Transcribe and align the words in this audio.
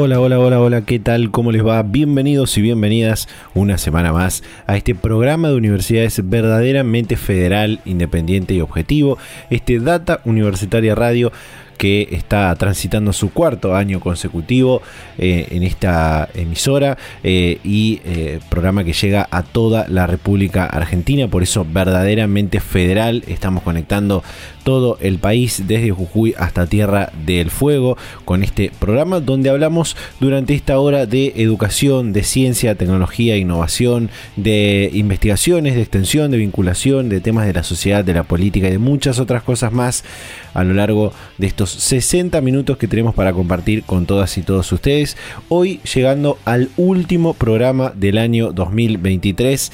Hola, 0.00 0.20
hola, 0.20 0.38
hola, 0.38 0.60
hola, 0.60 0.82
¿qué 0.82 1.00
tal? 1.00 1.32
¿Cómo 1.32 1.50
les 1.50 1.66
va? 1.66 1.82
Bienvenidos 1.82 2.56
y 2.56 2.62
bienvenidas 2.62 3.28
una 3.52 3.78
semana 3.78 4.12
más 4.12 4.44
a 4.68 4.76
este 4.76 4.94
programa 4.94 5.48
de 5.48 5.56
universidades 5.56 6.20
verdaderamente 6.30 7.16
federal, 7.16 7.80
independiente 7.84 8.54
y 8.54 8.60
objetivo, 8.60 9.18
este 9.50 9.80
Data 9.80 10.20
Universitaria 10.24 10.94
Radio 10.94 11.32
que 11.78 12.08
está 12.10 12.54
transitando 12.56 13.12
su 13.12 13.32
cuarto 13.32 13.74
año 13.74 14.00
consecutivo 14.00 14.82
eh, 15.16 15.46
en 15.50 15.62
esta 15.62 16.28
emisora 16.34 16.98
eh, 17.22 17.60
y 17.64 18.00
eh, 18.04 18.40
programa 18.50 18.84
que 18.84 18.92
llega 18.92 19.26
a 19.30 19.42
toda 19.44 19.86
la 19.88 20.06
República 20.06 20.66
Argentina, 20.66 21.28
por 21.28 21.42
eso 21.42 21.64
verdaderamente 21.70 22.60
federal, 22.60 23.22
estamos 23.28 23.62
conectando 23.62 24.22
todo 24.64 24.98
el 25.00 25.18
país 25.18 25.62
desde 25.66 25.92
Jujuy 25.92 26.34
hasta 26.36 26.66
Tierra 26.66 27.10
del 27.24 27.50
Fuego 27.50 27.96
con 28.26 28.42
este 28.42 28.70
programa 28.78 29.20
donde 29.20 29.48
hablamos 29.48 29.96
durante 30.20 30.54
esta 30.54 30.78
hora 30.78 31.06
de 31.06 31.32
educación, 31.36 32.12
de 32.12 32.22
ciencia, 32.22 32.74
tecnología, 32.74 33.36
innovación, 33.36 34.10
de 34.36 34.90
investigaciones, 34.92 35.74
de 35.74 35.80
extensión, 35.80 36.30
de 36.30 36.36
vinculación, 36.38 37.08
de 37.08 37.20
temas 37.20 37.46
de 37.46 37.54
la 37.54 37.62
sociedad, 37.62 38.04
de 38.04 38.12
la 38.12 38.24
política 38.24 38.68
y 38.68 38.72
de 38.72 38.78
muchas 38.78 39.18
otras 39.20 39.42
cosas 39.42 39.72
más 39.72 40.04
a 40.54 40.64
lo 40.64 40.74
largo 40.74 41.12
de 41.38 41.46
estos 41.46 41.67
60 41.70 42.40
minutos 42.40 42.76
que 42.76 42.88
tenemos 42.88 43.14
para 43.14 43.32
compartir 43.32 43.82
con 43.84 44.06
todas 44.06 44.36
y 44.38 44.42
todos 44.42 44.70
ustedes. 44.72 45.16
Hoy 45.48 45.80
llegando 45.94 46.38
al 46.44 46.70
último 46.76 47.34
programa 47.34 47.92
del 47.94 48.18
año 48.18 48.52
2023 48.52 49.72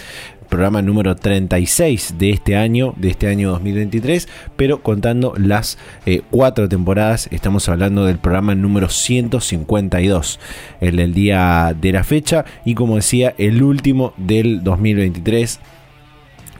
programa 0.54 0.82
número 0.82 1.16
36 1.16 2.14
de 2.16 2.30
este 2.30 2.54
año, 2.54 2.94
de 2.96 3.08
este 3.08 3.26
año 3.26 3.50
2023, 3.50 4.28
pero 4.54 4.82
contando 4.82 5.34
las 5.36 5.78
eh, 6.06 6.22
cuatro 6.30 6.68
temporadas, 6.68 7.28
estamos 7.32 7.68
hablando 7.68 8.04
del 8.06 8.18
programa 8.18 8.54
número 8.54 8.88
152, 8.88 10.38
el 10.80 10.96
del 10.96 11.12
día 11.12 11.74
de 11.80 11.90
la 11.90 12.04
fecha 12.04 12.44
y 12.64 12.74
como 12.74 12.94
decía, 12.94 13.34
el 13.36 13.64
último 13.64 14.14
del 14.16 14.62
2023 14.62 15.58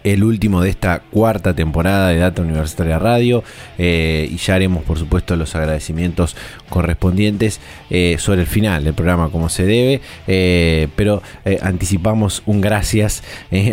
el 0.04 0.22
último 0.22 0.60
de 0.60 0.68
esta 0.68 1.00
cuarta 1.00 1.54
temporada 1.54 2.10
de 2.10 2.18
Data 2.18 2.42
Universitaria 2.42 2.98
Radio 2.98 3.42
eh, 3.78 4.28
y 4.30 4.36
ya 4.36 4.54
haremos 4.54 4.84
por 4.84 4.98
supuesto 4.98 5.34
los 5.34 5.56
agradecimientos 5.56 6.36
correspondientes 6.68 7.58
eh, 7.88 8.16
sobre 8.18 8.42
el 8.42 8.46
final 8.46 8.84
del 8.84 8.92
programa 8.92 9.30
como 9.30 9.48
se 9.48 9.64
debe 9.64 10.02
eh, 10.26 10.88
pero 10.94 11.22
anticipamos 11.62 12.42
un 12.44 12.60
gracias 12.60 13.22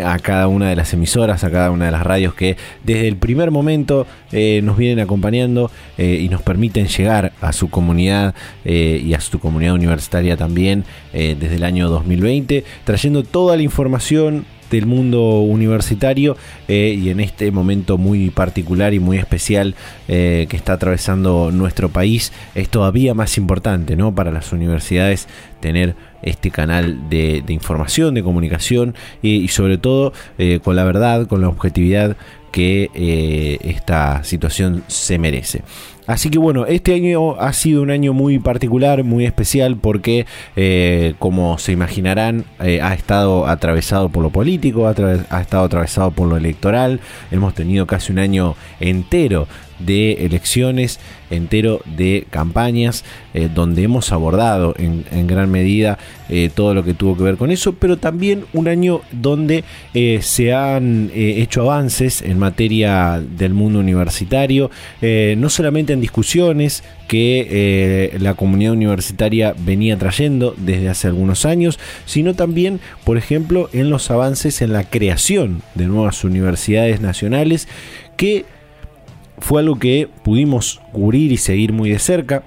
a 0.04 0.18
cada 0.20 0.48
una 0.48 0.70
de 0.70 0.76
las 0.78 0.94
emisoras 0.94 1.44
a 1.44 1.52
cada 1.52 1.70
una 1.70 1.86
de 1.86 1.92
las 1.92 2.04
radios 2.04 2.34
que 2.34 2.56
desde 2.84 3.10
el 3.10 3.18
primer 3.18 3.52
momento 3.52 4.08
nos 4.32 4.78
vienen 4.78 5.00
acompañando 5.00 5.70
y 5.98 6.30
nos 6.30 6.42
permiten 6.42 6.88
llegar 6.88 7.34
a 7.42 7.52
su 7.52 7.70
comunidad 7.70 8.34
y 8.64 9.14
a 9.14 9.20
su 9.20 9.40
comunidad 9.40 9.74
universitaria 9.74 10.38
también 10.38 10.86
desde 11.12 11.56
el 11.56 11.64
año 11.64 11.90
2020 11.90 12.64
trayendo 12.86 13.24
toda 13.24 13.58
la 13.58 13.64
información 13.64 14.46
del 14.72 14.86
mundo 14.86 15.42
universitario 15.42 16.38
eh, 16.68 16.98
y 16.98 17.10
en 17.10 17.20
este 17.20 17.52
momento 17.52 17.98
muy 17.98 18.30
particular 18.30 18.94
y 18.94 19.00
muy 19.00 19.18
especial 19.18 19.76
eh, 20.08 20.48
que 20.50 20.56
está 20.58 20.74
atravesando 20.74 21.52
nuestro 21.52 21.90
país 21.90 22.32
es 22.56 22.70
todavía 22.70 23.14
más 23.14 23.38
importante 23.38 23.96
¿no? 23.96 24.16
para 24.16 24.32
las 24.32 24.52
universidades 24.54 25.28
tener 25.60 25.96
este 26.24 26.52
canal 26.52 27.10
de, 27.10 27.44
información, 27.50 28.16
de 28.16 28.24
comunicación 28.24 28.96
y, 29.22 29.48
sobre 29.50 29.78
todo 29.78 30.14
eh, 30.38 30.60
con 30.64 30.76
la 30.76 30.86
verdad, 30.86 31.28
con 31.28 31.42
la 31.42 31.50
objetividad 31.50 32.16
que 32.52 33.60
esta 33.64 34.26
situación 34.26 34.84
se 34.88 35.18
merece. 35.18 35.62
Así 36.08 36.30
que 36.30 36.40
bueno, 36.40 36.66
este 36.66 36.94
año 36.94 37.40
ha 37.40 37.54
sido 37.54 37.82
un 37.82 37.92
año 37.92 38.14
muy 38.14 38.40
particular, 38.40 39.04
muy 39.04 39.26
especial, 39.26 39.78
porque 39.78 40.26
eh, 40.56 41.14
como 41.20 41.58
se 41.58 41.72
imaginarán, 41.72 42.46
eh, 42.60 42.82
ha 42.82 42.94
estado 42.94 43.48
atravesado 43.48 44.10
por 44.10 44.24
lo 44.24 44.32
político, 44.32 44.88
ha, 44.88 44.92
estado 45.42 45.64
atravesado 45.64 46.12
por 46.12 46.28
lo 46.28 46.38
electoral, 46.38 47.00
hemos 47.30 47.54
tenido 47.54 47.86
casi 47.86 48.12
un 48.12 48.20
año 48.20 48.56
entero 48.80 49.48
de 49.86 50.26
elecciones, 50.26 51.00
entero 51.30 51.82
de 51.86 52.26
campañas, 52.30 53.04
eh, 53.34 53.50
donde 53.54 53.84
hemos 53.84 54.12
abordado 54.12 54.76
en, 54.78 55.02
gran 55.28 55.50
medida 55.50 55.98
eh, 56.30 56.50
todo 56.54 56.74
lo 56.74 56.84
que 56.84 56.94
tuvo 56.94 57.16
que 57.16 57.24
ver 57.24 57.38
con 57.38 57.52
eso, 57.52 57.74
pero 57.74 57.98
también 57.98 58.46
un 58.54 58.68
año 58.68 59.02
donde 59.12 59.64
eh, 59.94 60.20
se 60.22 60.54
han 60.54 61.10
hecho 61.14 61.62
avances 61.62 62.22
en 62.22 62.38
materia 62.40 63.22
del 63.22 63.54
mundo 63.54 63.80
universitario, 63.80 64.70
no 65.02 65.50
solamente 65.50 65.94
en 65.94 66.02
discusiones 66.02 66.84
que 67.08 68.18
la 68.20 68.34
comunidad 68.36 68.74
universitaria 68.74 69.54
venía 69.58 69.98
trayendo 69.98 70.54
desde 70.58 70.90
hace 70.90 71.08
algunos 71.08 71.46
años, 71.46 71.80
sino 72.06 72.34
también, 72.34 72.80
por 73.04 73.18
ejemplo, 73.18 73.70
en 73.74 73.90
los 73.90 74.12
avances 74.12 74.62
en 74.62 74.74
la 74.74 74.84
creación 74.84 75.62
de 75.76 75.86
nuevas 75.86 76.24
universidades 76.24 77.02
nacionales 77.02 77.68
que 78.18 78.46
fue 79.42 79.62
algo 79.62 79.78
que 79.78 80.08
pudimos 80.24 80.80
cubrir 80.94 81.32
y 81.32 81.38
seguir 81.38 81.74
muy 81.74 81.90
de 81.90 82.00
cerca. 82.00 82.44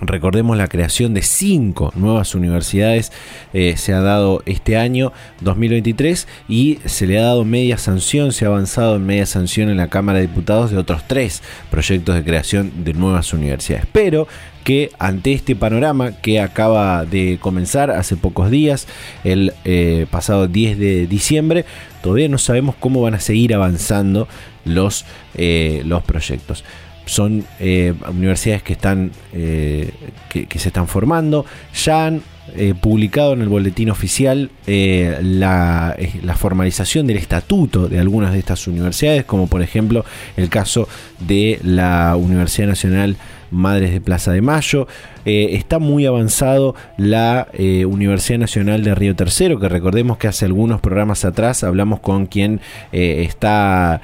Recordemos 0.00 0.58
la 0.58 0.68
creación 0.68 1.14
de 1.14 1.22
cinco 1.22 1.90
nuevas 1.96 2.34
universidades 2.34 3.12
eh, 3.54 3.74
se 3.78 3.94
ha 3.94 4.00
dado 4.00 4.42
este 4.44 4.76
año 4.76 5.12
2023 5.40 6.28
y 6.48 6.78
se 6.84 7.06
le 7.06 7.18
ha 7.18 7.22
dado 7.22 7.44
media 7.44 7.78
sanción, 7.78 8.32
se 8.32 8.44
ha 8.44 8.48
avanzado 8.48 8.96
en 8.96 9.06
media 9.06 9.24
sanción 9.24 9.70
en 9.70 9.78
la 9.78 9.88
Cámara 9.88 10.18
de 10.18 10.26
Diputados 10.26 10.70
de 10.70 10.76
otros 10.76 11.02
tres 11.06 11.42
proyectos 11.70 12.14
de 12.14 12.24
creación 12.24 12.84
de 12.84 12.92
nuevas 12.92 13.32
universidades. 13.32 13.86
Pero 13.90 14.28
que 14.64 14.90
ante 14.98 15.32
este 15.32 15.56
panorama 15.56 16.12
que 16.12 16.40
acaba 16.40 17.06
de 17.06 17.38
comenzar 17.40 17.90
hace 17.90 18.16
pocos 18.16 18.50
días, 18.50 18.86
el 19.24 19.54
eh, 19.64 20.06
pasado 20.10 20.46
10 20.46 20.78
de 20.78 21.06
diciembre, 21.06 21.64
todavía 22.02 22.28
no 22.28 22.38
sabemos 22.38 22.74
cómo 22.78 23.00
van 23.00 23.14
a 23.14 23.20
seguir 23.20 23.54
avanzando 23.54 24.28
los, 24.64 25.06
eh, 25.36 25.82
los 25.86 26.02
proyectos 26.02 26.64
son 27.06 27.46
eh, 27.58 27.94
universidades 28.08 28.62
que 28.62 28.74
están 28.74 29.12
eh, 29.32 29.90
que, 30.28 30.58
se 30.58 30.68
están 30.68 30.88
formando. 30.88 31.46
Han 31.86 32.22
eh, 32.54 32.74
publicado 32.80 33.32
en 33.32 33.42
el 33.42 33.48
boletín 33.48 33.90
oficial 33.90 34.50
la, 34.66 35.96
la, 36.22 36.34
formalización 36.36 37.06
del 37.06 37.16
estatuto 37.16 37.88
de 37.88 37.98
algunas 37.98 38.32
de 38.32 38.38
estas 38.38 38.66
universidades 38.66 39.24
como 39.24 39.46
por 39.46 39.62
ejemplo 39.62 40.04
el 40.36 40.48
caso 40.48 40.88
de 41.20 41.58
la 41.62 42.16
Universidad 42.16 42.68
Nacional 42.68 43.16
Madres 43.50 43.92
de 43.92 44.00
Plaza 44.00 44.32
de 44.32 44.42
Mayo. 44.42 44.86
Eh, 45.24 45.56
está 45.56 45.80
muy 45.80 46.06
avanzado 46.06 46.76
la 46.96 47.48
eh, 47.52 47.84
Universidad 47.84 48.38
Nacional 48.38 48.84
de 48.84 48.94
Río 48.94 49.16
Tercero, 49.16 49.58
que 49.58 49.68
recordemos 49.68 50.18
que 50.18 50.28
hace 50.28 50.44
algunos 50.44 50.80
programas 50.80 51.24
atrás 51.24 51.64
hablamos 51.64 51.98
con 51.98 52.26
quien 52.26 52.60
eh, 52.92 53.24
está 53.26 54.00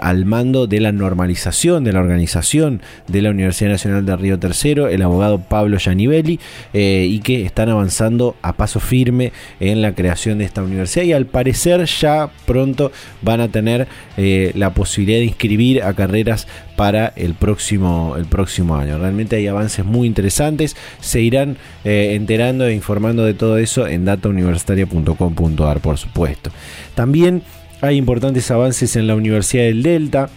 al 0.00 0.24
mando 0.26 0.66
de 0.66 0.80
la 0.80 0.92
normalización 0.92 1.84
de 1.84 1.92
la 1.92 2.00
organización 2.00 2.82
de 3.08 3.22
la 3.22 3.30
Universidad 3.30 3.70
Nacional 3.70 4.04
de 4.04 4.16
Río 4.16 4.38
Tercero, 4.38 4.88
el 4.88 5.02
abogado 5.02 5.38
Pablo 5.38 5.78
Gianivelli, 5.78 6.40
y 6.72 7.20
que 7.20 7.44
están 7.44 7.68
avanzando 7.68 7.85
a 8.42 8.52
paso 8.54 8.80
firme 8.80 9.32
en 9.60 9.82
la 9.82 9.94
creación 9.94 10.38
de 10.38 10.44
esta 10.44 10.62
universidad 10.62 11.04
y 11.04 11.12
al 11.12 11.26
parecer 11.26 11.84
ya 11.84 12.30
pronto 12.46 12.92
van 13.22 13.40
a 13.40 13.48
tener 13.48 13.88
la 14.16 14.70
posibilidad 14.70 15.18
de 15.18 15.26
inscribir 15.26 15.82
a 15.82 15.94
carreras 15.94 16.46
para 16.76 17.12
el 17.16 17.34
próximo, 17.34 18.14
el 18.16 18.26
próximo 18.26 18.76
año. 18.76 18.98
Realmente 18.98 19.36
hay 19.36 19.46
avances 19.46 19.84
muy 19.84 20.06
interesantes. 20.06 20.76
Se 21.00 21.20
irán 21.20 21.56
eh, 21.84 22.12
enterando 22.14 22.66
e 22.66 22.74
informando 22.74 23.24
de 23.24 23.34
todo 23.34 23.58
eso 23.58 23.86
en 23.86 24.04
datauniversitaria.com.ar, 24.04 25.80
por 25.80 25.98
supuesto. 25.98 26.50
También 26.94 27.42
hay 27.80 27.96
importantes 27.96 28.50
avances 28.50 28.94
en 28.96 29.06
la 29.06 29.14
Universidad 29.14 29.64
del 29.64 29.82
Delta. 29.82 30.28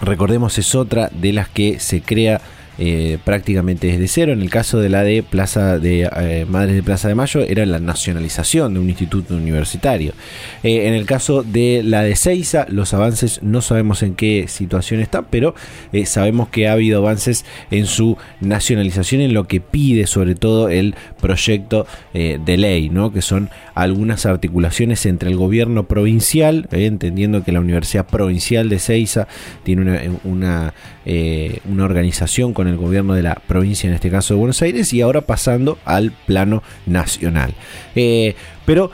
Recordemos, 0.00 0.58
es 0.58 0.74
otra 0.74 1.10
de 1.12 1.32
las 1.32 1.48
que 1.48 1.78
se 1.78 2.00
crea 2.00 2.40
eh, 2.78 3.18
prácticamente 3.24 3.86
desde 3.86 4.08
cero. 4.08 4.32
En 4.32 4.40
el 4.40 4.50
caso 4.50 4.80
de 4.80 4.88
la 4.88 5.02
de 5.02 5.22
Plaza 5.22 5.78
de 5.78 6.10
eh, 6.16 6.46
Madres 6.48 6.74
de 6.76 6.82
Plaza 6.82 7.08
de 7.08 7.14
Mayo 7.14 7.40
era 7.40 7.64
la 7.66 7.78
nacionalización 7.78 8.74
de 8.74 8.80
un 8.80 8.88
instituto 8.88 9.34
universitario. 9.34 10.12
en 10.62 10.94
el 10.94 11.06
caso 11.06 11.42
de 11.42 11.82
la 11.84 12.02
de 12.02 12.16
Seiza, 12.16 12.66
los 12.68 12.94
avances 12.94 13.42
no 13.42 13.60
sabemos 13.62 14.02
en 14.02 14.14
qué 14.14 14.46
situación 14.48 15.00
está, 15.00 15.22
pero 15.22 15.54
sabemos 16.04 16.48
que 16.48 16.68
ha 16.68 16.72
habido 16.72 16.98
avances 16.98 17.44
en 17.70 17.86
su 17.86 18.16
nacionalización, 18.40 19.20
en 19.20 19.34
lo 19.34 19.44
que 19.44 19.60
pide 19.60 20.06
sobre 20.06 20.34
todo 20.34 20.68
el 20.68 20.94
proyecto 21.20 21.86
de 22.12 22.56
ley, 22.56 22.90
¿no? 22.90 23.12
que 23.12 23.22
son 23.22 23.50
algunas 23.74 24.24
articulaciones 24.26 25.04
entre 25.06 25.30
el 25.30 25.36
gobierno 25.36 25.84
provincial, 25.84 26.68
entendiendo 26.70 27.42
que 27.42 27.52
la 27.52 27.60
Universidad 27.60 28.06
Provincial 28.06 28.68
de 28.68 28.78
Ceiza 28.78 29.26
tiene 29.62 30.10
una, 30.22 30.74
eh, 31.04 31.60
una, 31.68 31.84
organización 31.84 32.54
con 32.54 32.68
el 32.68 32.76
gobierno 32.76 33.14
de 33.14 33.22
la 33.22 33.34
provincia, 33.46 33.88
en 33.88 33.94
este 33.94 34.10
caso 34.10 34.34
de 34.34 34.38
Buenos 34.38 34.62
Aires, 34.62 34.92
y 34.92 35.00
ahora 35.00 35.22
pasando 35.22 35.78
al 35.84 36.12
plano 36.12 36.62
nacional. 36.86 37.54
Eh, 37.94 38.36
pero 38.64 38.90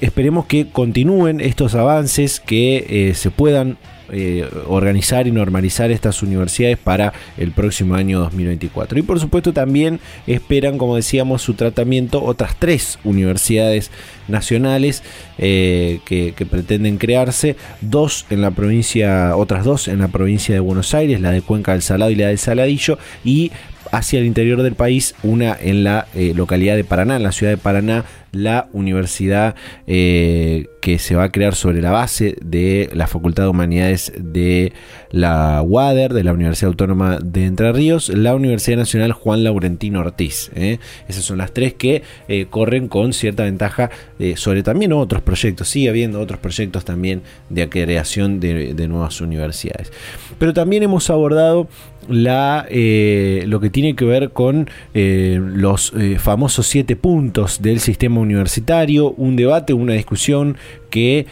esperemos 0.00 0.46
que 0.46 0.68
continúen 0.68 1.40
estos 1.40 1.74
avances, 1.74 2.40
que 2.40 2.86
eh, 2.88 3.14
se 3.14 3.30
puedan 3.30 3.76
eh, 4.12 4.48
organizar 4.66 5.26
y 5.26 5.30
normalizar 5.30 5.90
estas 5.90 6.22
universidades 6.22 6.78
para 6.78 7.12
el 7.36 7.52
próximo 7.52 7.94
año 7.94 8.20
2024. 8.20 8.98
Y 8.98 9.02
por 9.02 9.18
supuesto 9.20 9.52
también 9.52 10.00
esperan, 10.26 10.78
como 10.78 10.96
decíamos, 10.96 11.42
su 11.42 11.54
tratamiento 11.54 12.22
otras 12.22 12.56
tres 12.58 12.98
universidades 13.04 13.90
nacionales 14.28 15.02
eh, 15.38 16.00
que, 16.04 16.32
pretenden 16.50 16.98
crearse, 16.98 17.56
dos 17.80 18.26
en 18.30 18.40
la 18.40 18.50
provincia, 18.50 19.36
otras 19.36 19.64
dos 19.64 19.88
en 19.88 20.00
la 20.00 20.08
provincia 20.08 20.54
de 20.54 20.60
Buenos 20.60 20.94
Aires, 20.94 21.20
la 21.20 21.30
de 21.30 21.42
Cuenca 21.42 21.72
del 21.72 21.82
Salado 21.82 22.10
y 22.10 22.16
la 22.16 22.28
del 22.28 22.38
Saladillo, 22.38 22.98
y 23.24 23.52
hacia 23.94 24.18
el 24.18 24.26
interior 24.26 24.60
del 24.62 24.74
país, 24.74 25.14
una 25.22 25.56
en 25.58 25.84
la 25.84 26.08
eh, 26.14 26.32
localidad 26.34 26.74
de 26.74 26.82
Paraná, 26.82 27.14
en 27.14 27.22
la 27.22 27.30
ciudad 27.30 27.52
de 27.52 27.58
Paraná, 27.58 28.04
la 28.32 28.68
universidad 28.72 29.54
eh, 29.86 30.66
que 30.80 30.98
se 30.98 31.14
va 31.14 31.22
a 31.22 31.28
crear 31.30 31.54
sobre 31.54 31.80
la 31.80 31.92
base 31.92 32.34
de 32.42 32.90
la 32.92 33.06
Facultad 33.06 33.44
de 33.44 33.50
Humanidades 33.50 34.12
de 34.18 34.72
la 35.12 35.62
UADER, 35.62 36.12
de 36.12 36.24
la 36.24 36.32
Universidad 36.32 36.70
Autónoma 36.70 37.20
de 37.22 37.46
Entre 37.46 37.72
Ríos, 37.72 38.08
la 38.08 38.34
Universidad 38.34 38.78
Nacional 38.78 39.12
Juan 39.12 39.44
Laurentino 39.44 40.00
Ortiz. 40.00 40.50
¿eh? 40.56 40.80
Esas 41.06 41.22
son 41.22 41.38
las 41.38 41.52
tres 41.52 41.74
que 41.74 42.02
corren 42.50 42.88
con 42.88 43.12
cierta 43.12 43.44
ventaja 43.44 43.90
sobre 44.34 44.64
también 44.64 44.92
otros 44.92 45.22
proyectos. 45.22 45.68
Sigue 45.68 45.88
habiendo 45.88 46.20
otros 46.20 46.40
proyectos 46.40 46.84
también 46.84 47.22
de 47.50 47.68
creación 47.68 48.40
de 48.40 48.88
nuevas 48.88 49.20
universidades. 49.20 49.92
Pero 50.40 50.52
también 50.52 50.82
hemos 50.82 51.08
abordado 51.08 51.68
eh, 52.08 53.44
lo 53.46 53.60
que 53.60 53.70
tiene 53.70 53.94
que 53.94 54.04
ver 54.04 54.30
con 54.30 54.68
eh, 54.94 55.40
los 55.40 55.92
eh, 55.96 56.18
famosos 56.18 56.66
siete 56.66 56.96
puntos 56.96 57.62
del 57.62 57.80
sistema 57.80 58.20
universitario, 58.20 59.12
un 59.12 59.36
debate, 59.36 59.72
una 59.72 59.94
discusión 59.94 60.56
que 60.90 61.26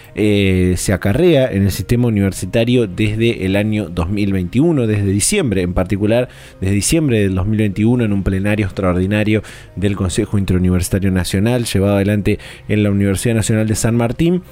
se 0.76 0.92
acarrea 0.92 1.52
en 1.52 1.62
el 1.62 1.70
sistema 1.70 2.08
universitario 2.08 2.88
desde 2.88 3.46
el 3.46 3.54
año 3.54 3.88
2021, 3.88 4.88
desde 4.88 5.04
diciembre, 5.04 5.62
en 5.62 5.72
particular 5.72 6.28
desde 6.60 6.74
diciembre 6.74 7.20
del 7.20 7.36
2021 7.36 8.04
en 8.04 8.12
un 8.12 8.24
plenario 8.24 8.66
extraordinario 8.66 9.42
del 9.76 9.94
Consejo 9.94 10.36
Interuniversitario 10.36 11.12
Nacional 11.12 11.64
llevado 11.64 11.94
adelante 11.94 12.40
en 12.68 12.82
la 12.82 12.90
Universidad 12.90 13.36
Nacional 13.36 13.68
de 13.68 13.76
San 13.76 13.94
Martín 13.94 14.42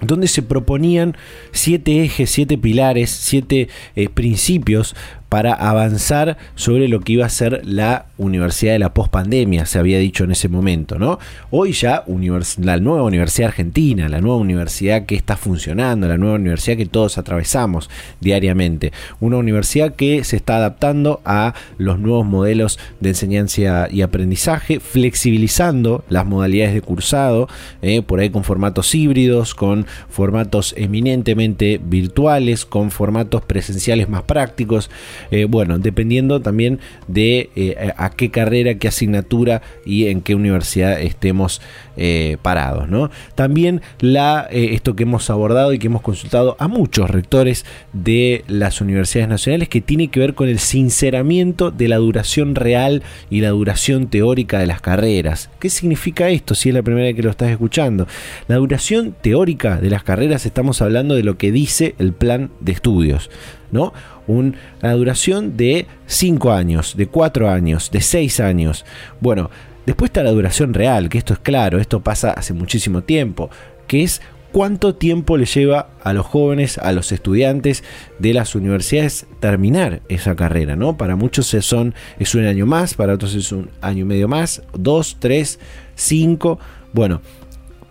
donde 0.00 0.26
se 0.26 0.42
proponían 0.42 1.16
siete 1.52 2.02
ejes, 2.02 2.28
siete 2.28 2.58
pilares, 2.58 3.10
siete 3.10 3.68
principios 4.14 4.96
para 5.34 5.52
avanzar 5.52 6.36
sobre 6.54 6.86
lo 6.86 7.00
que 7.00 7.14
iba 7.14 7.26
a 7.26 7.28
ser 7.28 7.62
la 7.64 8.06
universidad 8.18 8.74
de 8.74 8.78
la 8.78 8.94
pospandemia, 8.94 9.66
se 9.66 9.80
había 9.80 9.98
dicho 9.98 10.22
en 10.22 10.30
ese 10.30 10.48
momento, 10.48 10.96
¿no? 10.96 11.18
Hoy 11.50 11.72
ya 11.72 12.04
la 12.58 12.76
nueva 12.76 13.02
Universidad 13.02 13.48
Argentina, 13.48 14.08
la 14.08 14.20
nueva 14.20 14.36
universidad 14.36 15.06
que 15.06 15.16
está 15.16 15.36
funcionando, 15.36 16.06
la 16.06 16.18
nueva 16.18 16.36
universidad 16.36 16.76
que 16.76 16.86
todos 16.86 17.18
atravesamos 17.18 17.90
diariamente, 18.20 18.92
una 19.18 19.36
universidad 19.36 19.96
que 19.96 20.22
se 20.22 20.36
está 20.36 20.58
adaptando 20.58 21.20
a 21.24 21.54
los 21.78 21.98
nuevos 21.98 22.26
modelos 22.26 22.78
de 23.00 23.08
enseñanza 23.08 23.88
y 23.90 24.02
aprendizaje, 24.02 24.78
flexibilizando 24.78 26.04
las 26.08 26.26
modalidades 26.26 26.74
de 26.74 26.80
cursado, 26.80 27.48
¿eh? 27.82 28.02
por 28.02 28.20
ahí 28.20 28.30
con 28.30 28.44
formatos 28.44 28.94
híbridos, 28.94 29.56
con 29.56 29.84
formatos 30.08 30.76
eminentemente 30.78 31.80
virtuales, 31.84 32.64
con 32.64 32.92
formatos 32.92 33.42
presenciales 33.42 34.08
más 34.08 34.22
prácticos, 34.22 34.90
eh, 35.30 35.44
bueno, 35.44 35.78
dependiendo 35.78 36.40
también 36.40 36.80
de 37.08 37.50
eh, 37.56 37.92
a 37.96 38.10
qué 38.10 38.30
carrera, 38.30 38.74
qué 38.74 38.88
asignatura 38.88 39.62
y 39.84 40.06
en 40.06 40.20
qué 40.20 40.34
universidad 40.34 41.00
estemos 41.00 41.60
eh, 41.96 42.36
parados. 42.42 42.88
¿no? 42.88 43.10
También 43.34 43.82
la, 44.00 44.48
esto 44.50 44.96
que 44.96 45.04
hemos 45.04 45.30
abordado 45.30 45.72
y 45.72 45.78
que 45.78 45.86
hemos 45.86 46.02
consultado 46.02 46.56
a 46.58 46.68
muchos 46.68 47.10
rectores 47.10 47.64
de 47.92 48.44
las 48.48 48.80
universidades 48.80 49.28
nacionales 49.28 49.68
que 49.68 49.80
tiene 49.80 50.08
que 50.08 50.20
ver 50.20 50.34
con 50.34 50.48
el 50.48 50.58
sinceramiento 50.58 51.70
de 51.70 51.88
la 51.88 51.96
duración 51.96 52.54
real 52.54 53.02
y 53.30 53.40
la 53.40 53.50
duración 53.50 54.08
teórica 54.08 54.58
de 54.58 54.66
las 54.66 54.80
carreras. 54.80 55.50
¿Qué 55.58 55.70
significa 55.70 56.28
esto 56.28 56.54
si 56.54 56.70
es 56.70 56.74
la 56.74 56.82
primera 56.82 57.06
vez 57.06 57.16
que 57.16 57.22
lo 57.22 57.30
estás 57.30 57.50
escuchando? 57.50 58.06
La 58.48 58.56
duración 58.56 59.14
teórica 59.20 59.76
de 59.76 59.90
las 59.90 60.02
carreras 60.02 60.46
estamos 60.46 60.82
hablando 60.82 61.14
de 61.14 61.22
lo 61.22 61.38
que 61.38 61.52
dice 61.52 61.94
el 61.98 62.12
plan 62.12 62.50
de 62.60 62.72
estudios. 62.72 63.30
¿no? 63.70 63.92
Una 64.26 64.92
duración 64.94 65.56
de 65.56 65.86
5 66.06 66.52
años, 66.52 66.96
de 66.96 67.06
4 67.06 67.50
años, 67.50 67.90
de 67.90 68.00
6 68.00 68.40
años. 68.40 68.84
Bueno, 69.20 69.50
después 69.86 70.10
está 70.10 70.22
la 70.22 70.32
duración 70.32 70.74
real, 70.74 71.08
que 71.08 71.18
esto 71.18 71.34
es 71.34 71.38
claro, 71.40 71.78
esto 71.78 72.00
pasa 72.00 72.30
hace 72.32 72.52
muchísimo 72.52 73.02
tiempo, 73.02 73.50
que 73.86 74.02
es 74.02 74.20
cuánto 74.54 74.94
tiempo 74.94 75.36
le 75.36 75.46
lleva 75.46 75.88
a 76.04 76.12
los 76.12 76.24
jóvenes, 76.26 76.78
a 76.78 76.92
los 76.92 77.10
estudiantes 77.10 77.82
de 78.20 78.32
las 78.32 78.54
universidades 78.54 79.26
terminar 79.40 80.02
esa 80.08 80.36
carrera, 80.36 80.76
¿no? 80.76 80.96
Para 80.96 81.16
muchos 81.16 81.48
son, 81.48 81.92
es 82.20 82.36
un 82.36 82.46
año 82.46 82.64
más, 82.64 82.94
para 82.94 83.14
otros 83.14 83.34
es 83.34 83.50
un 83.50 83.70
año 83.80 84.02
y 84.02 84.04
medio 84.04 84.28
más, 84.28 84.62
dos, 84.72 85.16
tres, 85.18 85.58
cinco. 85.96 86.60
Bueno, 86.92 87.20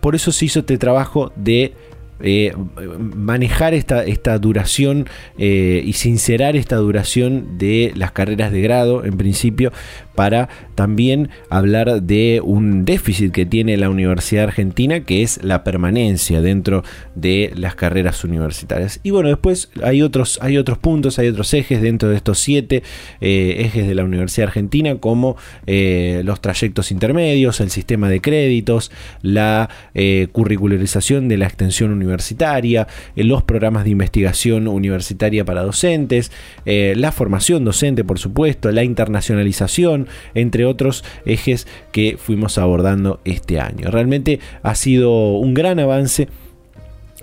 por 0.00 0.14
eso 0.14 0.32
se 0.32 0.46
hizo 0.46 0.60
este 0.60 0.78
trabajo 0.78 1.32
de 1.36 1.74
eh, 2.20 2.54
manejar 2.98 3.74
esta, 3.74 4.04
esta 4.04 4.38
duración 4.38 5.08
eh, 5.38 5.82
y 5.84 5.94
sincerar 5.94 6.56
esta 6.56 6.76
duración 6.76 7.58
de 7.58 7.92
las 7.96 8.12
carreras 8.12 8.52
de 8.52 8.60
grado 8.60 9.04
en 9.04 9.16
principio 9.16 9.72
para 10.14 10.48
también 10.74 11.30
hablar 11.50 12.02
de 12.02 12.40
un 12.42 12.84
déficit 12.84 13.32
que 13.32 13.46
tiene 13.46 13.76
la 13.76 13.90
Universidad 13.90 14.44
Argentina 14.44 15.00
que 15.00 15.22
es 15.22 15.42
la 15.42 15.64
permanencia 15.64 16.40
dentro 16.40 16.84
de 17.14 17.52
las 17.56 17.74
carreras 17.74 18.24
universitarias. 18.24 19.00
Y 19.02 19.10
bueno 19.10 19.28
después 19.28 19.70
hay 19.82 20.02
otros 20.02 20.38
hay 20.42 20.58
otros 20.58 20.78
puntos 20.78 21.18
hay 21.18 21.28
otros 21.28 21.52
ejes 21.54 21.80
dentro 21.82 22.08
de 22.08 22.16
estos 22.16 22.38
siete 22.38 22.82
eh, 23.20 23.56
ejes 23.58 23.86
de 23.86 23.94
la 23.94 24.04
Universidad 24.04 24.48
Argentina 24.48 24.96
como 24.96 25.36
los 25.66 26.40
trayectos 26.40 26.90
intermedios 26.90 27.60
el 27.60 27.70
sistema 27.70 28.08
de 28.08 28.20
créditos 28.20 28.90
la 29.22 29.68
curricularización 30.32 31.28
de 31.28 31.38
la 31.38 31.46
extensión 31.46 31.92
universitaria 31.92 32.44
eh, 33.16 33.24
los 33.24 33.42
programas 33.42 33.84
de 33.84 33.90
investigación 33.90 34.68
universitaria 34.68 35.44
para 35.44 35.62
docentes, 35.62 36.30
eh, 36.66 36.94
la 36.96 37.12
formación 37.12 37.64
docente, 37.64 38.04
por 38.04 38.18
supuesto, 38.18 38.70
la 38.70 38.84
internacionalización, 38.84 40.03
entre 40.34 40.64
otros 40.64 41.04
ejes 41.26 41.66
que 41.92 42.16
fuimos 42.18 42.58
abordando 42.58 43.20
este 43.24 43.60
año. 43.60 43.90
Realmente 43.90 44.40
ha 44.62 44.74
sido 44.74 45.36
un 45.36 45.54
gran 45.54 45.78
avance 45.78 46.28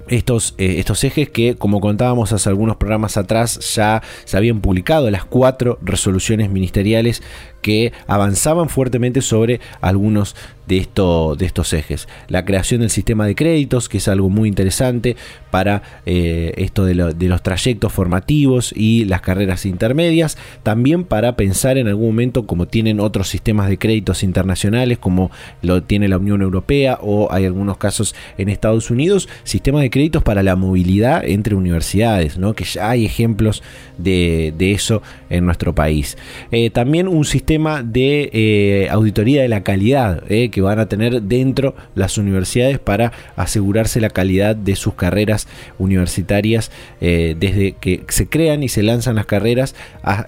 estos, 0.08 0.56
eh, 0.58 0.76
estos 0.80 1.04
ejes 1.04 1.30
que, 1.30 1.56
como 1.56 1.80
contábamos 1.80 2.34
hace 2.34 2.50
algunos 2.50 2.76
programas 2.78 3.18
atrás, 3.18 3.60
ya 3.76 4.02
se 4.26 4.38
habían 4.38 4.62
publicado 4.62 5.10
las 5.10 5.26
cuatro 5.26 5.80
resoluciones 5.82 6.50
ministeriales 6.50 7.22
que 7.62 7.94
avanzaban 8.08 8.70
fuertemente 8.70 9.22
sobre 9.22 9.60
algunos 9.82 10.36
de, 10.72 10.78
esto, 10.78 11.36
de 11.36 11.46
estos 11.46 11.74
ejes. 11.74 12.08
La 12.30 12.46
creación 12.46 12.80
del 12.80 12.90
sistema 12.90 13.26
de 13.26 13.36
créditos, 13.36 13.90
que 13.90 13.98
es 13.98 14.08
algo 14.08 14.30
muy 14.30 14.48
interesante 14.48 15.18
para 15.50 15.84
eh, 16.06 16.54
esto 16.56 16.86
de, 16.86 16.96
los 16.96 17.44
trayectos 17.44 17.92
formativos 17.92 18.74
y 18.76 19.04
las 19.04 19.20
carreras 19.20 19.66
intermedias. 19.66 20.38
También 20.64 21.04
para 21.04 21.36
pensar 21.36 21.78
en 21.78 21.90
algún 21.90 22.08
momento 22.08 22.48
como 22.48 22.68
tienen 22.68 23.02
otros 23.02 23.28
sistemas 23.28 23.68
de 23.68 23.78
créditos 23.78 24.24
internacionales, 24.24 24.98
como 24.98 25.30
lo 25.62 25.84
tiene 25.84 26.08
la 26.08 26.18
Unión 26.18 26.42
Europea 26.42 27.00
o 27.02 27.32
hay 27.32 27.46
algunos 27.46 27.78
casos 27.78 28.16
en 28.38 28.48
Estados 28.48 28.92
Unidos, 28.92 29.28
sistemas 29.44 29.82
de 29.82 29.90
créditos 29.90 30.24
para 30.24 30.42
la 30.42 30.56
movilidad 30.56 31.26
entre 31.26 31.56
universidades, 31.56 32.38
¿no? 32.38 32.54
que 32.54 32.64
ya 32.64 32.90
hay 32.90 33.06
ejemplos 33.06 33.62
de, 33.98 34.54
eso 34.72 35.02
en 35.30 35.46
nuestro 35.46 35.76
país. 35.76 36.18
Eh, 36.52 36.70
también 36.70 37.10
un 37.10 37.26
sistema 37.26 37.51
sistema 37.52 37.84
de 37.84 38.30
eh, 38.32 38.88
auditoría 38.92 39.42
de 39.42 39.50
la 39.50 39.62
calidad 39.62 40.24
eh, 40.32 40.50
que 40.52 40.62
van 40.62 40.80
a 40.80 40.86
tener 40.86 41.22
dentro 41.24 41.76
las 41.96 42.18
universidades 42.18 42.80
para 42.80 43.12
asegurarse 43.36 44.00
la 44.00 44.10
calidad 44.10 44.56
de 44.56 44.78
sus 44.78 44.94
carreras 44.94 45.50
universitarias 45.78 46.72
desde 47.02 47.74
que 47.74 48.06
se 48.08 48.28
crean 48.28 48.64
y 48.64 48.70
se 48.70 48.84
lanzan 48.84 49.16
las 49.16 49.26
carreras 49.26 49.76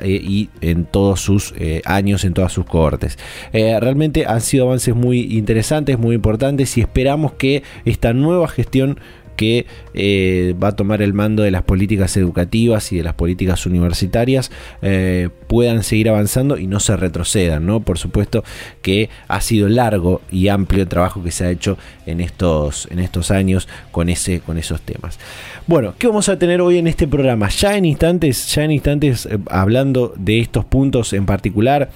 y 0.03 0.49
en 0.59 0.85
todos 0.85 1.21
sus 1.21 1.53
años, 1.85 2.25
en 2.25 2.33
todas 2.33 2.51
sus 2.51 2.65
cohortes. 2.65 3.17
realmente 3.53 4.25
han 4.25 4.41
sido 4.41 4.65
avances 4.65 4.95
muy 4.95 5.37
interesantes, 5.37 5.97
muy 5.97 6.15
importantes 6.15 6.77
y 6.77 6.81
esperamos 6.81 7.33
que 7.33 7.63
esta 7.85 8.13
nueva 8.13 8.47
gestión 8.47 8.99
que 9.35 9.65
eh, 9.93 10.55
va 10.61 10.69
a 10.69 10.75
tomar 10.75 11.01
el 11.01 11.13
mando 11.13 11.43
de 11.43 11.51
las 11.51 11.63
políticas 11.63 12.15
educativas 12.17 12.91
y 12.91 12.97
de 12.97 13.03
las 13.03 13.13
políticas 13.13 13.65
universitarias 13.65 14.51
eh, 14.81 15.29
puedan 15.47 15.83
seguir 15.83 16.09
avanzando 16.09 16.57
y 16.57 16.67
no 16.67 16.79
se 16.79 16.95
retrocedan, 16.97 17.65
¿no? 17.65 17.81
Por 17.81 17.97
supuesto 17.97 18.43
que 18.81 19.09
ha 19.27 19.41
sido 19.41 19.69
largo 19.69 20.21
y 20.31 20.47
amplio 20.47 20.83
el 20.83 20.89
trabajo 20.89 21.23
que 21.23 21.31
se 21.31 21.45
ha 21.45 21.51
hecho 21.51 21.77
en 22.05 22.21
estos, 22.21 22.87
en 22.91 22.99
estos 22.99 23.31
años 23.31 23.67
con, 23.91 24.09
ese, 24.09 24.39
con 24.39 24.57
esos 24.57 24.81
temas. 24.81 25.19
Bueno, 25.67 25.93
¿qué 25.97 26.07
vamos 26.07 26.29
a 26.29 26.37
tener 26.37 26.61
hoy 26.61 26.77
en 26.77 26.87
este 26.87 27.07
programa? 27.07 27.49
Ya 27.49 27.77
en 27.77 27.85
instantes, 27.85 28.53
ya 28.53 28.63
en 28.63 28.71
instantes, 28.71 29.25
eh, 29.25 29.37
hablando 29.49 30.13
de 30.17 30.39
estos 30.39 30.65
puntos 30.65 31.13
en 31.13 31.25
particular, 31.25 31.89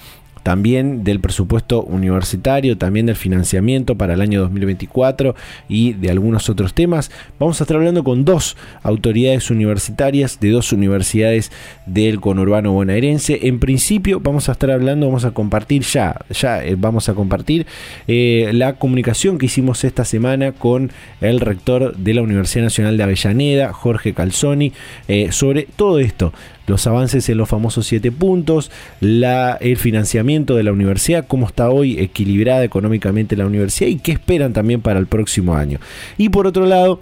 también 0.48 1.04
del 1.04 1.20
presupuesto 1.20 1.82
universitario, 1.82 2.78
también 2.78 3.04
del 3.04 3.16
financiamiento 3.16 3.96
para 3.96 4.14
el 4.14 4.22
año 4.22 4.40
2024 4.40 5.34
y 5.68 5.92
de 5.92 6.10
algunos 6.10 6.48
otros 6.48 6.72
temas. 6.72 7.10
Vamos 7.38 7.60
a 7.60 7.64
estar 7.64 7.76
hablando 7.76 8.02
con 8.02 8.24
dos 8.24 8.56
autoridades 8.82 9.50
universitarias 9.50 10.40
de 10.40 10.48
dos 10.48 10.72
universidades 10.72 11.52
del 11.84 12.18
conurbano 12.18 12.72
bonaerense. 12.72 13.40
En 13.42 13.60
principio 13.60 14.20
vamos 14.20 14.48
a 14.48 14.52
estar 14.52 14.70
hablando, 14.70 15.04
vamos 15.04 15.26
a 15.26 15.32
compartir 15.32 15.82
ya, 15.82 16.16
ya 16.30 16.64
eh, 16.64 16.76
vamos 16.78 17.10
a 17.10 17.14
compartir 17.14 17.66
eh, 18.06 18.50
la 18.54 18.76
comunicación 18.76 19.36
que 19.36 19.44
hicimos 19.44 19.84
esta 19.84 20.06
semana 20.06 20.52
con 20.52 20.90
el 21.20 21.40
rector 21.40 21.94
de 21.94 22.14
la 22.14 22.22
Universidad 22.22 22.64
Nacional 22.64 22.96
de 22.96 23.02
Avellaneda, 23.02 23.74
Jorge 23.74 24.14
Calzoni, 24.14 24.72
eh, 25.08 25.30
sobre 25.30 25.68
todo 25.76 25.98
esto 25.98 26.32
los 26.68 26.86
avances 26.86 27.28
en 27.28 27.38
los 27.38 27.48
famosos 27.48 27.86
siete 27.86 28.12
puntos, 28.12 28.70
la, 29.00 29.56
el 29.60 29.76
financiamiento 29.76 30.54
de 30.54 30.62
la 30.62 30.72
universidad, 30.72 31.26
cómo 31.26 31.46
está 31.46 31.70
hoy 31.70 31.98
equilibrada 31.98 32.64
económicamente 32.64 33.36
la 33.36 33.46
universidad 33.46 33.88
y 33.88 33.96
qué 33.96 34.12
esperan 34.12 34.52
también 34.52 34.80
para 34.80 35.00
el 35.00 35.06
próximo 35.06 35.54
año. 35.54 35.80
Y 36.16 36.28
por 36.28 36.46
otro 36.46 36.66
lado, 36.66 37.00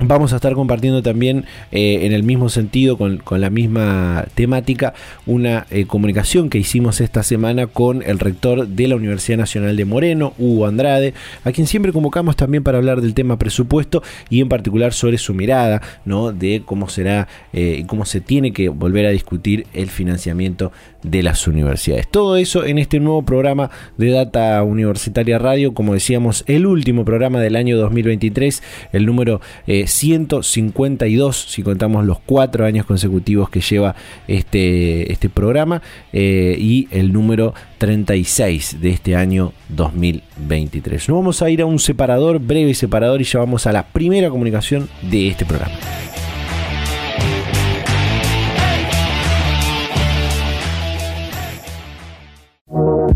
Vamos 0.00 0.32
a 0.32 0.36
estar 0.36 0.54
compartiendo 0.54 1.02
también 1.02 1.44
eh, 1.70 2.00
en 2.02 2.12
el 2.12 2.24
mismo 2.24 2.48
sentido, 2.48 2.98
con, 2.98 3.22
la 3.30 3.48
misma 3.48 4.26
temática, 4.34 4.92
una 5.24 5.66
eh, 5.70 5.86
comunicación 5.86 6.50
que 6.50 6.58
hicimos 6.58 7.00
esta 7.00 7.22
semana 7.22 7.68
con 7.68 8.02
el 8.02 8.18
rector 8.18 8.66
de 8.66 8.88
la 8.88 8.96
Universidad 8.96 9.38
Nacional 9.38 9.76
de 9.76 9.84
Moreno, 9.84 10.34
Hugo 10.36 10.66
Andrade, 10.66 11.14
a 11.44 11.52
quien 11.52 11.68
siempre 11.68 11.92
convocamos 11.92 12.34
también 12.34 12.64
para 12.64 12.78
hablar 12.78 13.02
del 13.02 13.14
tema 13.14 13.38
presupuesto 13.38 14.02
y 14.28 14.40
en 14.40 14.48
particular 14.48 14.92
sobre 14.92 15.16
su 15.16 15.32
mirada, 15.32 15.80
¿no? 16.04 16.32
De 16.32 16.62
cómo 16.66 16.88
será 16.88 17.28
eh, 17.52 17.76
y 17.78 17.84
cómo 17.84 18.04
se 18.04 18.20
tiene 18.20 18.52
que 18.52 18.70
volver 18.70 19.06
a 19.06 19.10
discutir 19.10 19.64
el 19.74 19.90
financiamiento 19.90 20.72
de 21.04 21.22
las 21.22 21.46
universidades. 21.46 22.08
Todo 22.08 22.36
eso 22.36 22.64
en 22.64 22.78
este 22.78 22.98
nuevo 22.98 23.22
programa 23.22 23.70
de 23.96 24.10
Data 24.10 24.60
Universitaria 24.64 25.38
Radio, 25.38 25.72
como 25.72 25.94
decíamos, 25.94 26.42
el 26.48 26.66
último 26.66 27.04
programa 27.04 27.40
del 27.40 27.54
año 27.54 27.76
2023, 27.78 28.62
el 28.92 29.06
número 29.06 29.40
152, 29.66 31.36
si 31.36 31.62
contamos 31.62 32.04
los 32.04 32.18
cuatro 32.18 32.66
años 32.66 32.86
consecutivos 32.86 33.48
que 33.50 33.60
lleva 33.60 33.94
este, 34.26 35.12
este 35.12 35.28
programa, 35.28 35.82
eh, 36.12 36.56
y 36.58 36.88
el 36.90 37.12
número 37.12 37.54
36 37.78 38.80
de 38.80 38.90
este 38.90 39.16
año 39.16 39.52
2023. 39.68 41.08
Nos 41.08 41.18
vamos 41.18 41.42
a 41.42 41.50
ir 41.50 41.60
a 41.60 41.66
un 41.66 41.78
separador, 41.78 42.38
breve 42.38 42.74
separador, 42.74 43.20
y 43.20 43.24
ya 43.24 43.38
vamos 43.40 43.66
a 43.66 43.72
la 43.72 43.86
primera 43.86 44.30
comunicación 44.30 44.88
de 45.02 45.28
este 45.28 45.44
programa. 45.44 45.74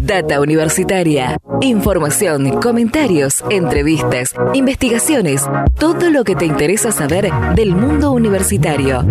Data 0.09 0.41
Universitaria. 0.41 1.37
Información, 1.61 2.63
comentarios, 2.63 3.45
entrevistas, 3.51 4.35
investigaciones, 4.55 5.47
todo 5.79 6.11
lo 6.11 6.25
que 6.25 6.35
te 6.35 6.47
interesa 6.47 6.93
saber 6.93 7.31
del 7.55 7.75
mundo 7.75 8.13
universitario. 8.13 9.05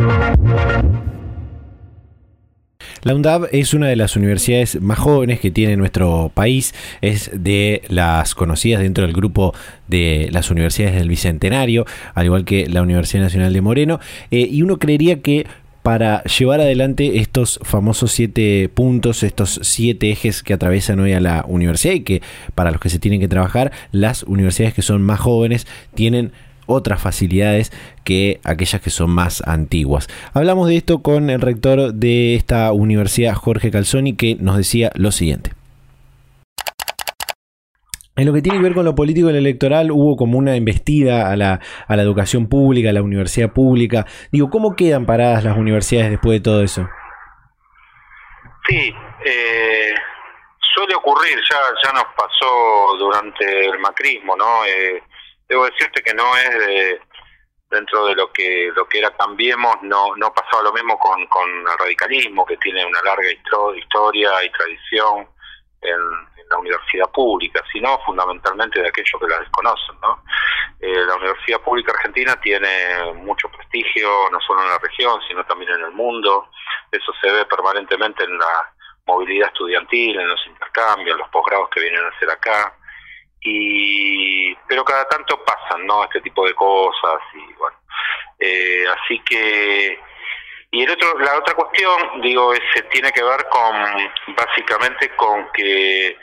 La 3.03 3.13
UNDAV 3.13 3.49
es 3.51 3.75
una 3.75 3.89
de 3.89 3.95
las 3.95 4.15
universidades 4.15 4.81
más 4.81 4.97
jóvenes 4.97 5.39
que 5.39 5.51
tiene 5.51 5.77
nuestro 5.77 6.31
país, 6.33 6.73
es 7.01 7.29
de 7.31 7.83
las 7.89 8.33
conocidas 8.33 8.81
dentro 8.81 9.05
del 9.05 9.13
grupo 9.13 9.53
de 9.87 10.29
las 10.31 10.49
universidades 10.49 10.95
del 10.95 11.09
Bicentenario, 11.09 11.85
al 12.15 12.25
igual 12.25 12.43
que 12.43 12.67
la 12.67 12.81
Universidad 12.81 13.21
Nacional 13.21 13.53
de 13.53 13.61
Moreno, 13.61 13.99
eh, 14.31 14.47
y 14.49 14.63
uno 14.63 14.77
creería 14.77 15.21
que 15.21 15.45
para 15.87 16.21
llevar 16.25 16.59
adelante 16.59 17.19
estos 17.19 17.61
famosos 17.63 18.11
siete 18.11 18.67
puntos, 18.67 19.23
estos 19.23 19.61
siete 19.63 20.11
ejes 20.11 20.43
que 20.43 20.51
atraviesan 20.51 20.99
hoy 20.99 21.13
a 21.13 21.21
la 21.21 21.45
universidad 21.47 21.93
y 21.93 22.01
que 22.01 22.21
para 22.55 22.71
los 22.71 22.81
que 22.81 22.89
se 22.89 22.99
tienen 22.99 23.21
que 23.21 23.29
trabajar, 23.29 23.71
las 23.93 24.23
universidades 24.23 24.73
que 24.73 24.81
son 24.81 25.01
más 25.01 25.21
jóvenes 25.21 25.65
tienen 25.95 26.33
otras 26.65 26.99
facilidades 26.99 27.71
que 28.03 28.41
aquellas 28.43 28.81
que 28.81 28.89
son 28.89 29.11
más 29.11 29.41
antiguas. 29.47 30.09
Hablamos 30.33 30.67
de 30.67 30.75
esto 30.75 31.01
con 31.01 31.29
el 31.29 31.39
rector 31.39 31.93
de 31.93 32.35
esta 32.35 32.73
universidad, 32.73 33.35
Jorge 33.35 33.71
Calzoni, 33.71 34.11
que 34.11 34.35
nos 34.35 34.57
decía 34.57 34.91
lo 34.93 35.13
siguiente. 35.13 35.56
En 38.17 38.25
lo 38.25 38.33
que 38.33 38.41
tiene 38.41 38.57
que 38.57 38.63
ver 38.63 38.73
con 38.73 38.83
lo 38.83 38.95
político 38.95 39.29
y 39.29 39.33
lo 39.33 39.37
electoral, 39.37 39.91
hubo 39.91 40.17
como 40.17 40.39
una 40.39 40.55
embestida 40.55 41.31
a 41.31 41.35
la, 41.35 41.59
a 41.87 41.95
la 41.95 42.01
educación 42.01 42.49
pública, 42.49 42.89
a 42.89 42.93
la 42.93 43.03
universidad 43.03 43.53
pública. 43.53 44.07
Digo, 44.31 44.49
¿cómo 44.49 44.75
quedan 44.75 45.05
paradas 45.05 45.43
las 45.43 45.55
universidades 45.55 46.09
después 46.09 46.39
de 46.39 46.43
todo 46.43 46.63
eso? 46.63 46.89
Sí, 48.67 48.91
eh, 49.23 49.93
suele 50.73 50.95
ocurrir, 50.95 51.37
ya, 51.47 51.59
ya 51.83 51.93
nos 51.93 52.05
pasó 52.17 52.97
durante 52.97 53.67
el 53.67 53.77
macrismo, 53.77 54.35
¿no? 54.35 54.65
Eh, 54.65 55.03
debo 55.47 55.65
decirte 55.65 56.01
que 56.01 56.15
no 56.15 56.35
es 56.37 56.49
de, 56.67 56.99
dentro 57.69 58.07
de 58.07 58.15
lo 58.15 58.31
que 58.31 58.71
lo 58.75 58.87
que 58.87 58.97
era 58.97 59.15
Cambiemos, 59.15 59.75
no, 59.83 60.15
no 60.15 60.33
pasaba 60.33 60.63
lo 60.63 60.73
mismo 60.73 60.97
con, 60.97 61.27
con 61.27 61.47
el 61.49 61.77
radicalismo, 61.77 62.45
que 62.47 62.57
tiene 62.57 62.83
una 62.83 63.01
larga 63.03 63.29
historia 63.31 64.43
y 64.43 64.49
tradición 64.49 65.27
en 65.81 66.36
la 66.49 66.57
universidad 66.57 67.09
pública, 67.11 67.61
sino 67.71 67.99
fundamentalmente 68.05 68.81
de 68.81 68.87
aquellos 68.87 69.19
que 69.19 69.27
la 69.27 69.39
desconocen. 69.39 69.95
¿no? 70.01 70.23
Eh, 70.79 71.05
la 71.05 71.15
Universidad 71.15 71.61
Pública 71.61 71.91
Argentina 71.91 72.39
tiene 72.41 73.13
mucho 73.15 73.49
prestigio, 73.49 74.29
no 74.31 74.39
solo 74.41 74.63
en 74.63 74.69
la 74.69 74.77
región, 74.77 75.19
sino 75.27 75.45
también 75.45 75.71
en 75.71 75.85
el 75.85 75.91
mundo. 75.91 76.49
Eso 76.91 77.11
se 77.21 77.31
ve 77.31 77.45
permanentemente 77.45 78.23
en 78.23 78.37
la 78.37 78.73
movilidad 79.05 79.47
estudiantil, 79.47 80.19
en 80.19 80.27
los 80.27 80.45
intercambios, 80.47 81.15
en 81.15 81.17
los 81.19 81.29
posgrados 81.29 81.69
que 81.69 81.81
vienen 81.81 82.03
a 82.03 82.09
hacer 82.09 82.29
acá. 82.29 82.73
Y, 83.41 84.53
pero 84.67 84.83
cada 84.83 85.07
tanto 85.07 85.43
pasan, 85.43 85.85
¿no? 85.85 86.03
Este 86.03 86.21
tipo 86.21 86.45
de 86.45 86.53
cosas 86.53 87.21
y 87.33 87.53
bueno. 87.53 87.77
Eh, 88.39 88.85
así 88.87 89.19
que 89.19 89.99
y 90.77 90.83
el 90.83 90.91
otro, 90.91 91.17
la 91.17 91.35
otra 91.39 91.55
cuestión, 91.55 92.21
digo, 92.21 92.53
es, 92.53 92.61
tiene 92.91 93.11
que 93.11 93.23
ver 93.23 93.47
con 93.49 94.35
básicamente 94.35 95.09
con 95.15 95.51
que 95.51 96.15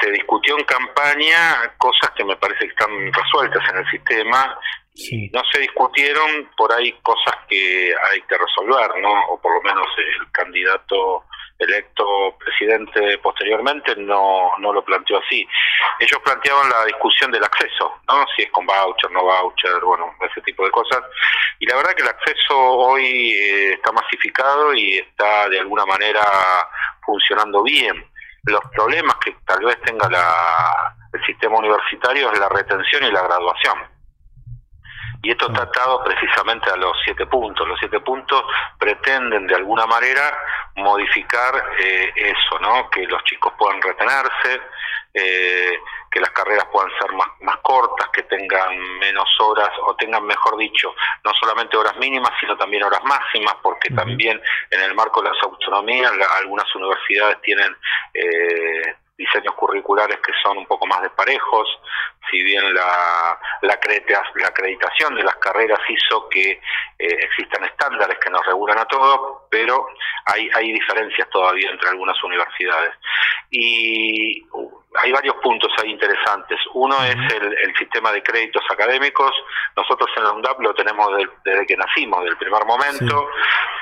se 0.00 0.10
discutió 0.10 0.56
en 0.56 0.64
campaña 0.64 1.74
cosas 1.76 2.12
que 2.16 2.24
me 2.24 2.34
parece 2.36 2.60
que 2.60 2.70
están 2.70 3.12
resueltas 3.12 3.62
en 3.70 3.76
el 3.76 3.90
sistema 3.90 4.58
y 4.94 5.28
no 5.28 5.42
se 5.52 5.60
discutieron 5.60 6.50
por 6.56 6.72
ahí 6.72 6.90
cosas 7.02 7.34
que 7.50 7.92
hay 8.10 8.22
que 8.22 8.38
resolver, 8.38 8.98
¿no? 9.02 9.26
O 9.26 9.40
por 9.42 9.52
lo 9.56 9.60
menos 9.60 9.86
el 9.98 10.32
candidato 10.32 11.24
electo 11.58 12.36
presidente 12.38 13.18
posteriormente 13.18 13.96
no, 13.96 14.52
no 14.58 14.72
lo 14.72 14.84
planteó 14.84 15.18
así. 15.18 15.46
Ellos 15.98 16.20
planteaban 16.24 16.68
la 16.68 16.84
discusión 16.84 17.30
del 17.32 17.42
acceso, 17.42 18.00
¿no? 18.06 18.24
Si 18.36 18.42
es 18.42 18.50
con 18.50 18.64
voucher, 18.64 19.10
no 19.10 19.24
voucher, 19.24 19.80
bueno, 19.82 20.14
ese 20.20 20.40
tipo 20.42 20.64
de 20.64 20.70
cosas. 20.70 21.02
Y 21.58 21.66
la 21.66 21.76
verdad 21.76 21.94
que 21.94 22.02
el 22.02 22.08
acceso 22.08 22.56
hoy 22.56 23.32
eh, 23.32 23.72
está 23.74 23.90
masificado 23.92 24.72
y 24.74 24.98
está 24.98 25.48
de 25.48 25.60
alguna 25.60 25.84
manera 25.84 26.22
funcionando 27.04 27.62
bien. 27.62 28.06
Los 28.44 28.60
problemas 28.74 29.16
que 29.16 29.34
tal 29.44 29.64
vez 29.64 29.80
tenga 29.82 30.08
la, 30.08 30.94
el 31.12 31.26
sistema 31.26 31.58
universitario 31.58 32.32
es 32.32 32.38
la 32.38 32.48
retención 32.48 33.04
y 33.04 33.10
la 33.10 33.22
graduación 33.22 33.97
y 35.22 35.30
esto 35.32 35.46
está 35.46 35.62
atado 35.64 36.02
precisamente 36.04 36.70
a 36.70 36.76
los 36.76 36.96
siete 37.04 37.26
puntos. 37.26 37.66
Los 37.66 37.78
siete 37.78 38.00
puntos 38.00 38.42
pretenden 38.78 39.46
de 39.46 39.56
alguna 39.56 39.86
manera 39.86 40.38
modificar 40.76 41.54
eh, 41.78 42.12
eso, 42.14 42.58
¿no? 42.60 42.88
Que 42.90 43.04
los 43.06 43.22
chicos 43.24 43.52
puedan 43.58 43.82
retenerse, 43.82 44.60
eh, 45.12 45.78
que 46.10 46.20
las 46.20 46.30
carreras 46.30 46.66
puedan 46.70 46.90
ser 47.00 47.12
más, 47.12 47.28
más 47.40 47.56
cortas, 47.58 48.08
que 48.12 48.22
tengan 48.22 48.78
menos 49.00 49.28
horas 49.40 49.70
o 49.82 49.96
tengan, 49.96 50.24
mejor 50.24 50.56
dicho, 50.56 50.94
no 51.24 51.32
solamente 51.40 51.76
horas 51.76 51.96
mínimas, 51.96 52.30
sino 52.38 52.56
también 52.56 52.84
horas 52.84 53.02
máximas, 53.02 53.56
porque 53.62 53.90
también 53.90 54.40
en 54.70 54.80
el 54.80 54.94
marco 54.94 55.20
de 55.20 55.30
las 55.30 55.42
autonomías 55.42 56.12
algunas 56.38 56.72
universidades 56.76 57.40
tienen... 57.42 57.76
Eh, 58.14 58.94
diseños 59.18 59.52
curriculares 59.56 60.16
que 60.24 60.32
son 60.44 60.58
un 60.58 60.66
poco 60.66 60.86
más 60.86 61.02
desparejos, 61.02 61.68
si 62.30 62.42
bien 62.44 62.72
la, 62.72 63.38
la, 63.62 63.74
acreditación 63.74 65.14
de 65.14 65.22
las 65.22 65.36
carreras 65.36 65.80
hizo 65.88 66.28
que 66.28 66.50
eh, 66.50 66.60
existan 66.98 67.64
estándares 67.64 68.18
que 68.18 68.30
nos 68.30 68.44
regulan 68.46 68.78
a 68.78 68.84
todos, 68.86 69.42
pero 69.50 69.88
hay, 70.26 70.48
hay 70.54 70.72
diferencias 70.72 71.28
todavía 71.30 71.70
entre 71.70 71.88
algunas 71.88 72.22
universidades. 72.22 72.94
Y 73.50 74.44
hay 75.00 75.12
varios 75.12 75.36
puntos 75.36 75.70
ahí 75.78 75.90
interesantes. 75.90 76.58
Uno 76.74 76.96
es 77.04 77.16
el, 77.34 77.76
sistema 77.78 78.10
de 78.10 78.22
créditos 78.22 78.62
académicos. 78.70 79.32
Nosotros 79.76 80.10
en 80.16 80.24
la 80.24 80.32
UNDAP 80.32 80.60
lo 80.60 80.74
tenemos 80.74 81.08
desde 81.44 81.66
que 81.66 81.76
nacimos, 81.76 82.24
del 82.24 82.36
primer 82.36 82.64
momento, 82.64 83.28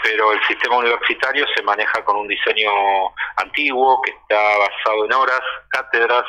pero 0.03 0.33
el 0.33 0.45
sistema 0.47 0.77
universitario 0.77 1.47
se 1.55 1.63
maneja 1.63 2.05
con 2.05 2.17
un 2.17 2.29
diseño 2.29 2.71
antiguo 3.37 4.03
que 4.03 4.11
está 4.11 4.59
basado 4.59 5.07
en 5.07 5.13
horas, 5.13 5.41
cátedras. 5.71 6.25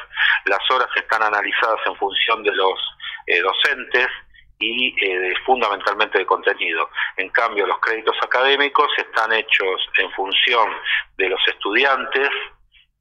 Las 0.46 0.72
horas 0.72 0.88
están 0.96 1.24
analizadas 1.24 1.80
en 1.86 1.96
función 1.98 2.44
de 2.44 2.52
los 2.52 2.80
eh, 3.28 3.42
docentes 3.42 4.08
y 4.60 4.96
eh, 5.06 5.34
fundamentalmente 5.46 6.18
de 6.18 6.26
contenido. 6.26 6.90
En 7.18 7.30
cambio, 7.30 7.68
los 7.68 7.80
créditos 7.80 8.16
académicos 8.24 8.88
están 8.98 9.32
hechos 9.34 9.88
en 10.00 10.12
función 10.12 10.70
de 11.18 11.30
los 11.30 11.40
estudiantes 11.48 12.30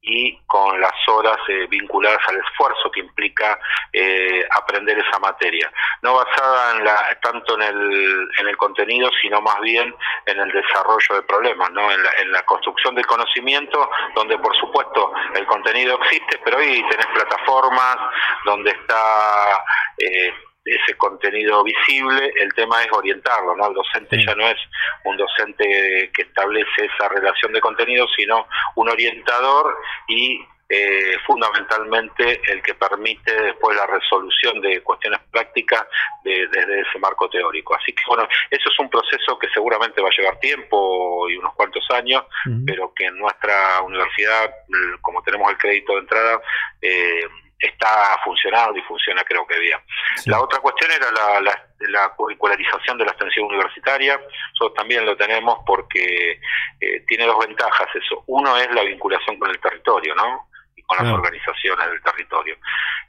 y 0.07 0.39
con 0.47 0.79
las 0.79 0.93
horas 1.07 1.37
eh, 1.49 1.67
vinculadas 1.69 2.21
al 2.29 2.37
esfuerzo 2.37 2.89
que 2.91 3.01
implica 3.01 3.59
eh, 3.91 4.43
aprender 4.55 4.97
esa 4.97 5.19
materia. 5.19 5.71
No 6.01 6.15
basada 6.15 6.77
en 6.77 6.85
la, 6.85 7.19
tanto 7.21 7.55
en 7.55 7.61
el, 7.63 8.29
en 8.39 8.47
el 8.47 8.57
contenido, 8.57 9.09
sino 9.21 9.41
más 9.41 9.59
bien 9.61 9.93
en 10.25 10.39
el 10.39 10.51
desarrollo 10.51 11.15
de 11.15 11.21
problemas, 11.23 11.69
¿no? 11.71 11.91
en, 11.91 12.01
la, 12.01 12.11
en 12.21 12.31
la 12.31 12.43
construcción 12.43 12.95
del 12.95 13.05
conocimiento, 13.05 13.89
donde 14.15 14.37
por 14.37 14.55
supuesto 14.55 15.11
el 15.35 15.45
contenido 15.45 15.99
existe, 16.01 16.39
pero 16.43 16.57
hoy 16.57 16.83
tenés 16.89 17.07
plataformas 17.07 17.97
donde 18.45 18.71
está... 18.71 19.63
Eh, 19.97 20.33
ese 20.67 20.97
contenido 20.97 21.63
visible, 21.63 22.33
el 22.41 22.53
tema 22.53 22.83
es 22.83 22.91
orientarlo, 22.91 23.55
¿no? 23.55 23.67
El 23.67 23.73
docente 23.73 24.23
ya 24.23 24.35
no 24.35 24.47
es 24.47 24.57
un 25.05 25.15
docente 25.15 26.11
que 26.13 26.21
establece 26.23 26.85
esa 26.93 27.07
relación 27.09 27.53
de 27.53 27.61
contenido, 27.61 28.05
sino 28.17 28.47
un 28.75 28.89
orientador 28.89 29.77
y 30.09 30.45
eh, 30.69 31.15
fundamentalmente 31.25 32.41
el 32.51 32.61
que 32.61 32.73
permite 32.73 33.33
después 33.41 33.77
la 33.77 33.85
resolución 33.85 34.59
de 34.59 34.81
cuestiones 34.81 35.21
prácticas 35.31 35.85
desde 36.25 36.81
ese 36.81 36.99
marco 36.99 37.29
teórico. 37.29 37.73
Así 37.73 37.93
que 37.93 38.03
bueno, 38.05 38.27
eso 38.51 38.69
es 38.69 38.79
un 38.79 38.89
proceso 38.89 39.39
que 39.39 39.47
seguramente 39.53 40.01
va 40.01 40.09
a 40.09 40.17
llevar 40.17 40.37
tiempo 40.39 41.29
y 41.29 41.37
unos 41.37 41.53
cuantos 41.53 41.89
años, 41.91 42.25
pero 42.65 42.91
que 42.93 43.05
en 43.05 43.17
nuestra 43.17 43.81
universidad, 43.83 44.53
como 44.99 45.23
tenemos 45.23 45.49
el 45.49 45.57
crédito 45.57 45.93
de 45.93 45.99
entrada, 45.99 46.41
eh, 46.81 47.21
está 47.59 48.19
funcionando 48.23 48.77
y 48.77 48.81
funciona 48.83 49.23
creo 49.23 49.45
que 49.47 49.59
bien. 49.59 49.79
La 50.25 50.41
otra 50.41 50.59
cuestión 50.59 50.91
era 50.91 51.11
la, 51.11 51.63
la, 51.79 52.09
curricularización 52.15 52.97
de 52.97 53.05
la 53.05 53.11
extensión 53.11 53.45
universitaria. 53.45 54.19
Nosotros 54.53 54.73
también 54.75 55.05
lo 55.05 55.17
tenemos 55.17 55.59
porque 55.65 56.39
eh, 56.79 57.03
tiene 57.07 57.25
dos 57.25 57.39
ventajas 57.45 57.87
eso. 57.95 58.23
Uno 58.27 58.55
es 58.57 58.71
la 58.71 58.83
vinculación 58.83 59.37
con 59.39 59.49
el 59.49 59.59
territorio, 59.59 60.13
¿no? 60.15 60.49
Y 60.75 60.83
con 60.83 60.97
las 60.97 61.13
organizaciones 61.13 61.87
del 61.89 62.01
territorio. 62.01 62.57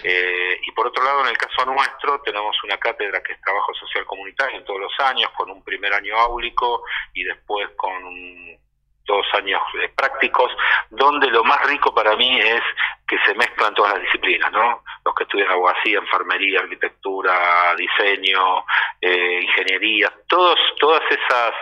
Eh, 0.02 0.60
y 0.62 0.72
por 0.72 0.86
otro 0.86 1.04
lado, 1.04 1.22
en 1.22 1.28
el 1.28 1.38
caso 1.38 1.64
nuestro, 1.66 2.20
tenemos 2.22 2.56
una 2.64 2.78
cátedra 2.78 3.22
que 3.22 3.32
es 3.32 3.40
trabajo 3.40 3.74
social 3.74 4.06
comunitario 4.06 4.58
en 4.58 4.64
todos 4.64 4.80
los 4.80 4.92
años, 5.00 5.30
con 5.36 5.50
un 5.50 5.62
primer 5.62 5.92
año 5.92 6.16
áulico 6.16 6.84
y 7.12 7.24
después 7.24 7.68
con 7.76 7.92
un 8.04 8.58
dos 9.08 9.26
años 9.32 9.60
eh, 9.82 9.90
prácticos, 9.96 10.52
donde 10.90 11.28
lo 11.28 11.42
más 11.42 11.66
rico 11.66 11.92
para 11.92 12.14
mí 12.14 12.38
es 12.38 12.62
que 13.08 13.18
se 13.26 13.34
mezclan 13.34 13.74
todas 13.74 13.94
las 13.94 14.02
disciplinas, 14.02 14.52
¿no? 14.52 14.84
Los 15.04 15.14
que 15.14 15.24
estudian 15.24 15.50
abogacía, 15.50 15.98
enfermería, 15.98 16.60
arquitectura, 16.60 17.74
diseño, 17.74 18.64
eh, 19.00 19.40
ingeniería, 19.42 20.12
todas 20.28 21.02
esas, 21.10 21.54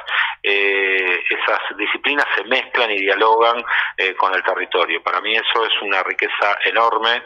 eh, 0.43 1.23
esas 1.31 1.61
disciplinas 1.79 2.27
se 2.35 2.45
mezclan 2.45 2.91
y 2.91 2.99
dialogan 2.99 3.65
con 4.19 4.35
el 4.35 4.43
territorio. 4.43 5.03
Para 5.03 5.21
mí 5.21 5.35
eso 5.37 5.65
es 5.65 5.73
una 5.83 6.03
riqueza 6.03 6.59
enorme 6.65 7.23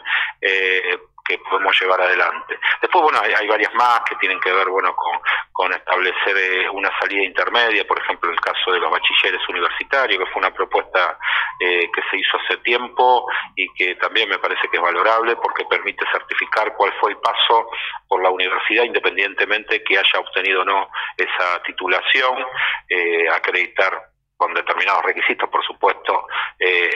podemos 1.39 1.79
llevar 1.79 2.01
adelante. 2.01 2.59
Después, 2.81 3.03
bueno, 3.03 3.19
hay, 3.21 3.47
varias 3.47 3.73
más 3.75 4.01
que 4.01 4.15
tienen 4.15 4.39
que 4.39 4.51
ver, 4.51 4.67
bueno, 4.69 4.95
con, 4.95 5.71
establecer 5.71 6.35
eh, 6.35 6.69
una 6.69 6.89
salida 6.99 7.23
intermedia, 7.23 7.85
por 7.85 7.99
ejemplo, 7.99 8.31
el 8.31 8.39
caso 8.41 8.71
de 8.71 8.79
los 8.79 8.91
bachilleres 8.91 9.47
universitarios, 9.47 10.17
que 10.17 10.31
fue 10.31 10.39
una 10.41 10.51
propuesta 10.53 11.17
eh, 11.59 11.89
que 11.93 12.01
se 12.09 12.17
hizo 12.17 12.37
hace 12.37 12.57
tiempo 12.57 13.25
y 13.55 13.71
que 13.75 13.95
también 13.95 14.27
me 14.27 14.39
parece 14.39 14.67
que 14.69 14.77
es 14.77 14.83
valorable 14.83 15.35
porque 15.35 15.65
permite 15.65 16.03
certificar 16.11 16.73
cuál 16.75 16.91
fue 16.99 17.11
el 17.11 17.17
paso 17.17 17.69
por 18.07 18.23
la 18.23 18.31
universidad, 18.31 18.83
independientemente 18.83 19.83
que 19.83 19.97
haya 19.97 20.19
obtenido 20.19 20.61
o 20.61 20.65
no 20.65 20.89
esa 21.15 21.61
titulación, 21.63 22.43
eh, 22.89 23.29
acreditar 23.29 24.10
con 24.41 24.55
determinados 24.55 25.03
requisitos, 25.03 25.47
por 25.49 25.63
supuesto, 25.63 26.25
eh, 26.57 26.89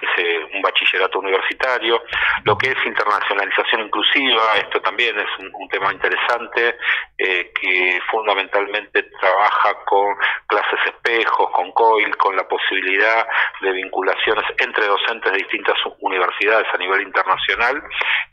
un 0.56 0.64
bachillerato 0.64 1.20
universitario. 1.20 2.02
Lo 2.44 2.58
que 2.58 2.72
es 2.72 2.86
internacionalización 2.88 3.82
inclusiva, 3.82 4.58
esto 4.58 4.82
también 4.82 5.16
es 5.20 5.28
un, 5.38 5.70
tema 5.70 5.94
interesante, 5.94 6.76
eh, 7.20 7.52
que 7.54 8.00
fundamentalmente 8.10 9.04
trabaja 9.20 9.76
con 9.86 10.16
clases 10.48 10.80
espejos, 10.88 11.52
con 11.52 11.72
COIL, 11.74 12.18
con 12.18 12.36
la 12.36 12.48
posibilidad 12.48 13.28
de 13.62 13.72
vinculaciones 13.74 14.46
entre 14.58 14.88
docentes 14.88 15.32
de 15.32 15.38
distintas 15.38 15.76
universidades 16.00 16.68
a 16.74 16.78
nivel 16.78 17.02
internacional, 17.02 17.84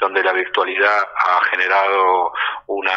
donde 0.01 0.23
la 0.23 0.33
virtualidad 0.33 1.03
ha 1.03 1.45
generado 1.51 2.33
una 2.69 2.93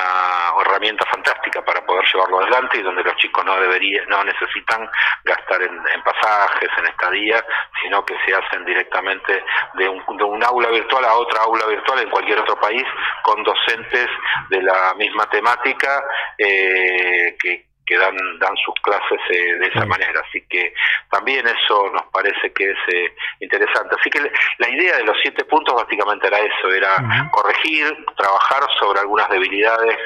herramienta 0.61 1.05
fantástica 1.11 1.65
para 1.65 1.85
poder 1.85 2.05
llevarlo 2.13 2.39
adelante 2.39 2.77
y 2.77 2.83
donde 2.83 3.03
los 3.03 3.15
chicos 3.17 3.43
no 3.43 3.59
deberían, 3.59 4.07
no 4.07 4.23
necesitan 4.23 4.89
gastar 5.25 5.61
en 5.63 6.03
pasajes, 6.05 6.69
en 6.77 6.85
estadía, 6.85 7.43
sino 7.81 8.05
que 8.05 8.15
se 8.25 8.33
hacen 8.33 8.63
directamente 8.63 9.43
de 9.73 9.89
un, 9.89 10.17
de 10.17 10.23
un 10.23 10.43
aula 10.43 10.69
virtual 10.69 11.03
a 11.03 11.15
otra 11.15 11.41
aula 11.41 11.65
virtual 11.65 11.99
en 11.99 12.09
cualquier 12.09 12.39
otro 12.39 12.55
país 12.59 12.85
con 13.23 13.43
docentes 13.43 14.07
de 14.49 14.61
la 14.61 14.93
misma 14.95 15.25
temática 15.29 16.03
eh, 16.37 17.35
que, 17.41 17.65
que 17.85 17.97
dan, 17.97 18.15
dan 18.39 18.55
sus 18.57 18.75
clases 18.81 19.19
eh, 19.29 19.55
de 19.55 19.67
esa 19.67 19.85
manera. 19.85 20.21
Así 20.27 20.45
que 20.49 20.73
también 21.09 21.45
eso 21.47 21.89
nos 21.91 22.05
parece 22.11 22.53
que 22.53 22.71
es 22.71 22.77
eh, 22.93 23.15
interesante. 23.39 23.95
Así 23.99 24.09
que 24.09 24.31
la 24.59 24.69
idea 24.69 24.97
de 24.97 25.03
los 25.03 25.17
siete 25.21 25.45
puntos 25.45 25.75
básicamente 25.75 26.27
era 26.27 26.39
eso, 26.39 26.71
era 26.71 27.29
corregir, 27.31 28.05
trabajar 28.15 28.63
sobre 28.79 28.99
algunas 28.99 29.29
debilidades 29.29 29.97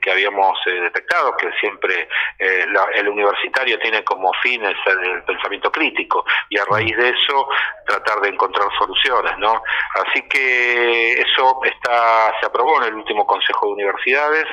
que, 0.00 0.10
habíamos 0.10 0.58
eh, 0.66 0.80
detectado, 0.80 1.36
que 1.36 1.50
siempre 1.60 2.08
eh, 2.38 2.66
el 2.94 3.08
universitario 3.08 3.78
tiene 3.78 4.04
como 4.04 4.32
fin 4.42 4.62
el, 4.64 4.76
pensamiento 5.24 5.70
crítico 5.72 6.24
y 6.48 6.58
a 6.58 6.64
raíz 6.64 6.96
de 6.96 7.10
eso 7.10 7.48
tratar 7.86 8.20
de 8.20 8.28
encontrar 8.28 8.68
soluciones, 8.78 9.36
¿no? 9.38 9.62
Así 10.06 10.22
que 10.28 11.12
eso 11.14 11.60
está 11.64 12.32
se 12.40 12.46
aprobó 12.46 12.82
en 12.82 12.88
el 12.88 12.94
último 12.94 13.26
Consejo 13.26 13.66
de 13.66 13.72
Universidades. 13.72 14.46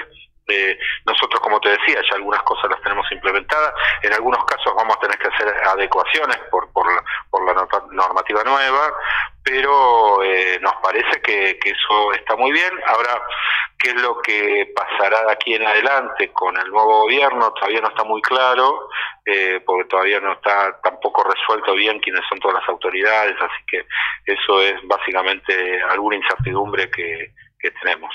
Eh, 0.52 0.78
nosotros, 1.06 1.40
como 1.40 1.60
te 1.62 1.70
decía, 1.70 2.02
ya 2.10 2.16
algunas 2.16 2.44
cosas 2.44 2.70
las 2.70 2.82
tenemos 2.82 3.10
implementadas. 3.12 3.74
En 4.04 4.14
algunos 4.14 4.44
casos 4.46 4.74
vamos 4.76 4.98
a 4.98 5.00
tener 5.00 5.18
que 5.18 5.28
hacer 5.28 5.48
adecuaciones 5.66 6.38
por, 6.50 6.72
por, 6.74 6.94
la, 6.94 7.04
por 7.30 7.46
la 7.46 7.68
normativa 7.92 8.44
nueva, 8.44 8.94
pero 9.44 10.22
eh, 10.24 10.60
nos 10.62 10.74
parece 10.84 11.22
que, 11.22 11.58
que, 11.60 11.70
eso 11.70 12.12
está 12.14 12.36
muy 12.36 12.52
bien. 12.52 12.72
Ahora, 12.86 13.22
¿qué 13.80 13.90
es 13.92 14.02
lo 14.02 14.22
que 14.22 14.74
pasará 14.76 15.24
de 15.26 15.32
aquí 15.32 15.56
en 15.56 15.66
adelante 15.66 16.32
con 16.34 16.58
el 16.58 16.70
nuevo 16.70 17.04
gobierno? 17.04 17.54
Todavía 17.54 17.82
no 17.82 17.88
está 17.88 18.04
muy 18.04 18.22
claro, 18.22 18.90
eh, 19.26 19.62
porque 19.66 19.86
todavía 19.86 20.20
no 20.20 20.34
está 20.34 20.80
tampoco 20.84 21.24
resuelto 21.24 21.74
bien 21.76 22.00
quiénes 22.00 22.24
son 22.28 22.40
todas 22.40 22.60
las 22.60 22.70
autoridades, 22.70 23.36
así 23.40 23.64
que 23.68 23.86
eso 24.26 24.62
es 24.62 24.76
básicamente 24.84 25.82
alguna 25.84 26.18
incertidumbre 26.18 26.92
que, 26.92 27.32
que 27.58 27.72
tenemos. 27.72 28.14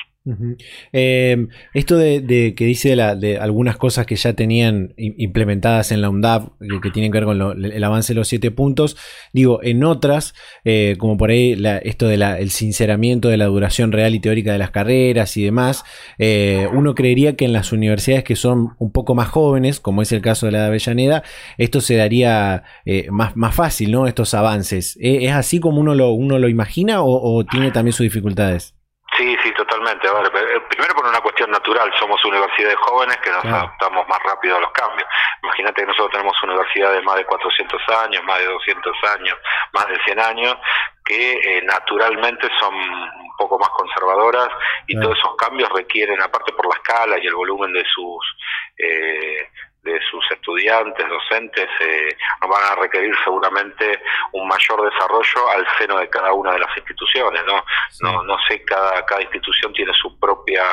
Em, 0.93 1.49
esto 1.73 1.97
de, 1.97 2.55
que 2.57 2.65
dice 2.65 2.97
de, 2.97 3.39
algunas 3.39 3.77
cosas 3.77 4.07
que 4.07 4.17
ya 4.17 4.33
tenían 4.33 4.95
implementadas 4.97 5.93
en 5.93 6.01
la 6.01 6.11
UNDAP, 6.11 6.51
que, 6.83 6.91
tienen 6.91 7.13
que 7.13 7.19
ver 7.19 7.25
con 7.25 7.65
el 7.65 7.85
avance 7.85 8.13
de 8.13 8.17
los 8.17 8.29
siete 8.29 8.51
puntos, 8.51 8.97
digo, 9.33 9.61
en 9.63 9.85
otras, 9.85 10.35
eh, 10.65 10.97
como 10.99 11.17
por 11.17 11.31
ahí 11.31 11.57
esto 11.83 12.09
del 12.09 12.51
sinceramiento 12.51 13.29
de 13.29 13.37
la 13.37 13.47
duración 13.47 13.93
real 13.93 14.15
y 14.15 14.21
teórica 14.21 14.53
de 14.53 14.59
las 14.59 14.71
carreras 14.71 15.37
y 15.37 15.45
demás, 15.45 15.85
eh, 16.19 16.69
uno 16.73 16.95
creería 16.95 17.37
que 17.37 17.45
en 17.45 17.53
las 17.53 17.73
universidades 17.73 18.25
que 18.25 18.37
son 18.37 18.75
un 18.79 18.91
poco 18.93 19.15
más 19.15 19.29
jóvenes, 19.29 19.79
como 19.81 20.03
es 20.03 20.11
el 20.13 20.23
caso 20.23 20.47
de 20.47 20.53
la 20.53 20.61
de 20.63 20.67
Avellaneda, 20.67 21.23
esto 21.59 21.81
se 21.81 21.97
daría 21.97 22.65
eh, 22.85 23.07
más, 23.11 23.37
más 23.37 23.55
fácil, 23.55 23.93
¿no? 23.93 24.07
Estos 24.07 24.35
avances. 24.35 24.99
¿Es 25.01 25.33
así 25.33 25.61
como 25.61 25.81
uno 25.81 25.95
lo, 25.95 26.11
uno 26.11 26.39
lo 26.39 26.49
imagina 26.49 27.03
o 27.03 27.45
tiene 27.45 27.71
también 27.71 27.93
sus 27.93 28.05
dificultades? 28.05 28.77
Sí, 29.17 29.25
sí, 29.43 29.51
totalmente. 29.57 29.66
A 29.87 30.29
ver, 30.31 30.51
eh, 30.51 30.61
primero 30.69 30.95
por 30.95 31.07
una 31.07 31.21
cuestión 31.21 31.49
natural, 31.51 31.93
somos 32.01 32.23
universidades 32.25 32.77
jóvenes 32.77 33.17
que 33.19 33.31
nos 33.31 33.45
adaptamos 33.45 34.09
más 34.09 34.19
rápido 34.25 34.57
a 34.57 34.61
los 34.61 34.73
cambios. 34.73 35.09
Imagínate 35.45 35.83
que 35.83 35.87
nosotros 35.87 36.11
tenemos 36.11 36.43
universidades 36.43 36.99
de 36.99 37.03
más 37.03 37.17
de 37.17 37.25
400 37.25 37.83
años, 38.05 38.25
más 38.25 38.39
de 38.39 38.47
200 38.47 38.97
años, 39.17 39.39
más 39.73 39.87
de 39.87 39.99
100 40.05 40.19
años, 40.19 40.57
que 41.05 41.33
eh, 41.35 41.63
naturalmente 41.63 42.49
son 42.59 42.75
un 42.75 43.37
poco 43.39 43.61
más 43.61 43.69
conservadoras 43.69 44.49
y 44.89 44.99
todos 44.99 45.17
esos 45.17 45.37
cambios 45.37 45.69
requieren, 45.71 46.21
aparte 46.21 46.53
por 46.53 46.67
la 46.67 46.75
escala 46.75 47.19
y 47.23 47.27
el 47.27 47.35
volumen 47.35 47.73
de 47.73 47.85
sus 47.85 48.37
eh, 48.79 49.49
de 49.87 50.01
sus 50.11 50.25
estudiantes, 50.31 51.09
docentes, 51.09 51.69
eh, 51.81 52.17
van 52.41 52.63
a 52.63 52.75
requerir 52.75 53.15
seguramente 53.25 54.03
un 54.33 54.47
mayor 54.49 54.91
desarrollo 54.91 55.51
al 55.55 55.67
seno 55.79 55.99
de 55.99 56.11
cada 56.11 56.33
una 56.33 56.53
de 56.53 56.59
las 56.59 56.77
instituciones, 56.77 57.43
¿no? 57.47 57.65
No, 58.01 58.23
no 58.25 58.37
sé, 58.49 58.63
cada, 58.65 59.05
cada 59.07 59.23
institución 59.23 59.73
tiene 59.73 59.93
su 59.95 60.19
propia 60.19 60.65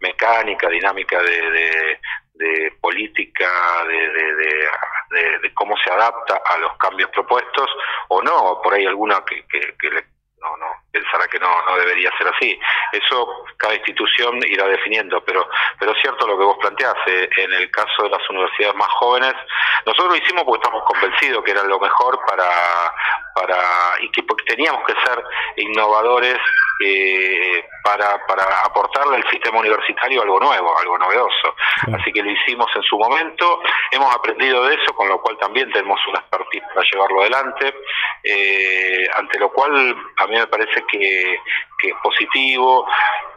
mecánica, 0.00 0.68
dinámica 0.68 1.20
de, 1.22 1.98
de, 2.34 2.70
política, 2.80 3.84
de, 3.86 4.08
de, 4.10 5.38
de, 5.40 5.54
cómo 5.54 5.76
se 5.76 5.90
adapta 5.90 6.40
a 6.46 6.58
los 6.58 6.76
cambios 6.78 7.10
propuestos, 7.10 7.70
o 8.08 8.22
no, 8.22 8.60
por 8.62 8.74
ahí 8.74 8.86
alguna 8.86 9.22
que, 9.24 9.44
que, 9.46 9.74
que 9.78 9.90
le 9.90 10.04
no, 10.40 10.56
no, 10.56 10.66
pensará 10.90 11.28
que 11.28 11.38
no, 11.66 11.76
debería 11.78 12.10
ser 12.16 12.28
así. 12.28 12.58
Eso 12.92 13.44
cada 13.56 13.74
institución 13.74 14.40
irá 14.46 14.66
definiendo, 14.66 15.22
pero, 15.24 15.48
pero 15.78 15.92
es 15.92 16.00
cierto 16.00 16.26
lo 16.26 16.38
que 16.38 16.44
vos 16.44 16.56
planteás, 16.60 16.96
eh, 17.06 17.28
en 17.36 17.52
el 17.52 17.70
caso 17.70 18.02
de 18.04 18.10
las 18.10 18.30
universidades 18.30 18.76
más 18.76 18.88
jóvenes, 18.88 19.34
nosotros 19.86 20.10
lo 20.10 20.16
hicimos 20.16 20.44
porque 20.44 20.62
estamos 20.62 20.84
convencidos 20.84 21.44
que 21.44 21.50
era 21.50 21.64
lo 21.64 21.78
mejor 21.78 22.18
para, 22.26 22.48
para 23.34 23.58
y 24.00 24.10
que 24.10 24.22
teníamos 24.46 24.84
que 24.86 24.94
ser 25.04 25.22
innovadores 25.56 26.38
eh, 26.82 27.64
para, 27.82 28.24
para 28.26 28.44
aportarle 28.64 29.16
al 29.16 29.30
sistema 29.30 29.58
universitario 29.58 30.22
algo 30.22 30.40
nuevo, 30.40 30.78
algo 30.78 30.98
novedoso. 30.98 31.54
Así 31.92 32.12
que 32.12 32.22
lo 32.22 32.30
hicimos 32.30 32.68
en 32.74 32.82
su 32.82 32.98
momento, 32.98 33.60
hemos 33.90 34.14
aprendido 34.14 34.64
de 34.64 34.74
eso, 34.74 34.94
con 34.94 35.08
lo 35.08 35.20
cual 35.20 35.36
también 35.38 35.70
tenemos 35.72 36.00
una 36.08 36.20
expertise 36.20 36.64
para 36.74 36.86
llevarlo 36.90 37.20
adelante, 37.20 37.74
eh, 38.24 39.06
ante 39.14 39.38
lo 39.38 39.50
cual 39.52 39.96
a 40.16 40.26
mí 40.26 40.36
me 40.36 40.46
parece 40.46 40.84
que, 40.90 41.38
es 41.82 41.94
positivo. 42.02 42.86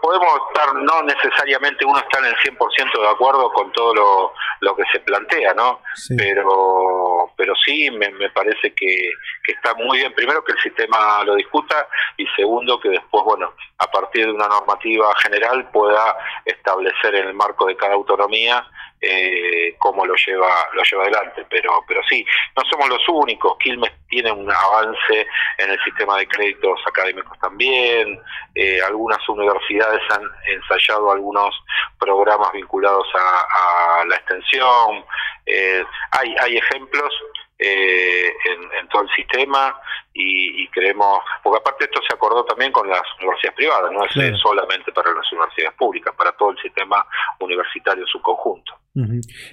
Podemos 0.01 0.27
estar, 0.49 0.75
no 0.75 1.01
necesariamente 1.03 1.86
uno 1.86 1.97
está 1.99 2.19
en 2.19 2.25
el 2.25 2.36
100% 2.36 3.01
de 3.01 3.08
acuerdo 3.08 3.53
con 3.53 3.71
todo 3.71 3.95
lo, 3.95 4.34
lo 4.60 4.75
que 4.75 4.84
se 4.91 4.99
plantea, 4.99 5.53
¿no? 5.53 5.79
Pero, 6.17 7.12
pero 7.36 7.54
sí, 7.65 7.89
me, 7.91 8.10
me 8.12 8.30
parece 8.30 8.74
que, 8.74 9.12
que 9.43 9.52
está 9.52 9.74
muy 9.76 10.00
bien, 10.00 10.13
primero 10.13 10.43
que 10.43 10.54
el 10.54 10.60
sistema 10.60 11.24
lo 11.24 11.36
discuta 11.36 11.88
y 12.17 12.26
segundo 12.36 12.80
que 12.80 12.89
después, 12.89 13.24
bueno, 13.24 13.54
a 13.78 13.88
partir 13.88 14.26
de 14.26 14.32
una 14.32 14.48
normativa 14.48 15.13
general 15.17 15.69
pueda 15.72 16.17
establecer 16.46 17.15
en 17.15 17.28
el 17.28 17.34
marco 17.34 17.65
de 17.65 17.76
cada 17.76 17.93
autonomía 17.93 18.65
eh, 19.06 19.76
cómo 19.80 20.06
lo 20.06 20.16
lleva 20.16 20.48
lo 20.72 20.82
lleva 20.82 21.04
adelante 21.04 21.46
pero 21.50 21.84
pero 21.86 22.02
sí 22.08 22.26
no 22.56 22.63
somos 22.72 22.88
los 22.88 23.02
únicos 23.10 23.58
Quilmes 23.58 23.92
tiene 24.08 24.32
un 24.32 24.50
avance 24.50 25.28
en 25.58 25.70
el 25.72 25.84
sistema 25.84 26.18
de 26.18 26.28
créditos 26.28 26.80
académicos 26.88 27.38
también 27.39 28.18
eh, 28.56 28.80
algunas 28.82 29.28
universidades 29.28 30.02
han 30.10 30.24
ensayado 30.48 31.12
algunos 31.12 31.54
programas 32.00 32.54
vinculados 32.54 33.06
a, 33.13 34.06
la 34.06 34.16
extensión 34.16 35.04
eh, 35.46 35.84
hay 36.12 36.36
hay 36.39 36.58
ejemplos 36.58 37.13
eh, 37.60 38.34
en, 38.80 38.88
todo 38.89 39.04
el 39.04 39.10
sistema 39.16 39.76
y, 40.13 40.68
creemos, 40.68 41.20
porque 41.44 41.60
aparte 41.60 41.86
esto 41.86 42.00
se 42.08 42.13
acordó 42.13 42.44
también 42.46 42.72
con 42.72 42.88
las 42.88 43.02
universidades 43.20 43.56
privadas, 43.56 43.92
no 43.92 44.06
es 44.06 44.39
solamente 44.39 44.92
para 44.92 45.12
las 45.12 45.32
universidades 45.32 45.74
públicas, 45.78 46.13
para 46.16 46.32
todo 46.34 46.52
el 46.52 46.58
sistema 46.60 47.06
universitario 47.39 48.04
en 48.04 48.08
su 48.08 48.22
conjunto. 48.22 48.74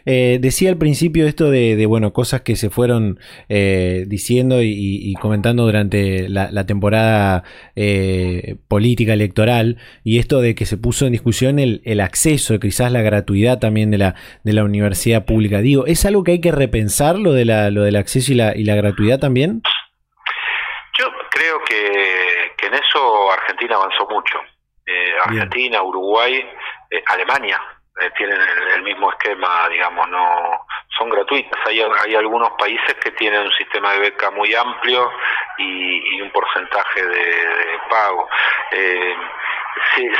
Eh, 0.04 0.38
decía 0.38 0.68
al 0.68 0.76
principio 0.76 1.26
esto 1.26 1.50
de, 1.50 1.86
bueno 1.86 2.12
cosas 2.12 2.42
que 2.42 2.56
se 2.56 2.68
fueron 2.68 3.18
eh, 3.48 4.04
diciendo 4.06 4.58
y, 4.60 5.14
comentando 5.14 5.64
durante 5.64 6.28
la, 6.28 6.66
temporada 6.66 7.42
eh, 7.82 8.56
política 8.68 9.14
electoral 9.14 9.78
y 10.04 10.18
esto 10.18 10.40
de 10.40 10.54
que 10.54 10.66
se 10.66 10.76
puso 10.76 11.06
en 11.06 11.12
discusión 11.12 11.58
el, 11.58 11.80
el, 11.84 12.00
acceso, 12.00 12.60
quizás 12.60 12.92
la 12.92 13.00
gratuidad 13.00 13.58
también 13.58 13.90
de 13.90 13.96
la, 13.96 14.14
de 14.44 14.52
la 14.52 14.64
universidad 14.64 15.24
pública. 15.24 15.58
Digo, 15.58 15.86
¿es 15.86 16.04
algo 16.04 16.22
que 16.22 16.32
hay 16.32 16.40
que 16.40 16.52
repensar 16.52 17.18
lo, 17.18 17.32
de 17.32 17.44
la, 17.44 17.70
lo 17.70 17.82
del 17.82 17.96
acceso 17.96 18.32
y 18.32 18.34
la, 18.34 18.54
y 18.54 18.64
la 18.64 18.74
gratuidad 18.74 19.18
también? 19.18 19.62
Yo 20.98 21.06
creo 21.30 21.58
que, 21.64 22.52
que 22.58 22.66
en 22.66 22.74
eso 22.74 23.32
Argentina 23.32 23.76
avanzó 23.76 24.06
mucho. 24.10 24.38
Argentina, 25.24 25.82
Uruguay, 25.82 26.44
Alemania 27.06 27.60
eh, 28.00 28.10
tienen 28.16 28.38
el, 28.74 28.82
mismo 28.82 29.10
esquema, 29.10 29.68
digamos, 29.68 30.08
no 30.08 30.66
son 31.00 31.08
gratuitas. 31.08 31.58
Hay, 31.66 31.80
hay 31.80 32.14
algunos 32.14 32.50
países 32.58 32.94
que 33.02 33.10
tienen 33.12 33.42
un 33.42 33.52
sistema 33.52 33.92
de 33.92 34.00
beca 34.00 34.30
muy 34.30 34.54
amplio 34.54 35.10
y, 35.58 36.20
un 36.20 36.30
porcentaje 36.30 37.04
de, 37.04 37.80
pago. 37.88 38.28
Eh, 38.72 39.16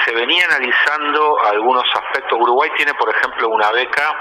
se, 0.07 0.14
venía 0.14 0.45
analizando 0.51 1.38
algunos 1.45 1.85
aspectos. 1.95 2.38
Uruguay 2.40 2.71
tiene, 2.77 2.95
por 2.95 3.14
ejemplo, 3.14 3.49
una 3.51 3.71
beca 3.71 4.16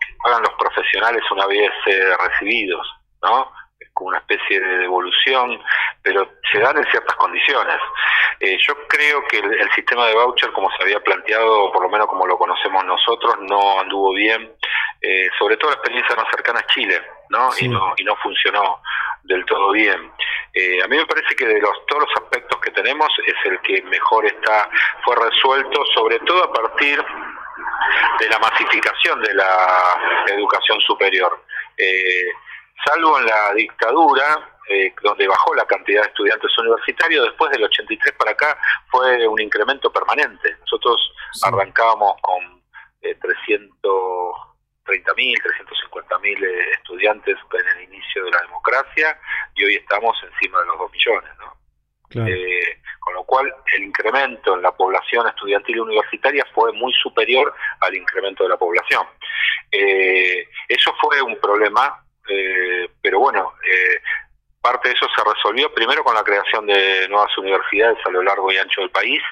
que 0.00 0.14
pagan 0.22 0.42
los 0.42 0.54
profesionales 0.54 1.22
una 1.32 1.46
vez 1.46 1.72
eh, 1.86 2.16
recibidos, 2.16 2.86
¿no? 3.22 3.50
con 3.92 4.08
una 4.08 4.18
especie 4.18 4.60
de 4.60 4.78
devolución, 4.78 5.60
pero 6.02 6.28
se 6.50 6.58
dan 6.58 6.76
en 6.76 6.90
ciertas 6.90 7.14
condiciones. 7.16 7.76
Eh, 8.40 8.58
yo 8.66 8.74
creo 8.88 9.24
que 9.28 9.38
el, 9.38 9.70
sistema 9.72 10.06
de 10.06 10.14
voucher, 10.14 10.52
como 10.52 10.68
se 10.72 10.82
había 10.82 11.00
planteado, 11.00 11.70
por 11.72 11.82
lo 11.82 11.88
menos 11.88 12.08
como 12.08 12.26
lo 12.26 12.36
conocemos 12.36 12.84
nosotros, 12.84 13.36
no 13.40 13.80
anduvo 13.80 14.12
bien, 14.12 14.52
eh, 15.06 15.28
sobre 15.38 15.58
todo 15.58 15.70
la 15.70 15.76
experiencia 15.76 16.16
más 16.16 16.26
cercana 16.30 16.60
a 16.60 16.66
Chile, 16.68 16.98
¿no? 17.28 17.50
Y, 17.58 17.68
¿no? 17.68 17.92
y 17.98 18.04
no 18.04 18.16
funcionó 18.16 18.80
del 19.22 19.44
todo 19.44 19.72
bien. 19.72 20.10
Eh, 20.54 20.82
a 20.82 20.88
mí 20.88 20.96
me 20.96 21.04
parece 21.04 21.36
que 21.36 21.46
de 21.46 21.60
los, 21.60 21.84
todos 21.86 22.04
los 22.04 22.22
aspectos 22.22 22.58
que 22.60 22.70
tenemos 22.70 23.12
es 23.26 23.34
el 23.44 23.60
que 23.60 23.82
mejor 23.82 24.24
está 24.24 24.70
fue 25.04 25.14
resuelto, 25.16 25.84
sobre 25.94 26.18
todo 26.20 26.44
a 26.44 26.52
partir 26.52 27.04
de 28.18 28.28
la 28.30 28.38
masificación 28.38 29.20
de 29.20 29.34
la 29.34 30.24
educación 30.28 30.80
superior. 30.80 31.44
Eh, 31.76 32.32
salvo 32.86 33.18
en 33.18 33.26
la 33.26 33.52
dictadura, 33.52 34.56
eh, 34.70 34.94
donde 35.02 35.28
bajó 35.28 35.54
la 35.54 35.66
cantidad 35.66 36.02
de 36.02 36.08
estudiantes 36.08 36.56
universitarios, 36.58 37.24
después 37.24 37.50
del 37.50 37.64
83 37.64 38.14
para 38.14 38.30
acá 38.30 38.58
fue 38.90 39.28
un 39.28 39.38
incremento 39.38 39.92
permanente. 39.92 40.56
Nosotros 40.60 41.12
arrancábamos 41.42 42.14
con 42.22 42.62
eh, 43.02 43.14
330.000, 44.84 45.34
350.000 45.92 46.44
eh, 46.44 46.70
estudiantes 46.78 47.36
en 47.52 47.78
el 47.78 47.84
inicio 47.84 48.24
de 48.24 48.30
la 48.30 48.42
democracia 48.42 49.18
y 49.54 49.64
hoy 49.64 49.76
estamos 49.76 50.16
encima 50.22 50.60
de 50.60 50.66
los 50.66 50.78
2 50.78 50.92
millones. 50.92 51.30
¿no? 51.38 51.54
Eh, 52.26 52.80
con 53.00 53.14
lo 53.14 53.24
cual 53.24 53.52
el 53.74 53.82
incremento 53.82 54.54
en 54.54 54.62
la 54.62 54.70
población 54.70 55.26
estudiantil 55.26 55.80
universitaria 55.80 56.46
fue 56.54 56.72
muy 56.72 56.92
superior 56.92 57.52
al 57.80 57.94
incremento 57.94 58.44
de 58.44 58.50
la 58.50 58.56
población. 58.56 59.04
Eh, 59.72 60.46
eso 60.68 60.94
fue 61.00 61.20
un 61.20 61.36
problema 61.40 62.04
eh, 62.28 62.88
pero 63.02 63.20
bueno, 63.20 63.52
eh, 63.62 64.00
parte 64.64 64.88
de 64.88 64.94
eso 64.94 65.06
se 65.14 65.22
resolvió 65.22 65.72
primero 65.74 66.02
con 66.02 66.14
la 66.14 66.24
creación 66.24 66.66
de 66.66 67.06
nuevas 67.10 67.36
universidades 67.36 67.98
a 68.06 68.10
lo 68.10 68.22
largo 68.22 68.50
y 68.50 68.56
ancho 68.56 68.80
del 68.80 68.90
país 68.90 69.22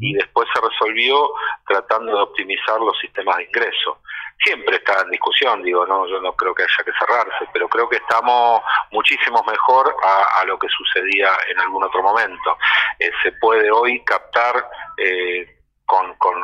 y 0.00 0.14
después 0.14 0.48
se 0.54 0.60
resolvió 0.66 1.30
tratando 1.66 2.16
de 2.16 2.22
optimizar 2.22 2.80
los 2.80 2.98
sistemas 2.98 3.36
de 3.36 3.44
ingreso. 3.44 4.00
Siempre 4.42 4.76
está 4.76 5.02
en 5.02 5.10
discusión, 5.10 5.62
digo, 5.62 5.84
no, 5.86 6.06
yo 6.08 6.22
no 6.22 6.32
creo 6.32 6.54
que 6.54 6.62
haya 6.62 6.84
que 6.84 6.92
cerrarse, 6.98 7.50
pero 7.52 7.68
creo 7.68 7.86
que 7.86 7.96
estamos 7.96 8.62
muchísimo 8.90 9.44
mejor 9.46 9.94
a, 10.02 10.44
lo 10.46 10.58
que 10.58 10.68
sucedía 10.68 11.32
en 11.50 11.60
algún 11.60 11.84
otro 11.84 12.02
momento. 12.02 12.56
Eh, 12.98 13.10
se 13.22 13.32
puede 13.32 13.70
hoy 13.70 14.02
captar 14.04 14.70
eh, 14.96 15.58
con, 15.84 16.14
con, 16.14 16.34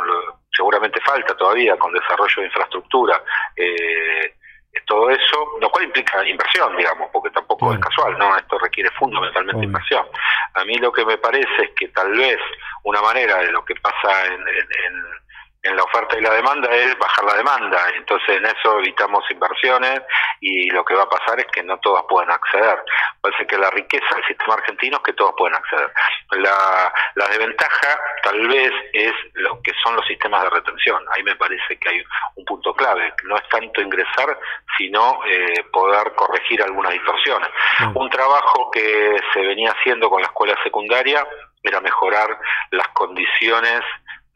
seguramente 0.55 1.01
falta 1.01 1.35
todavía, 1.35 1.79
con 1.79 1.95
desarrollo 1.95 2.35
de 2.37 2.47
infraestructura. 2.47 3.23
Eh, 3.57 4.35
todo 4.83 5.11
eso, 5.11 5.49
lo 5.61 5.71
cual 5.71 5.85
implica 5.85 6.27
inversión, 6.27 6.77
digamos, 6.77 7.09
porque 7.13 7.31
tampoco 7.31 7.73
es 7.73 7.81
casual, 7.81 8.19
¿no? 8.19 8.37
Esto 8.37 8.59
requiere 8.59 8.91
fundamentalmente 8.99 9.65
inversión. 9.65 10.07
A 10.55 10.65
mí 10.65 10.77
lo 10.77 10.93
que 10.93 11.05
me 11.05 11.19
parece 11.19 11.63
es 11.63 11.71
que 11.79 11.89
tal 11.89 12.13
vez 12.13 12.39
una 12.83 13.01
manera 13.01 13.39
de 13.39 13.53
lo 13.53 13.65
que 13.65 13.75
pasa 13.77 14.27
en, 14.27 14.41
en 14.41 14.65
en 14.87 15.24
la 15.73 15.83
oferta 15.83 16.19
y 16.19 16.21
la 16.21 16.35
demanda 16.35 16.71
es 16.75 16.97
bajar 16.99 17.25
la 17.25 17.35
demanda. 17.37 17.79
Entonces 17.97 18.37
en 18.37 18.47
eso 18.47 18.79
evitamos 18.79 19.25
inversiones 19.31 20.03
y 20.41 20.69
lo 20.71 20.85
que 20.85 20.95
va 20.95 21.05
a 21.05 21.09
pasar 21.09 21.41
es 21.41 21.47
que 21.47 21.63
no 21.63 21.79
todas 21.79 22.05
pueden 22.09 22.31
acceder. 22.31 22.83
Parece 23.21 23.47
que 23.47 23.57
la 23.57 23.71
riqueza 23.71 24.15
del 24.15 24.27
sistema 24.27 24.55
argentino 24.55 24.99
es 24.99 25.03
que 25.03 25.13
todos 25.15 25.35
pueden 25.37 25.57
acceder. 25.57 25.91
La, 26.33 26.93
la 27.15 27.29
desventaja 27.29 27.99
tal 28.23 28.47
vez 28.49 28.73
es 28.93 29.13
lo 29.35 29.61
que 29.63 29.73
son 29.83 29.97
los 29.97 30.07
sistemas 30.07 30.43
de 30.43 30.51
retención. 30.51 31.03
Ahí 31.15 31.23
me 31.23 31.37
parece 31.37 31.79
que 31.79 31.89
hay 31.89 32.05
un 32.37 32.45
punto 32.45 32.75
clave. 32.75 33.15
No 33.25 33.37
es 33.37 33.49
tanto 33.49 33.81
ingresar, 33.81 34.39
sino 34.77 35.21
eh, 35.27 35.65
poder 35.73 36.15
corregir 36.15 36.63
algunas 36.63 36.93
distorsiones. 36.93 37.49
Un 37.95 38.11
trabajo 38.11 38.71
que 38.71 39.17
se 39.33 39.41
venía 39.41 39.71
haciendo 39.71 40.11
con 40.11 40.21
la 40.21 40.27
escuela 40.27 40.57
secundaria 40.63 41.27
era 41.63 41.81
mejorar 41.81 42.39
las 42.71 42.89
condiciones 42.89 43.81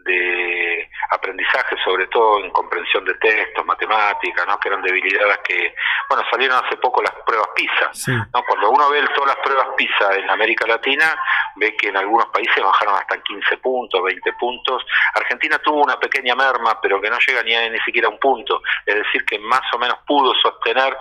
de 0.09 0.91
aprendizaje, 1.11 1.77
sobre 1.85 2.07
todo 2.09 2.43
en 2.43 2.51
comprensión 2.51 3.05
de 3.05 3.15
textos, 3.15 3.65
matemáticas, 3.65 4.47
¿no? 4.47 4.59
que 4.59 4.69
eran 4.69 4.83
debilidades 4.83 5.39
que, 5.47 5.75
bueno, 6.09 6.25
salieron 6.31 6.65
hace 6.65 6.77
poco 6.79 7.03
las 7.03 7.13
pruebas 7.27 7.49
PISA. 7.55 8.27
¿no? 8.33 8.43
Cuando 8.45 8.71
uno 8.71 8.91
ve 8.91 9.05
todas 9.15 9.37
las 9.37 9.45
pruebas 9.45 9.69
PISA 9.77 10.17
en 10.17 10.31
América 10.31 10.67
Latina, 10.67 11.15
ve 11.57 11.77
que 11.77 11.89
en 11.89 11.97
algunos 11.97 12.27
países 12.27 12.63
bajaron 12.63 12.95
hasta 12.95 13.21
15 13.21 13.59
puntos, 13.59 14.03
20 14.03 14.33
puntos. 14.35 14.85
Argentina 15.15 15.59
tuvo 15.59 15.83
una 15.83 15.99
pequeña 15.99 16.35
merma, 16.35 16.81
pero 16.81 17.01
que 17.01 17.11
no 17.11 17.19
llega 17.27 17.43
ni, 17.43 17.71
ni 17.71 17.81
siquiera 17.81 18.09
a 18.09 18.11
un 18.11 18.19
punto. 18.19 18.63
Es 18.85 18.95
decir, 18.97 19.25
que 19.25 19.39
más 19.39 19.63
o 19.75 19.79
menos 19.79 19.99
pudo 20.07 20.35
sostener 20.35 20.97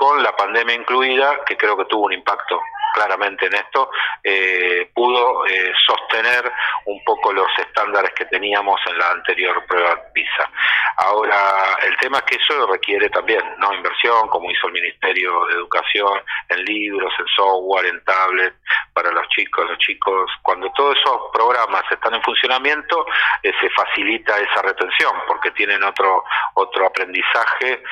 con 0.00 0.22
la 0.22 0.34
pandemia 0.34 0.76
incluida, 0.76 1.44
que 1.44 1.58
creo 1.58 1.76
que 1.76 1.84
tuvo 1.84 2.06
un 2.06 2.14
impacto 2.14 2.58
claramente 2.94 3.46
en 3.46 3.54
esto, 3.54 3.90
eh, 4.24 4.90
pudo 4.94 5.46
eh, 5.46 5.72
sostener 5.86 6.50
un 6.86 7.04
poco 7.04 7.34
los 7.34 7.50
estándares 7.58 8.10
que 8.14 8.24
teníamos 8.24 8.80
en 8.86 8.96
la 8.98 9.10
anterior 9.10 9.62
prueba 9.66 10.00
PISA. 10.14 10.50
Ahora, 10.96 11.36
el 11.82 11.96
tema 11.98 12.16
es 12.18 12.24
que 12.24 12.36
eso 12.36 12.66
requiere 12.66 13.10
también 13.10 13.42
no 13.58 13.74
inversión, 13.74 14.26
como 14.28 14.50
hizo 14.50 14.68
el 14.68 14.72
Ministerio 14.72 15.44
de 15.46 15.54
Educación, 15.54 16.22
en 16.48 16.64
libros, 16.64 17.12
en 17.18 17.26
software, 17.36 17.86
en 17.86 18.02
tablet, 18.04 18.54
para 18.94 19.12
los 19.12 19.28
chicos. 19.28 19.68
Los 19.68 19.78
chicos, 19.78 20.30
cuando 20.40 20.72
todos 20.72 20.96
esos 20.98 21.20
programas 21.30 21.84
están 21.90 22.14
en 22.14 22.22
funcionamiento, 22.22 23.04
eh, 23.42 23.52
se 23.60 23.68
facilita 23.68 24.38
esa 24.38 24.62
retención, 24.62 25.12
porque 25.28 25.50
tienen 25.50 25.82
otro, 25.84 26.24
otro 26.54 26.86
aprendizaje 26.86 27.82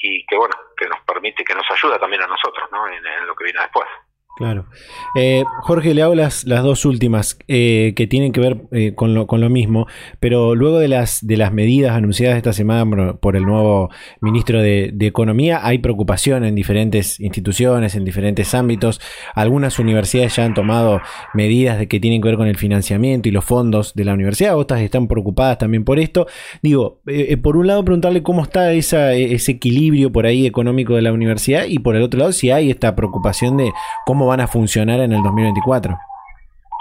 y 0.00 0.24
que, 0.26 0.36
bueno, 0.36 0.54
que 0.76 0.86
nos 0.86 1.00
permite, 1.00 1.44
que 1.44 1.54
nos 1.54 1.70
ayuda 1.70 1.98
también 1.98 2.22
a 2.22 2.26
nosotros 2.26 2.68
¿no? 2.72 2.88
en, 2.88 3.02
lo 3.26 3.34
que 3.36 3.44
viene 3.44 3.60
después. 3.60 3.86
Claro. 4.40 4.64
Eh, 5.16 5.44
Jorge, 5.60 5.92
le 5.92 6.00
hago 6.00 6.14
las, 6.14 6.44
las 6.44 6.62
dos 6.62 6.86
últimas 6.86 7.38
eh, 7.46 7.92
que 7.94 8.06
tienen 8.06 8.32
que 8.32 8.40
ver 8.40 8.62
eh, 8.72 8.94
con, 8.94 9.12
lo, 9.12 9.26
con 9.26 9.42
lo 9.42 9.50
mismo, 9.50 9.86
pero 10.18 10.54
luego 10.54 10.78
de 10.78 10.88
las, 10.88 11.26
de 11.26 11.36
las 11.36 11.52
medidas 11.52 11.94
anunciadas 11.94 12.38
esta 12.38 12.54
semana 12.54 13.16
por, 13.16 13.36
el 13.36 13.44
nuevo 13.44 13.90
ministro 14.22 14.62
de, 14.62 14.94
Economía, 14.98 15.60
hay 15.62 15.78
preocupación 15.80 16.44
en 16.44 16.54
diferentes 16.54 17.20
instituciones, 17.20 17.94
en 17.96 18.06
diferentes 18.06 18.54
ámbitos. 18.54 18.98
Algunas 19.34 19.78
universidades 19.78 20.36
ya 20.36 20.46
han 20.46 20.54
tomado 20.54 21.02
medidas 21.34 21.78
de 21.78 21.86
que 21.86 22.00
tienen 22.00 22.22
que 22.22 22.28
ver 22.28 22.38
con 22.38 22.46
el 22.46 22.56
financiamiento 22.56 23.28
y 23.28 23.32
los 23.32 23.44
fondos 23.44 23.92
de 23.92 24.06
la 24.06 24.14
universidad, 24.14 24.56
otras 24.56 24.80
están 24.80 25.06
preocupadas 25.06 25.58
también 25.58 25.84
por 25.84 25.98
esto. 25.98 26.26
Digo, 26.62 27.02
por 27.42 27.58
un 27.58 27.66
lado 27.66 27.84
preguntarle 27.84 28.22
cómo 28.22 28.42
está 28.42 28.72
esa, 28.72 29.12
ese 29.12 29.52
equilibrio 29.52 30.10
por 30.10 30.24
ahí 30.24 30.46
económico 30.46 30.94
de 30.94 31.02
la 31.02 31.12
universidad 31.12 31.66
y 31.66 31.78
por 31.78 31.94
el 31.94 32.02
otro 32.02 32.20
lado 32.20 32.32
si 32.32 32.50
hay 32.50 32.70
esta 32.70 32.96
preocupación 32.96 33.58
de 33.58 33.72
cómo 34.06 34.29
van 34.30 34.40
a 34.40 34.46
funcionar 34.46 35.00
en 35.00 35.12
el 35.12 35.22
2024. 35.22 35.98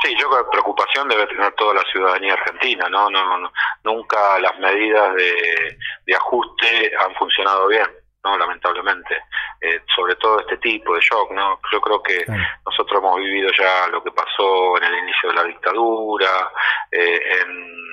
Sí, 0.03 0.15
yo 0.17 0.29
creo 0.29 0.45
que 0.45 0.51
preocupación 0.51 1.09
debe 1.09 1.25
tener 1.27 1.51
toda 1.53 1.73
la 1.73 1.83
ciudadanía 1.91 2.33
argentina, 2.33 2.87
¿no? 2.89 3.09
no, 3.09 3.51
nunca 3.83 4.39
las 4.39 4.57
medidas 4.59 5.15
de, 5.15 6.15
ajuste 6.15 6.91
han 6.97 7.13
funcionado 7.15 7.67
bien, 7.67 7.87
¿no? 8.23 8.37
Lamentablemente, 8.37 9.15
eh, 9.61 9.81
sobre 9.95 10.15
todo 10.15 10.39
este 10.39 10.57
tipo 10.57 10.93
de 10.93 11.01
shock, 11.01 11.31
¿no? 11.31 11.59
Yo 11.71 11.81
creo 11.81 12.01
que 12.03 12.23
nosotros 12.65 12.99
hemos 12.99 13.17
vivido 13.17 13.51
ya 13.57 13.87
lo 13.87 14.03
que 14.03 14.11
pasó 14.11 14.77
en 14.77 14.83
el 14.83 14.99
inicio 14.99 15.29
de 15.29 15.35
la 15.35 15.43
dictadura, 15.43 16.51
eh, 16.91 17.19
en 17.41 17.88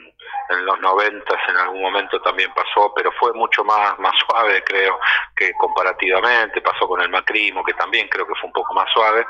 en 0.50 0.64
los 0.64 0.78
noventas 0.80 1.38
en 1.48 1.56
algún 1.56 1.82
momento 1.82 2.20
también 2.20 2.52
pasó, 2.54 2.92
pero 2.94 3.10
fue 3.12 3.32
mucho 3.32 3.64
más, 3.64 3.98
más 3.98 4.12
suave, 4.26 4.62
creo, 4.64 4.98
que 5.34 5.52
comparativamente, 5.54 6.60
pasó 6.60 6.86
con 6.88 7.00
el 7.00 7.08
macrismo, 7.08 7.64
que 7.64 7.74
también 7.74 8.08
creo 8.08 8.26
que 8.26 8.34
fue 8.34 8.46
un 8.46 8.52
poco 8.52 8.74
más 8.74 8.90
suave, 8.92 9.26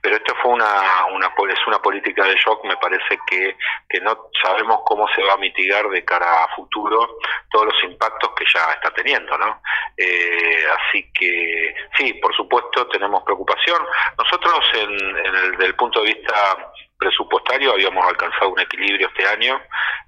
pero 0.00 0.16
esto 0.16 0.34
fue 0.42 0.52
una, 0.52 1.06
una, 1.12 1.26
es 1.26 1.66
una 1.66 1.80
política 1.80 2.24
de 2.24 2.36
shock, 2.36 2.64
me 2.64 2.76
parece 2.76 3.18
que, 3.26 3.56
que 3.88 4.00
no 4.00 4.30
sabemos 4.42 4.80
cómo 4.84 5.08
se 5.14 5.22
va 5.22 5.34
a 5.34 5.38
mitigar 5.38 5.88
de 5.88 6.04
cara 6.04 6.44
a 6.44 6.54
futuro 6.54 7.18
todos 7.50 7.66
los 7.66 7.84
impactos 7.84 8.30
que 8.36 8.44
ya 8.52 8.72
está 8.72 8.90
teniendo, 8.92 9.36
¿no? 9.38 9.60
Eh, 9.96 10.64
así 10.78 11.10
que 11.12 11.74
sí, 11.96 12.14
por 12.14 12.34
supuesto 12.34 12.86
tenemos 12.88 13.22
preocupación. 13.24 13.84
Nosotros 14.18 14.60
en, 14.74 15.16
en 15.16 15.34
el, 15.34 15.56
del 15.56 15.74
punto 15.74 16.02
de 16.02 16.14
vista 16.14 16.72
presupuestario 17.00 17.72
habíamos 17.72 18.06
alcanzado 18.06 18.50
un 18.50 18.60
equilibrio 18.60 19.08
este 19.08 19.26
año 19.26 19.58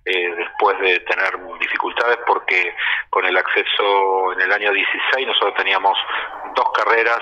eh, 0.05 0.35
después 0.37 0.79
de 0.81 1.01
tener 1.01 1.33
dificultades 1.59 2.19
porque 2.27 2.75
con 3.09 3.25
el 3.25 3.37
acceso 3.37 4.33
en 4.35 4.43
el 4.43 4.53
año 4.53 4.73
16 4.73 5.27
nosotros 5.27 5.55
teníamos 5.57 5.97
dos 6.55 6.67
carreras 6.73 7.21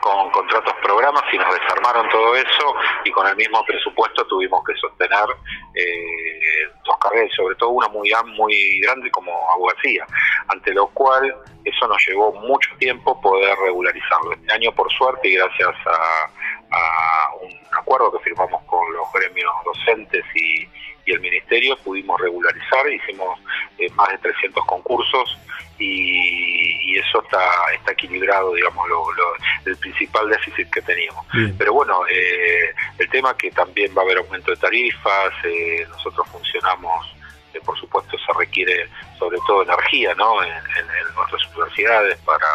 con 0.00 0.30
contratos 0.30 0.74
programas 0.82 1.22
y 1.30 1.38
nos 1.38 1.54
desarmaron 1.54 2.08
todo 2.08 2.34
eso 2.34 2.74
y 3.04 3.10
con 3.10 3.26
el 3.28 3.36
mismo 3.36 3.62
presupuesto 3.64 4.26
tuvimos 4.26 4.64
que 4.64 4.74
sostener 4.76 5.26
eh, 5.74 6.68
dos 6.84 6.96
carreras, 6.98 7.30
sobre 7.36 7.54
todo 7.56 7.70
una 7.70 7.88
muy 7.88 8.10
muy 8.34 8.80
grande 8.80 9.10
como 9.10 9.32
abogacía, 9.52 10.06
ante 10.48 10.72
lo 10.72 10.88
cual 10.88 11.36
eso 11.64 11.86
nos 11.86 12.04
llevó 12.08 12.32
mucho 12.32 12.70
tiempo 12.78 13.20
poder 13.20 13.56
regularizarlo. 13.58 14.32
Este 14.32 14.52
año 14.52 14.72
por 14.72 14.90
suerte 14.92 15.28
y 15.28 15.34
gracias 15.34 15.74
a 15.86 16.30
a 16.72 17.34
un 17.40 17.50
acuerdo 17.78 18.10
que 18.12 18.18
firmamos 18.24 18.62
con 18.64 18.92
los 18.94 19.01
gremios 19.12 19.52
docentes 19.64 20.24
y, 20.34 20.68
el 21.04 21.18
ministerio, 21.18 21.76
pudimos 21.78 22.18
regularizar, 22.20 22.88
hicimos 22.88 23.38
eh, 23.76 23.90
más 23.96 24.08
de 24.10 24.18
300 24.18 24.64
concursos 24.64 25.36
y, 25.76 26.96
eso 26.96 27.22
está, 27.24 27.44
está 27.74 27.92
equilibrado, 27.92 28.54
digamos, 28.54 28.88
lo, 28.88 29.04
el 29.66 29.76
principal 29.78 30.28
déficit 30.28 30.70
que 30.70 30.80
teníamos. 30.82 31.26
Pero 31.58 31.72
bueno, 31.72 32.02
eh, 32.08 32.72
el 32.98 33.08
tema 33.10 33.36
que 33.36 33.50
también 33.50 33.92
va 33.96 34.02
a 34.02 34.04
haber 34.04 34.18
aumento 34.18 34.52
de 34.52 34.56
tarifas, 34.58 35.32
eh, 35.44 35.84
nosotros 35.90 36.28
funcionamos 36.28 37.12
por 37.64 37.78
supuesto 37.78 38.16
se 38.18 38.38
requiere 38.38 38.88
sobre 39.18 39.38
todo 39.46 39.62
energía 39.62 40.14
¿no? 40.14 40.42
en, 40.42 40.52
nuestras 41.14 41.46
universidades 41.54 42.18
para, 42.20 42.46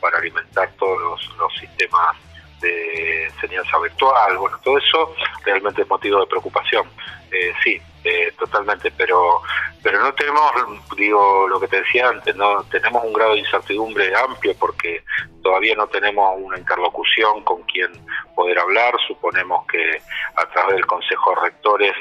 para 0.00 0.18
alimentar 0.18 0.70
todos 0.78 1.00
los, 1.00 1.36
los 1.38 1.52
sistemas 1.58 2.16
de 2.60 3.24
enseñanza 3.24 3.78
virtual, 3.78 4.38
bueno, 4.38 4.58
todo 4.62 4.78
eso 4.78 5.14
realmente 5.44 5.82
es 5.82 5.88
motivo 5.88 6.20
de 6.20 6.26
preocupación. 6.26 6.86
Eh, 7.30 7.52
sí, 7.62 7.80
eh, 8.04 8.32
totalmente, 8.38 8.90
pero 8.96 9.42
pero 9.82 10.00
no 10.00 10.12
tenemos, 10.14 10.52
digo, 10.96 11.46
lo 11.48 11.60
que 11.60 11.68
te 11.68 11.80
decía 11.80 12.08
antes, 12.08 12.34
no 12.34 12.64
tenemos 12.64 13.04
un 13.04 13.12
grado 13.12 13.34
de 13.34 13.38
incertidumbre 13.38 14.12
amplio 14.16 14.52
porque 14.58 15.04
todavía 15.42 15.76
no 15.76 15.86
tenemos 15.86 16.34
una 16.38 16.58
interlocución 16.58 17.42
con 17.44 17.62
quien 17.62 17.92
poder 18.34 18.58
hablar, 18.58 18.94
suponemos 19.06 19.64
que 19.66 20.02
a 20.36 20.46
través 20.50 20.74
del 20.74 20.86
Consejo 20.86 21.30
de 21.30 21.40
Rectores 21.42 21.92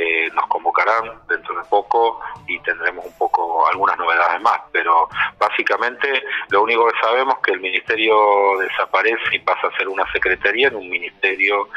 eh, 0.00 0.30
nos 0.32 0.46
convocarán 0.46 1.10
dentro 1.28 1.56
de 1.56 1.68
poco 1.68 2.20
y 2.46 2.56
tendremos 2.60 3.04
un 3.04 3.18
poco 3.18 3.68
algunas 3.68 3.98
novedades 3.98 4.40
más, 4.40 4.60
pero 4.70 5.08
básicamente 5.38 6.22
lo 6.50 6.62
único 6.62 6.86
que 6.86 7.00
sabemos 7.00 7.34
es 7.34 7.42
que 7.42 7.52
el 7.54 7.60
ministerio 7.60 8.16
desaparece 8.60 9.34
y 9.34 9.40
pasa 9.40 9.66
a 9.66 9.76
ser 9.76 9.88
una 9.88 10.04
secretaría 10.12 10.68
en 10.68 10.76
un 10.76 10.88
ministerio 10.88 11.68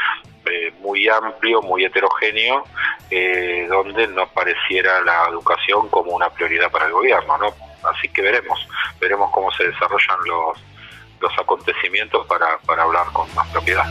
eh, 0.46 0.72
muy 0.82 1.10
amplio, 1.10 1.64
muy 1.64 1.84
heterogéneo, 1.84 2.64
eh, 3.10 3.66
donde 3.68 4.08
no 4.08 4.28
pareciera 4.28 5.02
la 5.02 5.28
educación 5.30 5.90
como 5.90 6.12
una 6.12 6.30
prioridad 6.30 6.70
para 6.70 6.86
el 6.86 6.92
gobierno, 6.92 7.40
¿no? 7.40 7.48
Así 7.90 8.08
que 8.10 8.22
veremos, 8.22 8.68
veremos 9.00 9.32
cómo 9.32 9.52
se 9.54 9.64
desarrollan 9.64 10.20
los, 10.26 10.64
los 11.20 11.40
acontecimientos 11.40 12.28
para, 12.28 12.60
para 12.60 12.84
hablar 12.84 13.08
con 13.14 13.34
más 13.34 13.48
propiedad. 13.50 13.86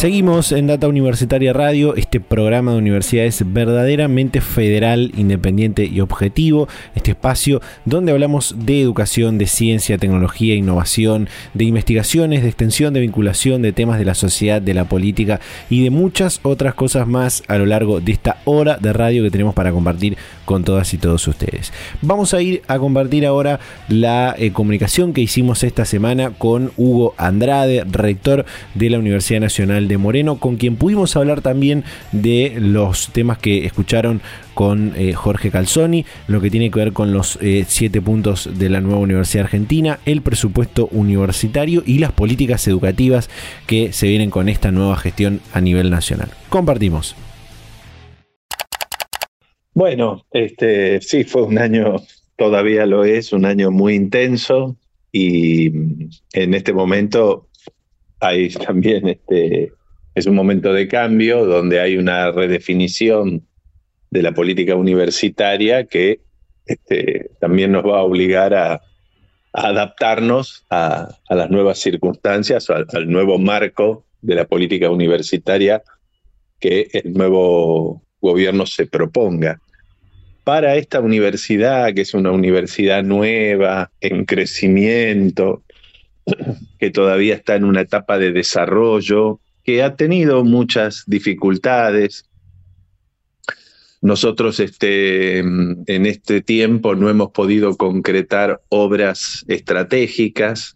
Seguimos 0.00 0.50
en 0.52 0.66
Data 0.66 0.88
Universitaria 0.88 1.52
Radio, 1.52 1.94
este 1.94 2.20
programa 2.20 2.72
de 2.72 2.78
universidad 2.78 3.26
es 3.26 3.44
verdaderamente 3.52 4.40
federal, 4.40 5.12
independiente 5.14 5.84
y 5.84 6.00
objetivo, 6.00 6.68
este 6.94 7.10
espacio 7.10 7.60
donde 7.84 8.10
hablamos 8.10 8.54
de 8.64 8.80
educación, 8.80 9.36
de 9.36 9.46
ciencia, 9.46 9.98
tecnología, 9.98 10.54
innovación, 10.54 11.28
de 11.52 11.64
investigaciones, 11.64 12.40
de 12.40 12.48
extensión, 12.48 12.94
de 12.94 13.00
vinculación, 13.00 13.60
de 13.60 13.72
temas 13.72 13.98
de 13.98 14.06
la 14.06 14.14
sociedad, 14.14 14.62
de 14.62 14.72
la 14.72 14.86
política 14.86 15.38
y 15.68 15.84
de 15.84 15.90
muchas 15.90 16.40
otras 16.44 16.72
cosas 16.72 17.06
más 17.06 17.42
a 17.46 17.58
lo 17.58 17.66
largo 17.66 18.00
de 18.00 18.12
esta 18.12 18.38
hora 18.46 18.78
de 18.78 18.94
radio 18.94 19.22
que 19.22 19.30
tenemos 19.30 19.54
para 19.54 19.70
compartir 19.70 20.16
con 20.46 20.64
todas 20.64 20.94
y 20.94 20.96
todos 20.96 21.28
ustedes. 21.28 21.74
Vamos 22.00 22.32
a 22.32 22.40
ir 22.40 22.62
a 22.68 22.78
compartir 22.78 23.26
ahora 23.26 23.60
la 23.88 24.34
eh, 24.38 24.50
comunicación 24.52 25.12
que 25.12 25.20
hicimos 25.20 25.62
esta 25.62 25.84
semana 25.84 26.30
con 26.30 26.72
Hugo 26.78 27.14
Andrade, 27.18 27.84
rector 27.84 28.46
de 28.74 28.88
la 28.88 28.98
Universidad 28.98 29.40
Nacional 29.40 29.89
de 29.90 29.98
Moreno, 29.98 30.38
con 30.38 30.56
quien 30.56 30.76
pudimos 30.76 31.16
hablar 31.16 31.42
también 31.42 31.84
de 32.12 32.54
los 32.58 33.12
temas 33.12 33.38
que 33.38 33.66
escucharon 33.66 34.22
con 34.54 34.94
eh, 34.96 35.12
Jorge 35.12 35.50
Calzoni, 35.50 36.06
lo 36.28 36.40
que 36.40 36.50
tiene 36.50 36.70
que 36.70 36.78
ver 36.78 36.92
con 36.92 37.12
los 37.12 37.38
eh, 37.42 37.64
siete 37.66 38.00
puntos 38.00 38.48
de 38.58 38.68
la 38.68 38.80
nueva 38.80 39.00
Universidad 39.00 39.44
Argentina, 39.44 39.98
el 40.06 40.22
presupuesto 40.22 40.88
universitario 40.92 41.82
y 41.84 41.98
las 41.98 42.12
políticas 42.12 42.66
educativas 42.68 43.28
que 43.66 43.92
se 43.92 44.06
vienen 44.06 44.30
con 44.30 44.48
esta 44.48 44.70
nueva 44.70 44.96
gestión 44.96 45.40
a 45.52 45.60
nivel 45.60 45.90
nacional. 45.90 46.30
Compartimos. 46.48 47.16
Bueno, 49.74 50.24
este 50.30 51.00
sí 51.00 51.24
fue 51.24 51.42
un 51.42 51.58
año, 51.58 51.96
todavía 52.36 52.86
lo 52.86 53.04
es, 53.04 53.32
un 53.32 53.44
año 53.44 53.70
muy 53.70 53.94
intenso 53.94 54.76
y 55.10 55.66
en 56.32 56.54
este 56.54 56.72
momento 56.72 57.48
hay 58.20 58.50
también 58.50 59.08
este 59.08 59.72
es 60.14 60.26
un 60.26 60.34
momento 60.34 60.72
de 60.72 60.88
cambio 60.88 61.44
donde 61.44 61.80
hay 61.80 61.96
una 61.96 62.30
redefinición 62.30 63.46
de 64.10 64.22
la 64.22 64.32
política 64.32 64.74
universitaria 64.74 65.84
que 65.84 66.20
este, 66.66 67.30
también 67.40 67.72
nos 67.72 67.84
va 67.84 67.98
a 67.98 68.02
obligar 68.02 68.54
a, 68.54 68.80
adaptarnos 69.52 70.64
a, 70.70 71.08
las 71.28 71.50
nuevas 71.50 71.78
circunstancias, 71.78 72.70
al, 72.70 72.86
al, 72.92 73.10
nuevo 73.10 73.38
marco 73.38 74.04
de 74.22 74.36
la 74.36 74.44
política 74.44 74.90
universitaria 74.90 75.82
que 76.60 76.88
el 76.92 77.12
nuevo 77.14 78.02
gobierno 78.20 78.66
se 78.66 78.86
proponga. 78.86 79.60
Para 80.44 80.76
esta 80.76 81.00
universidad, 81.00 81.92
que 81.94 82.02
es 82.02 82.14
una 82.14 82.30
universidad 82.30 83.02
nueva, 83.02 83.90
en 84.00 84.24
crecimiento, 84.24 85.62
que 86.78 86.90
todavía 86.90 87.34
está 87.34 87.56
en 87.56 87.64
una 87.64 87.80
etapa 87.80 88.18
de 88.18 88.32
desarrollo, 88.32 89.40
que 89.64 89.82
ha 89.82 89.96
tenido 89.96 90.44
muchas 90.44 91.04
dificultades, 91.06 92.24
nosotros 94.02 94.60
este, 94.60 95.38
en 95.38 96.06
este 96.06 96.40
tiempo 96.40 96.94
no 96.94 97.10
hemos 97.10 97.32
podido 97.32 97.76
concretar 97.76 98.62
obras 98.70 99.44
estratégicas 99.46 100.74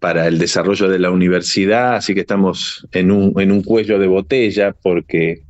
para 0.00 0.26
el 0.26 0.38
desarrollo 0.38 0.88
de 0.88 0.98
la 0.98 1.10
universidad, 1.10 1.96
así 1.96 2.14
que 2.14 2.20
estamos 2.20 2.86
en 2.92 3.10
un, 3.10 3.38
en 3.40 3.52
un 3.52 3.62
cuello 3.62 3.98
de 3.98 4.06
botella 4.06 4.72
porque 4.72 5.42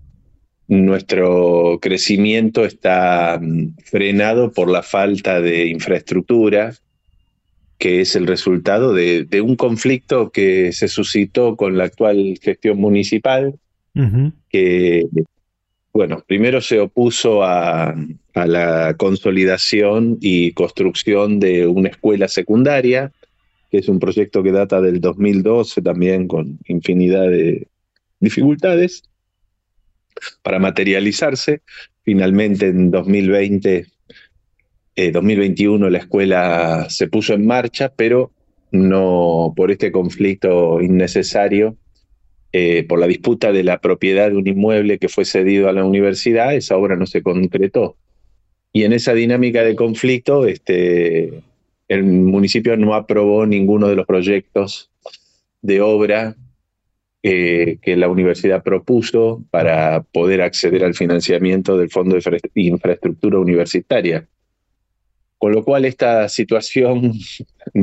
nuestro 0.68 1.78
crecimiento 1.80 2.64
está 2.64 3.38
mm, 3.40 3.76
frenado 3.84 4.50
por 4.52 4.70
la 4.70 4.82
falta 4.82 5.40
de 5.40 5.66
infraestructura, 5.66 6.74
que 7.78 8.00
es 8.00 8.16
el 8.16 8.26
resultado 8.26 8.92
de, 8.92 9.26
un 9.42 9.56
conflicto 9.56 10.30
que 10.30 10.72
se 10.72 10.88
suscitó 10.88 11.56
con 11.56 11.76
la 11.76 11.84
actual 11.84 12.38
gestión 12.40 12.78
municipal, 12.78 13.54
que 14.50 15.06
bueno, 15.96 16.22
primero 16.26 16.60
se 16.60 16.78
opuso 16.78 17.42
a, 17.42 17.94
la 18.34 18.94
consolidación 18.98 20.18
y 20.20 20.52
construcción 20.52 21.40
de 21.40 21.66
una 21.66 21.88
escuela 21.88 22.28
secundaria, 22.28 23.12
que 23.70 23.78
es 23.78 23.88
un 23.88 23.98
proyecto 23.98 24.42
que 24.42 24.52
data 24.52 24.82
del 24.82 25.00
2012 25.00 25.80
también 25.80 26.28
con 26.28 26.58
infinidad 26.66 27.30
de 27.30 27.66
dificultades 28.20 29.04
para 30.42 30.58
materializarse. 30.58 31.62
Finalmente 32.02 32.66
en 32.66 32.90
2020, 32.90 33.86
2021 34.96 35.86
eh, 35.86 35.90
la 35.90 35.98
escuela 35.98 36.86
se 36.88 37.08
puso 37.08 37.34
en 37.34 37.46
marcha, 37.46 37.92
pero 37.94 38.30
no 38.72 39.52
por 39.56 39.70
este 39.70 39.92
conflicto 39.92 40.80
innecesario 40.80 41.76
eh, 42.52 42.84
por 42.84 42.98
la 42.98 43.06
disputa 43.06 43.52
de 43.52 43.64
la 43.64 43.80
propiedad 43.80 44.30
de 44.30 44.36
un 44.36 44.46
inmueble 44.46 44.98
que 44.98 45.08
fue 45.08 45.26
cedido 45.26 45.68
a 45.68 45.72
la 45.72 45.84
universidad, 45.84 46.54
esa 46.54 46.76
obra 46.76 46.96
no 46.96 47.04
se 47.04 47.22
concretó. 47.22 47.96
Y 48.72 48.84
en 48.84 48.94
esa 48.94 49.12
dinámica 49.12 49.62
de 49.62 49.76
conflicto, 49.76 50.46
este, 50.46 51.42
el 51.88 52.02
municipio 52.04 52.76
no 52.78 52.94
aprobó 52.94 53.44
ninguno 53.46 53.88
de 53.88 53.96
los 53.96 54.06
proyectos 54.06 54.90
de 55.60 55.82
obra 55.82 56.36
eh, 57.22 57.78
que 57.82 57.96
la 57.96 58.08
universidad 58.08 58.62
propuso 58.62 59.42
para 59.50 60.02
poder 60.04 60.40
acceder 60.40 60.84
al 60.84 60.94
financiamiento 60.94 61.76
del 61.76 61.90
Fondo 61.90 62.16
de 62.16 62.40
Infraestructura 62.54 63.38
Universitaria. 63.38 64.26
Con 65.38 65.52
lo 65.52 65.64
cual 65.64 65.84
esta 65.84 66.28
situación 66.28 67.12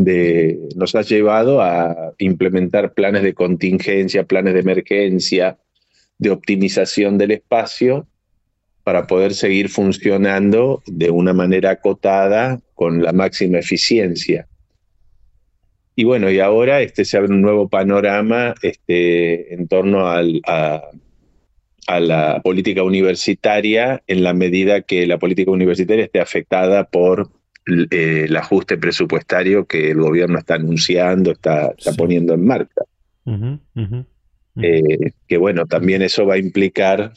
nos 0.75 0.95
ha 0.95 1.01
llevado 1.01 1.61
a 1.61 2.13
implementar 2.17 2.93
planes 2.93 3.23
de 3.23 3.33
contingencia, 3.33 4.25
planes 4.25 4.53
de 4.53 4.59
emergencia, 4.61 5.57
de 6.17 6.31
optimización 6.31 7.17
del 7.17 7.31
espacio 7.31 8.07
para 8.83 9.07
poder 9.07 9.33
seguir 9.33 9.69
funcionando 9.69 10.83
de 10.85 11.09
una 11.09 11.33
manera 11.33 11.71
acotada 11.71 12.59
con 12.75 13.01
la 13.01 13.13
máxima 13.13 13.59
eficiencia. 13.59 14.47
Y 15.95 16.03
bueno, 16.05 16.29
y 16.31 16.39
ahora 16.39 16.81
este, 16.81 17.05
se 17.05 17.17
abre 17.17 17.31
un 17.31 17.41
nuevo 17.41 17.69
panorama 17.69 18.55
este, 18.61 19.53
en 19.53 19.67
torno 19.67 20.07
a, 20.07 20.23
la 21.99 22.41
política 22.43 22.81
universitaria 22.81 24.01
en 24.07 24.23
la 24.23 24.33
medida 24.33 24.81
que 24.81 25.05
la 25.05 25.19
política 25.19 25.51
universitaria 25.51 26.05
esté 26.05 26.21
afectada 26.21 26.85
por 26.85 27.29
el 27.65 28.35
ajuste 28.35 28.77
presupuestario 28.77 29.65
que 29.65 29.91
el 29.91 29.97
gobierno 29.97 30.39
está 30.39 30.55
anunciando, 30.55 31.31
está, 31.31 31.73
poniendo 31.97 32.33
en 32.33 32.45
marcha. 32.45 32.81
Eh, 34.61 35.11
que 35.27 35.37
bueno, 35.37 35.65
también 35.65 36.01
eso 36.01 36.25
va 36.25 36.35
a 36.35 36.39
implicar 36.39 37.13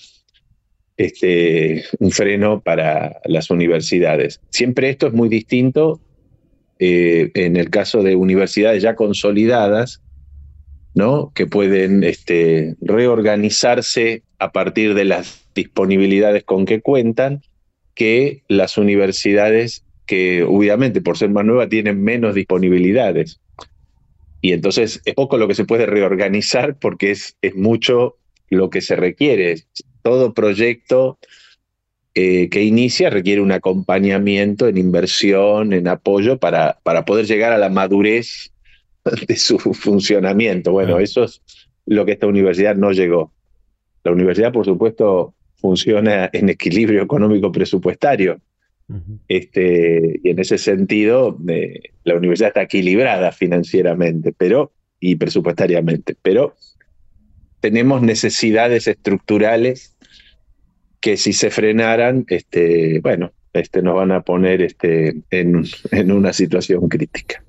este, 0.97 1.85
un 1.99 2.11
freno 2.11 2.61
para 2.61 3.21
las 3.25 3.51
universidades. 3.51 4.41
Siempre 4.51 4.91
esto 4.91 5.09
es 5.09 5.13
muy 5.13 5.29
distinto 5.29 6.01
eh, 6.79 7.31
en 7.35 7.57
el 7.57 7.71
caso 7.71 8.03
de 8.03 8.17
universidades 8.17 8.83
ya 8.83 8.95
consolidadas, 8.95 10.03
¿no? 10.95 11.33
que 11.35 11.47
pueden 11.47 12.05
este, 12.05 12.77
reorganizarse 12.81 14.23
a 14.39 14.53
partir 14.53 14.95
de 14.95 15.07
las 15.07 15.47
disponibilidades 15.55 16.45
con 16.45 16.67
que 16.67 16.81
cuentan, 16.81 17.43
que 17.95 18.43
las 18.49 18.77
universidades 18.77 19.86
que 20.07 20.43
obviamente 20.45 21.01
por 21.01 21.19
ser 21.19 21.31
más 21.31 21.45
nueva 21.45 21.69
tienen 21.69 22.03
menos 22.03 22.35
disponibilidades. 22.35 23.41
Y 24.41 24.53
entonces 24.53 25.03
es 25.05 25.15
poco 25.15 25.39
lo 25.39 25.49
que 25.49 25.55
se 25.55 25.65
puede 25.65 25.87
reorganizar 25.87 26.77
porque 26.79 27.11
es, 27.11 27.37
es 27.43 27.55
mucho 27.57 28.17
lo 28.49 28.71
que 28.71 28.81
se 28.81 28.97
requiere. 28.97 29.57
Todo 30.03 30.35
proyecto 30.35 31.19
eh, 32.15 32.49
que 32.49 32.63
inicia 32.63 33.11
requiere 33.11 33.41
un 33.41 33.53
acompañamiento 33.53 34.69
en 34.69 34.79
inversión, 34.79 35.73
en 35.73 35.89
apoyo 35.89 36.39
para, 36.39 36.79
para 36.83 37.05
poder 37.05 37.27
llegar 37.27 37.53
a 37.53 37.59
la 37.59 37.69
madurez 37.69 38.53
de 39.29 39.37
su 39.37 39.59
funcionamiento. 39.59 40.73
Bueno, 40.73 40.99
eso 40.99 41.25
es 41.25 41.43
lo 41.85 42.07
que 42.07 42.13
esta 42.13 42.27
universidad 42.27 42.77
no 42.77 42.93
llegó. 42.93 43.33
La 44.05 44.13
universidad, 44.13 44.53
por 44.53 44.65
supuesto, 44.65 45.35
funciona 45.57 46.31
en 46.33 46.49
equilibrio 46.49 47.03
económico 47.03 47.51
presupuestario, 47.51 48.41
este, 49.29 50.21
y 50.23 50.31
en 50.31 50.39
ese 50.39 50.59
sentido, 50.59 51.37
eh, 51.49 51.91
la 52.05 52.15
universidad 52.15 52.49
está 52.49 52.63
equilibrada 52.63 53.33
financieramente 53.33 54.33
pero, 54.37 54.73
y 55.01 55.17
presupuestariamente, 55.17 56.15
pero 56.21 56.55
tenemos 57.61 58.03
necesidades 58.03 58.87
estructurales 58.87 59.97
que 61.01 61.17
si 61.17 61.33
se 61.33 61.51
frenaran, 61.51 62.25
este, 62.29 63.01
bueno, 63.01 63.33
este, 63.53 63.83
nos 63.83 63.97
van 63.97 64.13
a 64.13 64.23
poner 64.23 64.63
este, 64.63 65.17
en, 65.31 65.65
en 65.91 66.13
una 66.13 66.33
situación 66.33 66.89
crítica. 66.89 67.43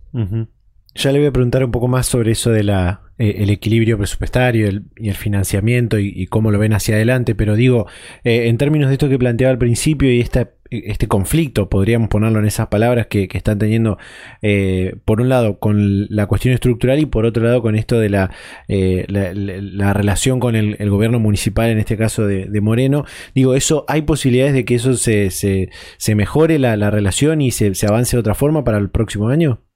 Ya 0.95 1.12
le 1.12 1.19
voy 1.19 1.28
a 1.28 1.32
preguntar 1.32 1.63
un 1.63 1.71
poco 1.71 1.88
más 1.88 2.08
sobre 2.08 2.32
eso 2.32 2.50
de 2.50 2.63
la 2.63 3.08
eh, 3.19 3.38
el 3.39 3.50
equilibrio 3.50 3.97
presupuestario 3.97 4.69
y 4.95 5.10
el 5.10 5.15
financiamiento 5.15 5.97
y, 5.97 6.28
cómo 6.28 6.52
lo 6.52 6.60
ven 6.60 6.73
hacia 6.73 6.95
adelante, 6.95 7.34
pero 7.34 7.56
digo, 7.56 7.88
eh, 8.23 8.47
en 8.47 8.60
términos 8.60 8.89
de 8.89 8.93
esto 8.93 9.10
que 9.10 9.17
planteaba 9.17 9.52
al 9.52 9.58
principio 9.58 10.12
y 10.12 10.19
esta, 10.19 10.52
este 10.72 11.08
conflicto, 11.08 11.70
podríamos 11.70 12.10
ponerlo 12.10 12.40
en 12.40 12.46
esas 12.46 12.68
palabras 12.68 13.08
que, 13.08 13.28
están 13.32 13.60
teniendo, 13.60 13.98
eh, 14.42 14.96
por 15.06 15.22
un 15.22 15.30
lado, 15.30 15.60
con 15.60 16.08
la 16.10 16.26
cuestión 16.26 16.54
estructural 16.54 17.00
y 17.00 17.06
por 17.06 17.26
otro 17.26 17.44
lado, 17.44 17.62
con 17.62 17.76
esto 17.76 18.00
de 18.00 18.10
la, 18.10 18.32
la, 18.68 19.94
relación 19.94 20.40
con 20.40 20.56
el, 20.56 20.90
gobierno 20.90 21.20
municipal, 21.20 21.70
en 21.70 21.80
este 21.80 21.98
caso 21.98 22.26
de, 22.26 22.62
Moreno, 22.62 23.06
digo, 23.36 23.54
eso 23.54 23.86
¿hay 23.88 24.02
posibilidades 24.02 24.54
de 24.54 24.66
que 24.66 24.76
eso 24.76 24.96
se, 24.96 25.30
se, 25.30 25.70
se 25.98 26.16
mejore 26.16 26.60
la, 26.60 26.76
relación 26.90 27.42
y 27.42 27.52
se, 27.52 27.76
se 27.76 27.86
avance 27.88 28.16
de 28.16 28.22
otra 28.22 28.34
forma 28.34 28.64
para 28.64 28.78
el 28.78 28.90
próximo 28.90 29.30
año? 29.30 29.67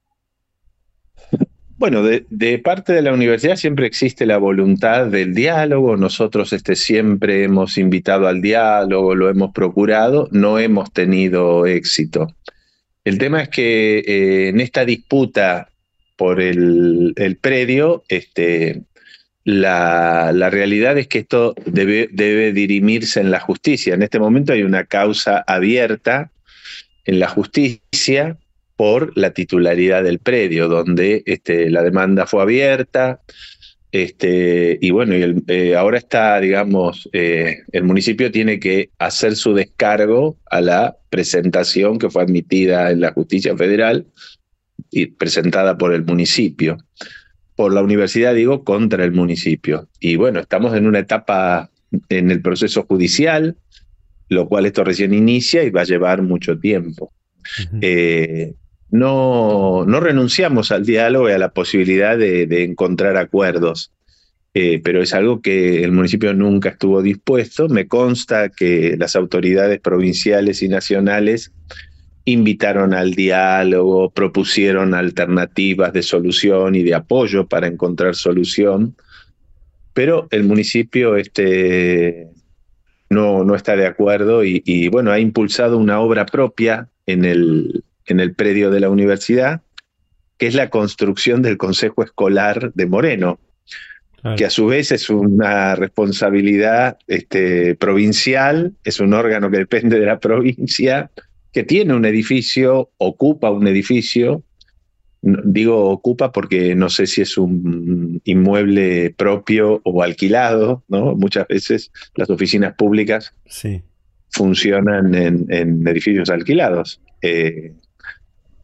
Bueno, 1.82 2.04
de, 2.04 2.60
parte 2.60 2.94
de 2.94 3.02
la 3.02 3.12
universidad 3.12 3.56
siempre 3.56 3.88
existe 3.88 4.28
la 4.28 4.38
voluntad 4.38 5.08
del 5.08 5.34
diálogo. 5.34 5.98
Nosotros 5.98 6.54
este, 6.54 6.76
siempre 6.76 7.44
hemos 7.44 7.80
invitado 7.80 8.28
al 8.28 8.39
diálogo, 8.39 9.15
lo 9.15 9.32
hemos 9.32 9.52
procurado, 9.52 10.30
no 10.30 10.60
hemos 10.60 10.94
tenido 10.94 11.65
éxito. 11.65 12.28
El 13.04 13.17
tema 13.17 13.41
es 13.41 13.50
que 13.50 13.98
eh, 13.98 14.50
en 14.50 14.60
esta 14.60 14.86
disputa 14.86 15.70
por 16.18 16.39
el, 16.39 17.16
predio, 17.41 18.03
este, 18.10 18.84
la, 19.43 20.32
realidad 20.51 20.99
es 20.99 21.08
que 21.08 21.18
esto 21.18 21.56
debe, 21.66 22.10
debe, 22.12 22.53
dirimirse 22.53 23.22
en 23.22 23.32
la 23.32 23.39
justicia. 23.39 23.95
En 23.95 24.03
este 24.03 24.20
momento 24.20 24.53
hay 24.53 24.62
una 24.62 24.84
causa 24.84 25.43
abierta 25.47 26.30
en 27.06 27.18
la 27.18 27.28
justicia 27.28 28.38
por 28.82 29.16
la 29.16 29.30
titularidad 29.30 30.04
del 30.04 30.18
predio, 30.18 30.68
donde 30.68 31.22
este, 31.28 31.70
la 31.70 31.84
demanda 31.84 32.26
fue 32.26 32.42
abierta. 32.42 33.22
Este, 33.92 34.80
y 34.82 34.90
bueno, 34.90 35.16
y 35.16 35.44
eh, 35.50 35.76
ahora 35.76 36.00
está, 36.00 36.40
digamos, 36.40 37.08
eh, 37.14 37.60
el 37.74 37.84
municipio 37.84 38.32
tiene 38.32 38.60
que 38.60 38.90
hacer 38.98 39.36
su 39.36 39.54
descargo 39.54 40.40
a 40.50 40.62
la 40.62 40.98
presentación 41.12 42.00
que 42.00 42.10
fue 42.10 42.24
admitida 42.24 42.90
en 42.90 43.02
la 43.02 43.14
justicia 43.14 43.56
federal 43.56 44.08
y 44.90 45.06
presentada 45.06 45.78
por 45.78 45.94
el 45.94 46.04
municipio 46.04 46.80
por 47.56 47.76
la 47.76 47.84
universidad, 47.84 48.34
digo, 48.34 48.64
contra 48.64 49.04
el 49.04 49.12
municipio. 49.12 49.90
Y 50.00 50.16
bueno, 50.16 50.40
estamos 50.40 50.76
en 50.76 50.88
una 50.88 50.98
etapa 50.98 51.70
en 52.10 52.32
el 52.32 52.42
proceso 52.42 52.82
judicial, 52.88 53.58
lo 54.28 54.48
cual 54.48 54.66
esto 54.66 54.84
recién 54.84 55.14
inicia 55.14 55.64
y 55.64 55.70
va 55.70 55.82
a 55.82 55.84
llevar 55.86 56.24
mucho 56.24 56.58
tiempo. 56.58 57.14
Eh, 57.82 58.56
no, 58.92 59.86
no 59.86 60.00
renunciamos 60.00 60.72
al 60.72 60.86
diálogo 60.86 61.30
y 61.30 61.34
a 61.34 61.38
la 61.38 61.54
posibilidad 61.54 62.18
de, 62.18 62.64
encontrar 62.64 63.18
acuerdos, 63.18 63.92
eh, 64.54 64.82
pero 64.84 65.02
es 65.02 65.14
algo 65.14 65.42
que 65.42 65.84
el 65.84 65.94
municipio 65.94 66.34
nunca 66.34 66.70
estuvo 66.70 67.02
dispuesto. 67.02 67.70
Me 67.70 67.88
consta 67.88 68.50
que 68.50 68.96
las 68.98 69.16
autoridades 69.16 69.80
provinciales 69.80 70.62
y 70.62 70.68
nacionales 70.68 71.54
invitaron 72.26 72.94
al 72.94 73.14
diálogo, 73.14 74.12
propusieron 74.12 74.94
alternativas 74.94 75.94
de 75.94 76.04
solución 76.04 76.76
y 76.76 76.84
de 76.84 76.94
apoyo 76.94 77.48
para 77.48 77.68
encontrar 77.68 78.16
solución, 78.16 78.96
pero 79.94 80.28
el 80.32 80.44
municipio 80.44 81.16
este, 81.16 82.28
no, 83.10 83.44
no 83.44 83.56
está 83.56 83.76
de 83.76 83.88
acuerdo 83.88 84.44
y, 84.44 84.88
bueno, 84.89 85.12
ha 85.12 85.20
impulsado 85.20 85.78
una 85.78 86.00
obra 86.00 86.26
propia 86.26 86.89
en 87.06 87.26
el, 87.26 87.84
en 88.12 88.20
el 88.20 88.34
predio 88.34 88.70
de 88.70 88.80
la 88.80 88.89
universidad, 88.89 89.62
que 90.38 90.47
es 90.47 90.55
la 90.55 90.70
construcción 90.70 91.41
del 91.41 91.57
Consejo 91.57 92.03
Escolar 92.03 92.72
de 92.74 92.86
Moreno, 92.86 93.39
que 94.38 94.45
a 94.45 94.51
su 94.51 94.68
vez 94.68 94.91
es 94.91 95.09
una 95.09 95.76
responsabilidad 95.76 96.99
este, 97.07 97.76
provincial, 97.76 98.74
es 98.84 98.99
un 98.99 99.14
órgano 99.14 99.49
que 99.49 99.57
depende 99.57 99.99
de 99.99 100.05
la 100.05 100.20
provincia, 100.20 101.09
que 101.51 101.64
tiene 101.64 101.95
un 101.95 102.05
edificio, 102.05 102.91
ocupa 102.97 103.49
un 103.49 103.68
edificio, 103.68 104.43
digo 105.22 105.89
ocupa 105.89 106.32
porque 106.32 106.76
no 106.76 106.89
sé 106.89 107.07
si 107.07 107.22
es 107.22 107.38
un 107.38 108.22
inmueble 108.24 109.14
propio 109.18 109.82
o 109.84 110.03
alquilado, 110.03 110.84
¿no? 110.88 111.16
Muchas 111.16 111.47
veces 111.47 111.91
las 112.16 112.30
oficinas 112.30 112.76
públicas 112.76 113.34
funcionan 114.30 115.14
en, 115.16 115.88
edificios 115.88 116.30
alquilados. 116.30 117.01
Eh, 117.22 117.74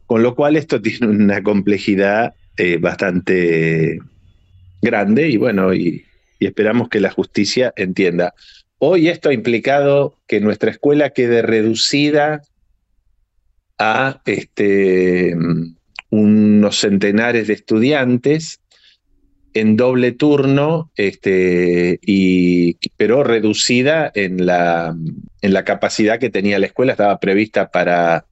con 0.08 0.24
lo 0.24 0.34
cual 0.34 0.56
esto 0.56 0.82
tiene 0.82 1.06
una 1.06 1.42
complejidad 1.44 2.34
eh, 2.56 2.78
bastante 2.78 4.00
grande 4.82 5.28
y 5.28 5.36
bueno, 5.36 5.72
y 5.72 6.04
esperamos 6.40 6.88
que 6.88 7.00
la 7.00 7.10
justicia 7.10 7.72
entienda. 7.76 8.34
Hoy 8.78 9.08
esto 9.08 9.28
ha 9.28 9.34
implicado 9.34 10.16
que 10.26 10.40
nuestra 10.40 10.70
escuela 10.70 11.10
quede 11.10 11.42
reducida 11.42 12.42
a 13.76 14.22
este, 14.24 15.36
unos 16.10 16.78
centenares 16.78 17.48
de 17.48 17.54
estudiantes 17.54 18.60
en 19.54 19.76
doble 19.76 20.12
turno, 20.12 20.90
este, 20.96 21.98
y, 22.02 22.76
pero 22.96 23.24
reducida 23.24 24.10
en 24.14 24.46
la, 24.46 24.96
en 25.40 25.52
la 25.52 25.64
capacidad 25.64 26.18
que 26.18 26.30
tenía 26.30 26.58
la 26.58 26.66
escuela. 26.66 26.92
Estaba 26.92 27.18
prevista 27.20 27.70
para 27.70 28.26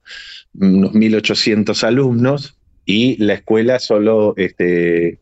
unos 0.53 0.93
1.800 0.93 1.83
alumnos 1.83 2.57
y 2.85 3.21
la 3.23 3.33
escuela 3.33 3.79
solo 3.79 4.33
este, 4.37 5.19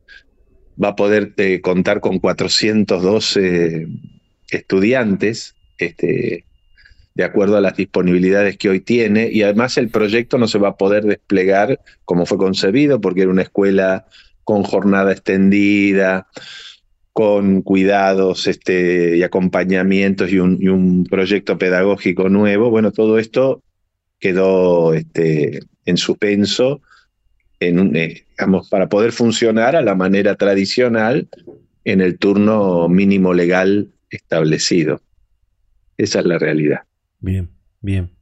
va 0.82 0.90
a 0.90 0.96
poder 0.96 1.34
eh, 1.38 1.62
contar 1.62 2.02
con 2.02 2.20
412 2.20 3.88
estudiantes. 4.50 5.56
Este, 5.78 6.46
de 7.16 7.24
acuerdo 7.24 7.56
a 7.56 7.62
las 7.62 7.78
disponibilidades 7.78 8.58
que 8.58 8.70
hoy 8.70 8.82
tiene 8.82 9.30
y 9.32 9.42
además 9.42 9.78
el 9.78 9.90
proyecto 9.90 10.38
no 10.38 10.50
se 10.50 10.60
va 10.60 10.70
a 10.70 10.78
poder 10.78 11.06
desplegar 11.06 11.80
como 12.04 12.26
fue 12.26 12.38
concebido 12.38 13.00
porque 13.00 13.22
era 13.22 13.32
una 13.32 13.42
escuela 13.42 14.06
con 14.46 14.64
jornada 14.64 15.12
extendida, 15.12 16.28
con 17.12 17.62
cuidados 17.62 18.48
este, 18.48 19.18
y 19.18 19.24
acompañamientos 19.24 20.32
y 20.32 20.40
un, 20.40 21.06
proyecto 21.10 21.58
pedagógico 21.58 22.30
nuevo. 22.30 22.70
Bueno, 22.70 22.92
todo 22.92 23.20
esto 23.20 23.62
quedó 24.20 24.94
este, 24.94 25.60
en 25.86 25.98
suspenso 25.98 26.82
en 27.60 27.96
eh, 27.96 28.26
para 28.70 28.90
poder 28.90 29.12
funcionar 29.12 29.76
a 29.76 29.82
la 29.82 29.96
manera 29.96 30.36
tradicional 30.36 31.28
en 31.84 32.02
el 32.02 32.18
turno 32.18 32.90
mínimo 32.90 33.34
legal 33.34 33.90
establecido. 34.10 35.02
Esa 35.98 36.20
es 36.20 36.26
la 36.26 36.38
realidad. 36.38 36.82
Bien, 37.20 37.50
bien. 37.82 38.15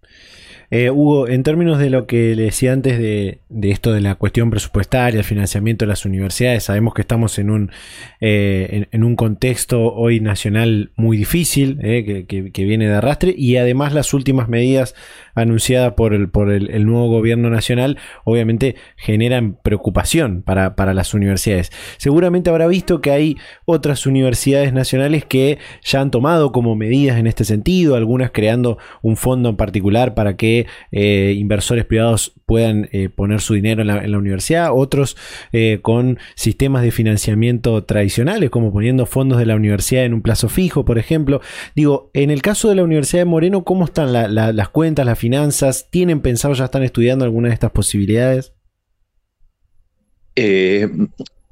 Eh, 0.76 0.90
Hugo, 0.90 1.28
en 1.28 1.44
términos 1.44 1.78
de 1.78 1.92
lo 1.92 2.08
que 2.08 2.36
le 2.36 2.46
decía 2.46 2.74
antes 2.74 2.98
de, 2.98 3.42
esto 3.62 3.94
de 3.94 4.02
la 4.02 4.16
cuestión 4.16 4.50
presupuestaria, 4.50 5.20
el 5.20 5.24
financiamiento 5.24 5.86
de 5.86 5.90
las 5.90 6.04
universidades, 6.04 6.64
sabemos 6.64 6.96
que 6.96 7.02
estamos 7.02 7.38
en 7.38 7.52
un, 7.52 7.72
eh, 8.20 8.88
en, 8.92 9.04
un 9.04 9.16
contexto 9.16 9.94
hoy 9.94 10.20
nacional 10.20 10.90
muy 10.96 11.16
difícil, 11.16 11.78
eh, 11.84 12.26
que, 12.28 12.64
viene 12.66 12.88
de 12.88 12.96
arrastre, 12.96 13.36
y 13.38 13.58
además 13.58 13.94
las 13.94 14.16
últimas 14.16 14.50
medidas 14.50 14.96
anunciadas 15.36 15.94
por 15.94 16.14
el, 16.14 16.30
por 16.30 16.52
el, 16.52 16.86
nuevo 16.86 17.08
gobierno 17.08 17.50
nacional, 17.50 17.98
obviamente 18.24 18.76
generan 18.98 19.58
preocupación 19.62 20.42
para, 20.42 20.76
para 20.76 20.94
las 20.94 21.14
universidades. 21.14 21.72
Seguramente 21.98 22.50
habrá 22.50 22.68
visto 22.68 23.02
que 23.02 23.12
hay 23.12 23.38
otras 23.66 24.06
universidades 24.06 24.74
nacionales 24.74 25.26
que 25.26 25.60
ya 25.84 26.02
han 26.02 26.12
tomado 26.12 26.52
como 26.52 26.76
medidas 26.76 27.18
en 27.18 27.28
este 27.28 27.46
sentido, 27.46 27.96
algunas 27.96 28.32
creando 28.32 28.78
un 29.02 29.18
fondo 29.18 29.50
en 29.50 29.56
particular 29.56 30.14
para 30.14 30.36
que 30.36 30.68
eh, 30.92 31.34
inversores 31.38 31.86
privados 31.86 32.34
puedan 32.46 32.90
eh, 32.92 33.10
poner 33.10 33.42
su 33.42 33.54
dinero 33.54 33.82
en 33.82 33.88
la, 33.88 34.18
universidad, 34.18 34.70
otros 34.74 35.18
eh, 35.52 35.80
con 35.82 36.20
sistemas 36.36 36.84
de 36.84 36.92
financiamiento 36.92 37.84
tradicionales, 37.84 38.50
como 38.50 38.72
poniendo 38.72 39.06
fondos 39.06 39.40
de 39.40 39.46
la 39.46 39.56
universidad 39.56 40.06
en 40.06 40.14
un 40.14 40.22
plazo 40.22 40.50
fijo, 40.50 40.86
por 40.86 40.98
ejemplo. 40.98 41.42
Digo, 41.76 42.12
en 42.14 42.30
el 42.30 42.42
caso 42.42 42.70
de 42.70 42.76
la 42.76 42.84
Universidad 42.84 43.22
de 43.22 43.26
Moreno, 43.26 43.64
¿cómo 43.64 43.86
están 43.86 44.14
las 44.14 44.70
cuentas, 44.70 45.06
las 45.06 45.18
finanzas? 45.24 45.88
¿Tienen 45.90 46.20
pensado, 46.20 46.54
ya 46.54 46.66
están 46.66 46.84
estudiando 46.84 47.24
alguna 47.24 47.48
de 47.48 47.54
estas 47.54 47.72
posibilidades? 47.72 48.54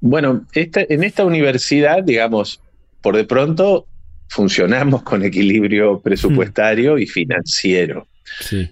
bueno, 0.01 0.47
en 0.53 1.03
esta 1.03 1.23
universidad, 1.23 2.03
digamos, 2.03 2.59
por 3.01 3.15
de 3.15 3.25
pronto 3.25 3.87
funcionamos 4.27 5.03
con 5.03 5.23
equilibrio 5.23 6.01
presupuestario 6.01 6.97
y 6.97 7.05
financiero. 7.05 8.07
Sí. 8.39 8.69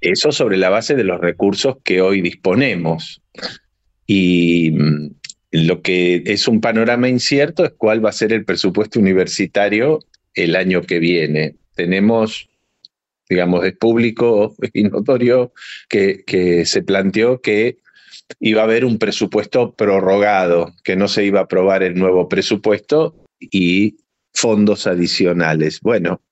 Eso 0.00 0.32
sobre 0.32 0.56
la 0.56 0.70
base 0.70 0.94
de 0.94 1.04
los 1.04 1.20
recursos 1.20 1.76
que 1.84 2.00
hoy 2.00 2.20
disponemos. 2.20 3.22
Y 4.06 4.72
mm, 4.72 5.10
lo 5.52 5.82
que 5.82 6.22
es 6.26 6.48
un 6.48 6.60
panorama 6.60 7.08
incierto 7.08 7.64
es 7.64 7.72
cuál 7.76 8.04
va 8.04 8.10
a 8.10 8.12
ser 8.12 8.32
el 8.32 8.44
presupuesto 8.44 8.98
universitario 8.98 10.00
el 10.34 10.56
año 10.56 10.82
que 10.82 10.98
viene. 10.98 11.56
Tenemos, 11.74 12.48
digamos, 13.28 13.64
es 13.64 13.76
público 13.76 14.54
y 14.72 14.84
notorio 14.84 15.52
que, 15.88 16.24
que 16.26 16.64
se 16.64 16.82
planteó 16.82 17.40
que 17.40 17.78
iba 18.40 18.62
a 18.62 18.64
haber 18.64 18.84
un 18.84 18.98
presupuesto 18.98 19.74
prorrogado, 19.74 20.74
que 20.84 20.96
no 20.96 21.08
se 21.08 21.24
iba 21.24 21.40
a 21.40 21.44
aprobar 21.44 21.82
el 21.82 21.94
nuevo 21.94 22.28
presupuesto 22.28 23.14
y 23.40 23.96
fondos 24.34 24.86
adicionales. 24.86 25.80
Bueno, 25.80 26.22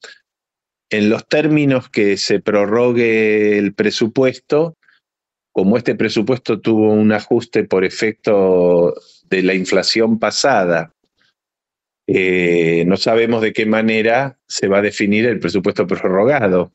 en 0.90 1.10
los 1.10 1.26
términos 1.26 1.88
que 1.88 2.16
se 2.16 2.40
prorrogue 2.40 3.58
el 3.58 3.74
presupuesto, 3.74 4.76
como 5.52 5.76
este 5.76 5.94
presupuesto 5.94 6.60
tuvo 6.60 6.92
un 6.92 7.12
ajuste 7.12 7.64
por 7.64 7.84
efecto 7.84 8.94
de 9.24 9.42
la 9.42 9.54
inflación 9.54 10.18
pasada, 10.18 10.92
eh, 12.06 12.84
no 12.86 12.96
sabemos 12.96 13.42
de 13.42 13.52
qué 13.52 13.66
manera 13.66 14.38
se 14.46 14.68
va 14.68 14.78
a 14.78 14.82
definir 14.82 15.26
el 15.26 15.40
presupuesto 15.40 15.86
prorrogado, 15.86 16.72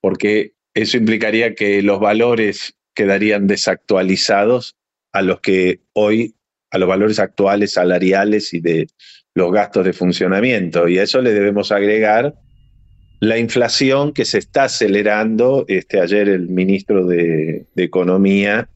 porque 0.00 0.52
eso 0.74 0.96
implicaría 0.96 1.54
que 1.54 1.82
los 1.82 2.00
valores 2.00 2.74
quedarían 2.94 3.46
desactualizados 3.46 4.76
a 5.12 5.22
los 5.22 5.40
que 5.40 5.80
hoy, 5.92 6.34
a 6.70 6.78
los 6.78 6.88
valores 6.88 7.18
actuales 7.18 7.72
salariales 7.72 8.54
y 8.54 8.60
de 8.60 8.86
los 9.34 9.52
gastos 9.52 9.84
de 9.84 9.92
funcionamiento. 9.92 10.88
Y 10.88 10.98
a 10.98 11.02
eso 11.02 11.20
le 11.20 11.32
debemos 11.32 11.72
agregar 11.72 12.34
la 13.20 13.38
inflación 13.38 14.12
que 14.12 14.24
se 14.24 14.38
está 14.38 14.64
acelerando. 14.64 15.64
Este, 15.68 16.00
ayer 16.00 16.28
el 16.28 16.48
ministro 16.48 17.06
de, 17.06 17.66
Economía 17.76 18.68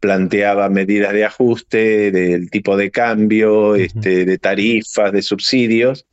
planteaba 0.00 0.68
medidas 0.68 1.12
de 1.14 1.24
ajuste 1.24 2.10
del 2.10 2.50
tipo 2.50 2.76
de 2.76 2.90
cambio, 2.90 3.74
este, 3.74 4.26
de 4.26 4.38
tarifas, 4.38 5.12
de 5.12 5.22
subsidios, 5.22 6.06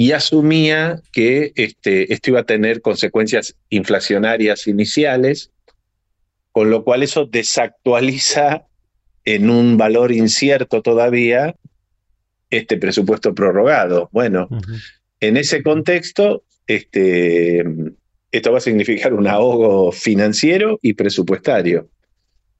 y 0.00 0.12
asumía 0.12 1.02
que 1.12 1.52
este, 1.56 2.10
esto 2.10 2.30
iba 2.30 2.40
a 2.40 2.46
tener 2.46 2.80
consecuencias 2.80 3.58
inflacionarias 3.68 4.66
iniciales, 4.66 5.50
con 6.52 6.70
lo 6.70 6.84
cual 6.84 7.02
eso 7.02 7.26
desactualiza 7.26 8.64
en 9.26 9.50
un 9.50 9.76
valor 9.76 10.10
incierto 10.10 10.80
todavía 10.80 11.54
este 12.48 12.78
presupuesto 12.78 13.34
prorrogado. 13.34 14.08
Bueno, 14.10 14.48
en 15.20 15.36
ese 15.36 15.62
contexto, 15.62 16.44
este, 16.66 17.62
esto 18.32 18.52
va 18.52 18.56
a 18.56 18.62
significar 18.62 19.12
un 19.12 19.26
ahogo 19.26 19.92
financiero 19.92 20.78
y 20.80 20.94
presupuestario. 20.94 21.90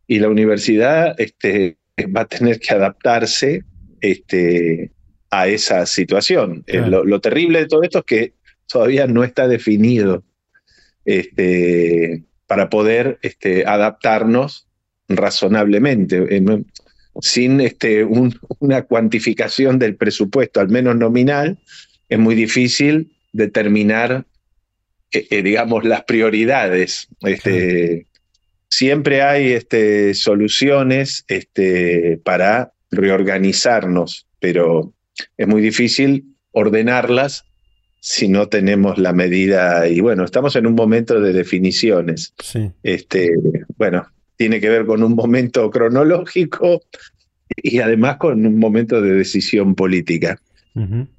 Y 0.07 0.19
la 0.19 0.29
universidad 0.29 1.19
este, 1.19 1.79
va 2.15 2.21
a 2.21 2.29
tener 2.29 2.61
que 2.61 2.75
adaptarse 2.75 3.65
este, 4.03 4.93
a 5.31 5.49
esa 5.49 5.87
situación. 5.87 6.65
Eh, 6.67 6.81
lo, 6.81 7.21
terrible 7.21 7.61
de 7.61 7.67
todo 7.67 7.83
esto 7.83 7.99
es 8.01 8.05
que 8.05 8.33
todavía 8.67 9.07
no 9.07 9.25
está 9.25 9.49
definido 9.49 10.25
este, 11.05 12.25
para 12.47 12.69
poder 12.69 13.19
este, 13.23 13.65
adaptarnos 13.67 14.67
razonablemente. 15.09 16.37
Eh, 16.37 16.65
sin 17.21 17.61
este, 17.61 18.05
una 18.05 18.83
cuantificación 18.83 19.79
del 19.79 19.97
presupuesto, 19.97 20.61
al 20.61 20.69
menos 20.69 20.97
nominal, 20.97 21.59
es 22.09 22.19
muy 22.19 22.35
difícil 22.35 23.13
determinar, 23.33 24.25
eh, 25.13 25.27
eh, 25.31 25.43
digamos, 25.43 25.85
las 25.85 26.05
prioridades. 26.05 27.09
Este, 27.23 28.07
siempre 28.69 29.23
hay 29.23 29.53
este, 29.53 30.15
soluciones 30.15 31.25
este, 31.29 32.21
para 32.25 32.73
reorganizarnos, 32.91 34.27
pero 34.39 34.93
es 35.37 35.47
muy 35.47 35.63
difícil 35.63 36.37
ordenarlas 36.53 37.45
si 38.01 38.29
no 38.29 38.49
tenemos 38.49 38.99
la 38.99 39.13
medida. 39.13 39.87
Y 39.89 40.01
bueno, 40.01 40.25
estamos 40.25 40.57
en 40.57 40.67
un 40.67 40.75
momento 40.75 41.21
de 41.21 41.33
definiciones. 41.33 42.35
Este, 42.83 43.35
bueno, 43.77 44.07
tiene 44.37 44.61
que 44.61 44.71
ver 44.71 44.87
con 44.87 45.03
un 45.03 45.15
momento 45.15 45.71
cronológico 45.71 46.83
y 47.57 47.81
además 47.81 48.17
con 48.17 48.47
un 48.47 48.59
momento 48.59 49.03
de 49.03 49.13
decisión 49.13 49.75
política. 49.75 50.41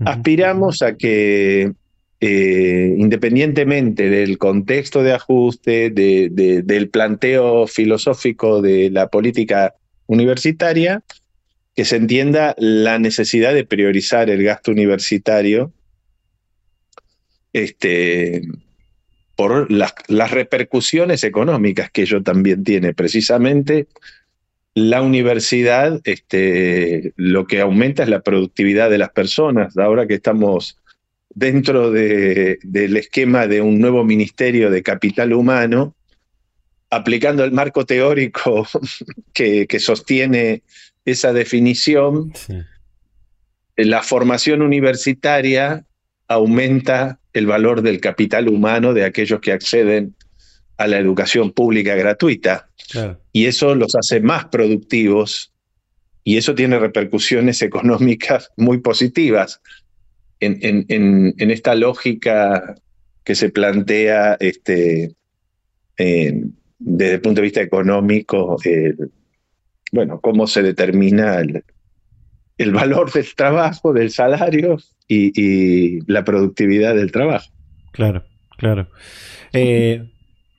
Aspiramos 0.06 0.82
a 0.82 0.96
que, 0.96 1.74
eh, 2.20 2.96
independientemente 2.98 4.10
del 4.10 4.40
contexto 4.40 5.04
de 5.04 5.14
ajuste, 5.14 5.92
del 5.92 6.90
planteo 6.90 7.68
filosófico 7.68 8.62
de 8.62 8.90
la 8.90 9.10
política 9.10 9.76
universitaria, 10.08 11.04
que 11.76 11.86
se 11.86 11.96
entienda 11.96 12.56
la 12.58 13.00
necesidad 13.00 13.54
de 13.54 13.66
priorizar 13.66 14.30
el 14.30 14.44
gasto 14.44 14.72
universitario 14.72 15.72
este, 17.54 18.44
por 19.36 19.72
las, 19.72 19.94
repercusiones 20.32 21.24
económicas 21.24 21.90
que 21.92 22.04
ello 22.04 22.22
también 22.22 22.64
tiene. 22.64 22.94
Precisamente 22.94 23.88
la 24.74 25.02
universidad 25.02 26.00
este, 26.04 27.14
lo 27.16 27.48
que 27.48 27.62
aumenta 27.62 28.04
es 28.04 28.10
la 28.10 28.22
productividad 28.22 28.90
de 28.90 28.98
las 28.98 29.10
personas. 29.10 29.78
Ahora 29.78 30.08
que 30.08 30.16
estamos 30.16 30.78
dentro 31.34 31.92
del 31.92 32.98
esquema 32.98 33.48
de 33.48 33.62
un 33.62 33.80
nuevo 33.80 34.04
ministerio 34.04 34.70
de 34.70 34.84
capital 34.84 35.34
humano, 35.34 35.96
aplicando 36.90 37.44
el 37.44 37.52
marco 37.52 37.86
teórico 37.86 38.68
que, 39.34 39.80
sostiene 39.80 40.62
esa 41.06 41.34
definición, 41.34 42.34
la 43.76 44.04
formación 44.04 44.62
universitaria 44.62 45.86
aumenta 46.28 47.20
el 47.34 47.48
valor 47.48 47.82
del 47.82 48.00
capital 48.00 48.50
humano 48.50 48.94
de 48.94 49.06
aquellos 49.06 49.40
que 49.42 49.52
acceden 49.52 50.16
a 50.78 50.88
la 50.88 50.98
educación 50.98 51.52
pública 51.52 51.96
gratuita. 51.96 52.70
Y 53.32 53.46
eso 53.46 53.76
los 53.76 53.96
hace 53.96 54.20
más 54.20 54.46
productivos 54.46 55.54
y 56.24 56.38
eso 56.38 56.56
tiene 56.56 56.80
repercusiones 56.80 57.62
económicas 57.62 58.52
muy 58.58 58.80
positivas. 58.80 59.62
En, 60.40 60.86
en, 60.90 61.52
esta 61.52 61.76
lógica 61.76 62.76
que 63.24 63.36
se 63.36 63.50
plantea 63.50 64.38
este, 64.40 65.14
desde 65.98 67.14
el 67.14 67.22
punto 67.22 67.42
de 67.42 67.46
vista 67.46 67.62
económico, 67.62 68.58
bueno, 69.92 70.20
cómo 70.22 70.48
se 70.48 70.62
determina 70.62 71.40
el, 71.40 71.64
el 72.58 72.72
valor 72.72 73.12
del 73.12 73.34
trabajo, 73.36 73.94
del 73.94 74.12
salario 74.12 74.78
y, 75.08 76.00
la 76.12 76.24
productividad 76.24 76.96
del 76.96 77.12
trabajo. 77.12 77.50
Claro, 77.92 78.24
claro. 78.58 78.88
Eh, 79.54 80.11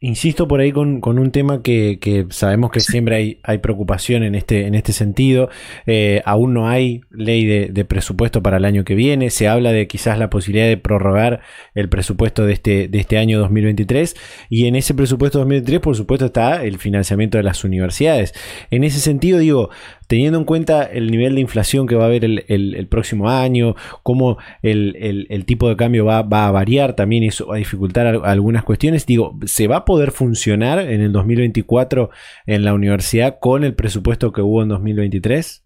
insisto 0.03 0.49
por 0.49 0.61
ahí 0.61 0.73
con, 0.73 1.01
un 1.05 1.31
tema 1.31 1.63
que, 1.63 2.27
sabemos 2.31 2.71
que 2.73 2.81
siempre 2.81 3.17
hay, 3.17 3.41
hay, 3.45 3.59
preocupación 3.59 4.25
en 4.25 4.35
este, 4.35 4.67
en 4.67 4.75
este 4.75 4.93
sentido. 4.93 5.49
Eh, 5.87 6.21
aún 6.25 6.53
no 6.53 6.69
hay 6.69 7.03
ley 7.11 7.47
de, 7.47 7.85
presupuesto 7.85 8.43
para 8.43 8.57
el 8.57 8.65
año 8.65 8.85
que 8.85 8.97
viene. 8.97 9.31
Se 9.31 9.49
habla 9.49 9.73
de 9.73 9.87
quizás 9.87 10.19
la 10.19 10.29
posibilidad 10.29 10.67
de 10.67 10.77
prorrogar 10.77 11.41
el 11.75 11.89
presupuesto 11.89 12.45
de 12.45 12.53
este, 12.53 12.89
de 12.89 12.99
este 12.99 13.17
año 13.17 13.39
2023. 13.39 14.17
Y 14.51 14.67
en 14.67 14.75
ese 14.75 14.93
presupuesto 14.93 15.39
2023, 15.39 15.81
por 15.81 15.97
supuesto, 15.97 16.27
está 16.27 16.65
el 16.65 16.79
financiamiento 16.79 17.39
de 17.39 17.45
las 17.45 17.63
universidades. 17.63 18.35
En 18.71 18.83
ese 18.83 18.99
sentido, 18.99 19.39
digo, 19.39 19.71
teniendo 20.13 20.37
en 20.37 20.45
cuenta 20.45 20.83
el 20.83 21.11
nivel 21.11 21.37
de 21.37 21.41
inflación 21.41 21.87
que 21.87 21.95
va 21.95 22.03
a 22.03 22.07
haber 22.09 22.23
el, 22.27 22.87
próximo 22.91 23.31
año, 23.31 23.77
cómo 24.03 24.37
el, 24.61 25.45
tipo 25.47 25.71
de 25.71 25.77
cambio 25.77 26.05
va, 26.05 26.19
a 26.19 26.51
variar, 26.51 26.95
también 26.95 27.23
eso 27.23 27.47
va 27.47 27.55
a 27.55 27.59
dificultar 27.59 28.21
algunas 28.23 28.63
cuestiones. 28.63 29.07
Digo, 29.07 29.39
¿se 29.47 29.69
va 29.69 29.77
a 29.77 29.85
poder 29.87 30.11
funcionar 30.11 30.81
en 30.81 31.01
el 31.01 31.13
2024 31.13 32.11
en 32.45 32.63
la 32.63 32.75
universidad 32.75 33.39
con 33.41 33.65
el 33.65 33.75
presupuesto 33.75 34.35
que 34.35 34.43
hubo 34.43 34.63
en 34.63 34.69
2023? 34.69 35.65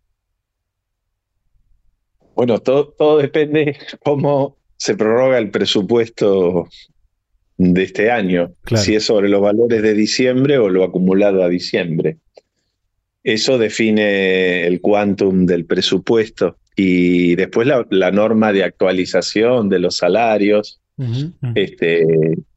Bueno, 2.37 2.61
todo, 2.61 2.95
todo 2.97 3.19
depende 3.19 3.77
cómo 4.05 4.59
se 4.77 4.97
prorroga 4.97 5.39
el 5.39 5.51
presupuesto 5.51 6.69
de 7.57 7.83
este 7.83 8.13
año, 8.13 8.53
si 8.77 8.95
es 8.95 9.03
sobre 9.03 9.29
los 9.29 9.41
valores 9.41 9.83
de 9.83 9.95
diciembre 9.95 10.59
o 10.59 10.69
lo 10.69 10.85
acumulado 10.85 11.43
a 11.43 11.49
diciembre. 11.49 12.19
Eso 13.27 13.59
define 13.59 14.69
el 14.69 14.81
quantum 14.81 15.47
del 15.47 15.65
presupuesto 15.65 16.59
y 16.77 17.35
después 17.35 17.67
la, 17.67 18.11
norma 18.13 18.53
de 18.53 18.63
actualización 18.63 19.69
de 19.69 19.81
los 19.81 19.97
salarios, 19.97 20.81
Este, 21.57 22.07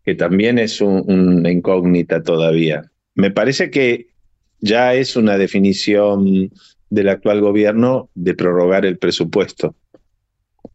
que 0.05 0.13
también 0.13 0.59
es 0.59 0.80
una 0.80 1.49
incógnita 1.49 2.22
todavía. 2.22 2.84
Me 3.15 3.32
parece 3.32 3.72
que 3.72 4.09
ya 4.59 4.93
es 4.93 5.15
una 5.15 5.39
definición 5.39 6.51
del 6.91 7.09
actual 7.09 7.41
gobierno 7.41 8.11
de 8.13 8.36
prorrogar 8.36 8.86
el 8.86 8.99
presupuesto 8.99 9.74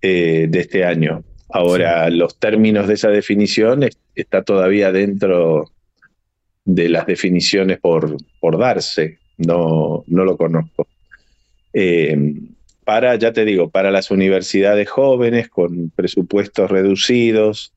eh, 0.02 0.48
de 0.50 0.58
este 0.58 0.84
año. 0.84 1.22
Ahora, 1.50 2.10
los 2.10 2.40
términos 2.40 2.88
de 2.88 2.94
esa 2.94 3.10
definición 3.10 3.88
está 4.16 4.42
todavía 4.42 4.90
dentro 4.90 5.70
de 6.64 6.88
las 6.88 7.06
definiciones 7.06 7.78
por, 7.78 8.16
por 8.40 8.58
darse 8.58 9.18
no, 9.38 10.04
no 10.06 10.24
lo 10.24 10.36
conozco. 10.36 10.86
Eh, 11.72 12.34
para, 12.84 13.16
ya 13.16 13.32
te 13.32 13.44
digo, 13.44 13.70
para 13.70 13.90
las 13.90 14.10
universidades 14.10 14.88
jóvenes 14.88 15.48
con 15.48 15.90
presupuestos 15.90 16.70
reducidos, 16.70 17.72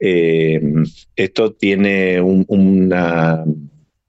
eh, 0.00 0.60
esto 1.16 1.52
tiene 1.52 2.20
una, 2.20 3.44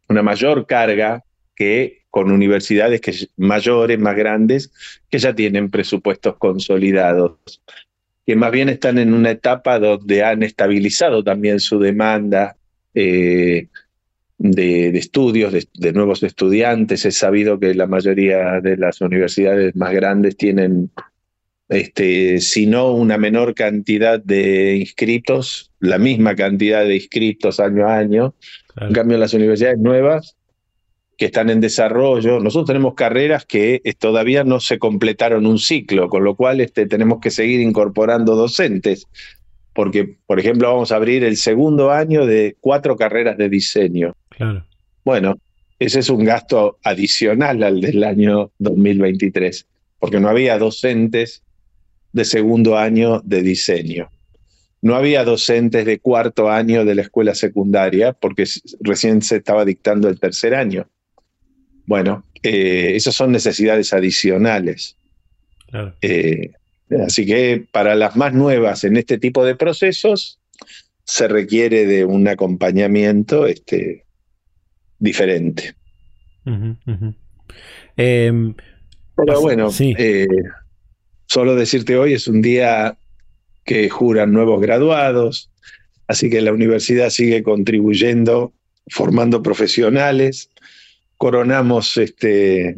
una 0.09 0.23
mayor 0.23 0.65
carga 0.65 1.23
que 1.55 2.01
con 2.09 2.32
universidades 2.32 3.01
que, 3.01 3.13
mayores, 3.38 3.99
más 3.99 4.15
grandes, 4.15 4.71
que 5.09 5.19
ya 5.19 5.36
tienen 5.36 5.69
presupuestos 5.69 6.38
consolidados, 6.38 7.61
que 8.26 8.36
más 8.36 8.51
bien 8.51 8.69
están 8.69 8.97
en 8.97 9.13
una 9.13 9.32
etapa 9.32 9.80
donde 9.80 10.23
han 10.23 10.41
estabilizado 10.41 11.23
también 11.23 11.59
su 11.59 11.78
demanda, 11.78 12.55
eh, 12.93 13.67
de, 14.52 14.89
estudios, 14.98 15.54
de, 15.74 15.93
nuevos 15.93 16.24
estudiantes. 16.24 17.06
Es 17.06 17.18
sabido 17.18 17.60
que 17.60 17.74
la 17.74 17.88
mayoría 17.88 18.62
de 18.62 18.78
las 18.78 19.02
universidades 19.02 19.76
más 19.76 19.93
grandes 19.93 20.38
tienen, 20.38 20.91
este, 21.70 22.39
si 22.41 22.66
no 22.66 22.91
una 22.91 23.18
menor 23.18 23.54
cantidad 23.54 24.20
de 24.20 24.78
inscritos, 24.78 25.72
la 25.80 25.98
misma 25.98 26.36
cantidad 26.36 26.86
de 26.86 26.96
inscritos 26.96 27.60
año 27.60 27.88
a 27.88 27.98
año. 27.98 28.36
En 28.80 28.93
cambio, 28.93 29.18
las 29.18 29.34
universidades 29.34 29.80
nuevas 29.80 30.36
que 31.18 31.26
están 31.26 31.50
en 31.50 31.62
desarrollo, 31.62 32.39
nosotros 32.39 32.68
tenemos 32.68 32.93
carreras 32.93 33.46
que 33.46 33.82
eh, 33.84 33.93
todavía 33.93 34.43
no 34.43 34.60
se 34.60 34.80
completaron 34.80 35.46
un 35.46 35.60
ciclo, 35.60 36.10
con 36.10 36.24
lo 36.24 36.36
cual 36.36 36.60
este, 36.60 36.88
tenemos 36.88 37.20
que 37.22 37.32
seguir 37.32 37.62
incorporando 37.62 38.36
docentes 38.36 39.08
porque, 39.76 40.15
por 40.26 40.39
ejemplo, 40.39 40.69
vamos 40.69 40.93
a 40.93 40.95
abrir 40.95 41.26
el 41.26 41.36
segundo 41.36 41.91
año 41.91 42.26
de 42.26 42.55
cuatro 42.61 42.95
carreras 42.95 43.38
de 43.38 43.49
diseño. 43.49 44.15
Claro. 44.30 44.65
Bueno, 45.03 45.38
ese 45.80 45.99
es 45.99 46.09
un 46.09 46.23
gasto 46.23 46.80
adicional 46.82 47.61
al 47.61 47.82
del 47.82 48.05
año 48.05 48.51
2023, 48.59 49.67
porque 49.99 50.21
no 50.21 50.30
había 50.30 50.57
docentes 50.57 51.43
de 52.13 52.23
segundo 52.23 52.78
año 52.78 53.19
de 53.26 53.43
diseño. 53.43 54.09
No 54.82 54.95
había 54.95 55.26
docentes 55.26 55.86
de 55.86 55.99
cuarto 55.99 56.49
año 56.49 56.86
de 56.86 56.95
la 56.95 57.01
escuela 57.01 57.36
secundaria, 57.36 58.13
porque 58.13 58.45
recién 58.80 59.21
se 59.21 59.38
estaba 59.38 59.65
dictando 59.65 60.07
el 60.07 60.21
tercer 60.21 60.55
año. 60.55 60.88
Bueno, 61.86 62.23
eh, 62.43 62.93
esas 62.95 63.13
son 63.13 63.34
necesidades 63.34 63.91
adicionales. 63.91 64.95
Eh, 66.01 66.51
así 67.05 67.25
que 67.25 67.65
para 67.71 67.95
las 67.95 68.15
más 68.15 68.33
nuevas 68.33 68.83
en 68.83 68.97
este 68.97 69.17
tipo 69.17 69.43
de 69.43 69.55
procesos 69.55 70.39
se 71.03 71.27
requiere 71.27 71.86
de 71.86 72.05
un 72.05 72.27
acompañamiento 72.27 73.45
este, 73.47 74.05
diferente. 74.99 75.75
Pero 77.95 79.41
bueno, 79.41 79.69
eh, 79.79 80.27
solo 81.27 81.55
decirte 81.55 81.97
hoy 81.97 82.13
es 82.13 82.27
un 82.27 82.41
día 82.41 82.97
que 83.63 83.89
juran 83.89 84.31
nuevos 84.31 84.61
graduados, 84.61 85.51
así 86.07 86.29
que 86.29 86.41
la 86.41 86.53
universidad 86.53 87.09
sigue 87.09 87.43
contribuyendo, 87.43 88.53
formando 88.88 89.41
profesionales. 89.41 90.49
Coronamos 91.17 91.97
este, 91.97 92.77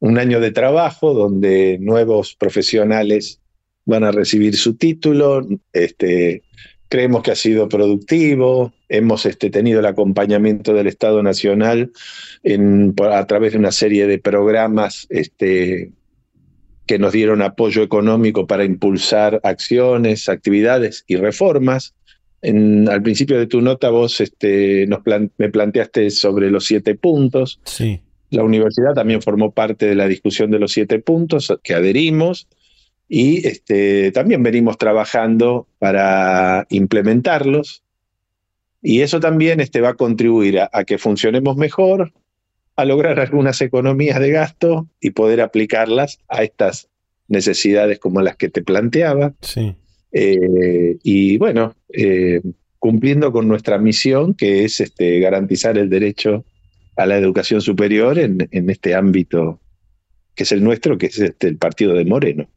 un 0.00 0.18
año 0.18 0.40
de 0.40 0.50
trabajo 0.50 1.14
donde 1.14 1.78
nuevos 1.78 2.34
profesionales 2.34 3.40
van 3.84 4.04
a 4.04 4.12
recibir 4.12 4.56
su 4.56 4.74
título. 4.74 5.46
Este, 5.72 6.42
creemos 6.88 7.22
que 7.22 7.30
ha 7.30 7.36
sido 7.36 7.68
productivo, 7.68 8.72
hemos 8.88 9.26
este, 9.26 9.50
tenido 9.50 9.80
el 9.80 9.86
acompañamiento 9.86 10.74
del 10.74 10.86
Estado 10.86 11.22
Nacional 11.22 11.92
a 13.12 13.26
través 13.26 13.52
de 13.52 13.58
una 13.58 13.72
serie 13.72 14.06
de 14.06 14.18
programas 14.18 15.06
este, 15.10 15.92
que 16.86 16.98
nos 16.98 17.12
dieron 17.12 17.42
apoyo 17.42 17.82
económico 17.82 18.46
para 18.46 18.64
impulsar 18.64 19.40
acciones, 19.44 20.28
actividades 20.28 21.04
y 21.06 21.16
reformas. 21.16 21.94
al 22.42 23.02
principio 23.02 23.38
de 23.38 23.46
tu 23.46 23.60
nota 23.60 23.90
vos 23.90 24.20
este, 24.20 24.88
me 25.36 25.48
planteaste 25.50 26.10
sobre 26.10 26.50
los 26.50 26.64
siete 26.64 26.94
puntos. 26.94 27.60
Sí. 27.64 28.00
La 28.30 28.44
universidad 28.44 28.94
también 28.94 29.22
formó 29.22 29.52
parte 29.52 29.86
de 29.86 29.94
la 29.94 30.06
discusión 30.06 30.50
de 30.50 30.58
los 30.58 30.72
siete 30.72 30.98
puntos 31.00 31.52
que 31.62 31.74
adherimos 31.74 32.48
y 33.08 33.46
este, 33.46 34.12
también 34.12 34.42
venimos 34.42 34.78
trabajando 34.78 35.66
para 35.78 36.66
implementarlos 36.70 37.82
y 38.82 39.00
eso 39.00 39.20
también 39.20 39.60
este, 39.60 39.80
va 39.80 39.90
a 39.90 39.94
contribuir 39.94 40.60
a, 40.60 40.84
que 40.84 40.96
funcionemos 40.96 41.56
mejor, 41.56 42.12
a 42.76 42.84
lograr 42.84 43.20
algunas 43.20 43.60
economías 43.60 44.20
de 44.20 44.30
gasto 44.30 44.88
y 45.00 45.10
poder 45.10 45.40
aplicarlas 45.40 46.20
a 46.28 46.44
estas 46.44 46.88
necesidades 47.28 47.98
como 47.98 48.22
las 48.22 48.36
que 48.36 48.48
te 48.48 48.62
planteaba. 48.62 49.34
Sí. 49.42 49.74
Eh, 50.12 50.96
y 51.02 51.36
bueno, 51.36 51.74
eh, 51.92 52.40
cumpliendo 52.78 53.32
con 53.32 53.46
nuestra 53.48 53.78
misión, 53.78 54.34
que 54.34 54.64
es 54.64 54.80
este, 54.80 55.20
garantizar 55.20 55.76
el 55.76 55.90
derecho 55.90 56.44
a 57.00 57.06
la 57.06 57.16
educación 57.16 57.62
superior 57.62 58.18
en, 58.18 58.46
en 58.50 58.68
este 58.68 58.94
ámbito 58.94 59.58
que 60.34 60.44
es 60.44 60.52
el 60.52 60.62
nuestro, 60.62 60.98
que 60.98 61.06
es 61.06 61.18
este, 61.18 61.48
el 61.48 61.56
partido 61.56 61.94
de 61.94 62.04
Moreno. 62.04 62.48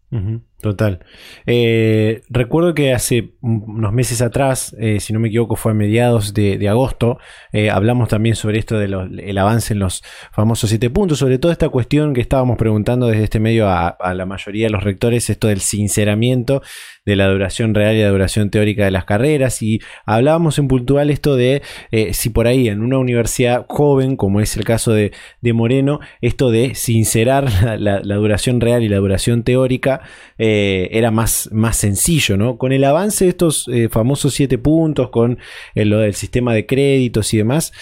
Total. 0.61 0.99
Eh, 1.45 2.21
recuerdo 2.29 2.73
que 2.73 2.93
hace 2.93 3.33
unos 3.41 3.91
meses 3.91 4.21
atrás, 4.21 4.75
eh, 4.79 4.99
si 4.99 5.11
no 5.11 5.19
me 5.19 5.27
equivoco, 5.27 5.55
fue 5.55 5.71
a 5.71 5.75
mediados 5.75 6.33
de, 6.33 6.69
agosto, 6.69 7.17
eh, 7.51 7.69
hablamos 7.69 8.09
también 8.09 8.35
sobre 8.35 8.59
esto 8.59 8.77
del 8.77 9.37
avance 9.37 9.73
en 9.73 9.79
los 9.79 10.03
famosos 10.31 10.69
siete 10.69 10.89
puntos, 10.89 11.19
sobre 11.19 11.39
toda 11.39 11.51
esta 11.51 11.69
cuestión 11.69 12.13
que 12.13 12.21
estábamos 12.21 12.57
preguntando 12.57 13.07
desde 13.07 13.23
este 13.23 13.39
medio 13.39 13.67
a, 13.67 13.89
a 13.89 14.13
la 14.13 14.25
mayoría 14.25 14.67
de 14.67 14.71
los 14.71 14.83
rectores, 14.83 15.29
esto 15.29 15.47
del 15.47 15.61
sinceramiento 15.61 16.61
de 17.05 17.15
la 17.15 17.27
duración 17.27 17.73
real 17.73 17.95
y 17.95 18.01
la 18.01 18.09
duración 18.09 18.49
teórica 18.49 18.85
de 18.85 18.91
las 18.91 19.05
carreras 19.05 19.61
y 19.61 19.81
hablábamos 20.05 20.57
en 20.57 20.67
puntual 20.67 21.09
esto 21.09 21.35
de 21.35 21.61
eh, 21.91 22.13
si 22.13 22.29
por 22.29 22.47
ahí 22.47 22.69
en 22.69 22.81
una 22.81 22.97
universidad 22.97 23.65
joven, 23.67 24.15
como 24.15 24.39
es 24.39 24.55
el 24.55 24.63
caso 24.63 24.93
de, 24.93 25.11
Moreno, 25.53 25.99
esto 26.21 26.49
de 26.49 26.75
sincerar 26.75 27.79
la, 27.79 27.99
duración 27.99 28.61
real 28.61 28.83
y 28.83 28.89
la 28.89 28.97
duración 28.97 29.43
teórica 29.43 30.01
eh, 30.37 30.89
era 30.91 31.11
más, 31.11 31.49
más 31.51 31.77
sencillo, 31.77 32.37
¿no? 32.37 32.57
Con 32.57 32.71
el 32.71 32.83
avance 32.83 33.25
de 33.25 33.29
estos 33.29 33.67
eh, 33.67 33.89
famosos 33.89 34.33
siete 34.33 34.57
puntos, 34.57 35.09
con 35.09 35.39
lo 35.75 35.99
del 35.99 36.13
sistema 36.13 36.53
de 36.53 36.65
créditos 36.65 37.33
y 37.33 37.37
demás, 37.37 37.73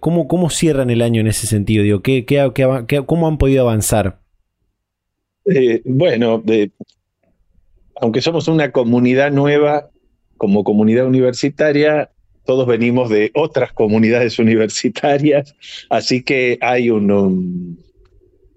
¿cómo, 0.00 0.28
¿cómo, 0.28 0.50
cierran 0.50 0.90
el 0.90 1.02
año 1.02 1.20
en 1.20 1.26
ese 1.26 1.46
sentido? 1.46 1.82
Digo, 1.82 2.02
¿qué, 2.02 2.24
cómo 3.06 3.28
han 3.28 3.38
podido 3.38 3.62
avanzar? 3.62 4.20
bueno, 5.84 6.42
aunque 8.00 8.20
somos 8.20 8.48
una 8.48 8.72
comunidad 8.72 9.30
nueva, 9.30 9.90
como 10.36 10.64
comunidad 10.64 11.06
universitaria, 11.06 12.10
todos 12.44 12.66
venimos 12.66 13.10
de 13.10 13.30
otras 13.34 13.72
comunidades 13.72 14.38
universitarias, 14.38 15.54
así 15.90 16.22
que 16.22 16.58
hay 16.60 16.90
un, 16.90 17.78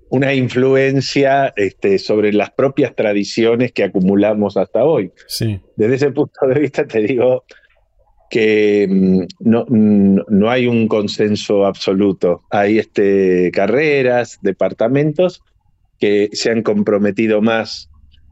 una 0.09 0.33
influencia 0.33 1.53
este, 1.55 1.99
sobre 1.99 2.33
las 2.33 2.51
propias 2.51 2.95
tradiciones 2.95 3.71
que 3.71 3.83
acumulamos 3.83 4.57
hasta 4.57 4.83
hoy. 4.83 5.11
Sí. 5.27 5.59
Desde 5.75 5.95
ese 5.95 6.11
punto 6.11 6.47
de 6.47 6.59
vista 6.59 6.85
te 6.85 7.01
digo 7.01 7.43
que 8.29 8.87
mm, 8.89 9.23
no, 9.39 9.65
no 9.67 10.49
hay 10.49 10.67
un 10.67 10.87
consenso 10.87 11.65
absoluto. 11.65 12.43
Hay 12.49 12.79
este, 12.79 13.51
carreras, 13.51 14.39
departamentos 14.41 15.41
que 15.99 16.29
se 16.33 16.49
han 16.49 16.63
comprometido 16.63 17.41
más 17.41 17.89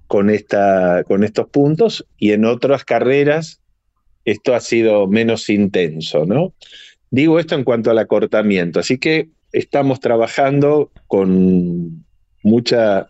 con, 0.07 0.29
esta, 0.29 1.03
con 1.03 1.23
estos 1.23 1.49
puntos 1.49 2.05
y 2.17 2.31
en 2.31 2.45
otras 2.45 2.85
carreras 2.85 3.59
esto 4.25 4.55
ha 4.55 4.59
sido 4.59 5.07
menos 5.07 5.49
intenso, 5.49 6.25
¿no? 6.25 6.53
Digo 7.09 7.39
esto 7.39 7.55
en 7.55 7.63
cuanto 7.63 7.91
al 7.91 7.99
acortamiento, 7.99 8.79
así 8.79 8.97
que 8.97 9.29
estamos 9.57 9.99
trabajando 9.99 10.91
con 11.07 12.05
mucha 12.43 13.07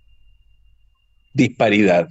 disparidad. 1.34 2.10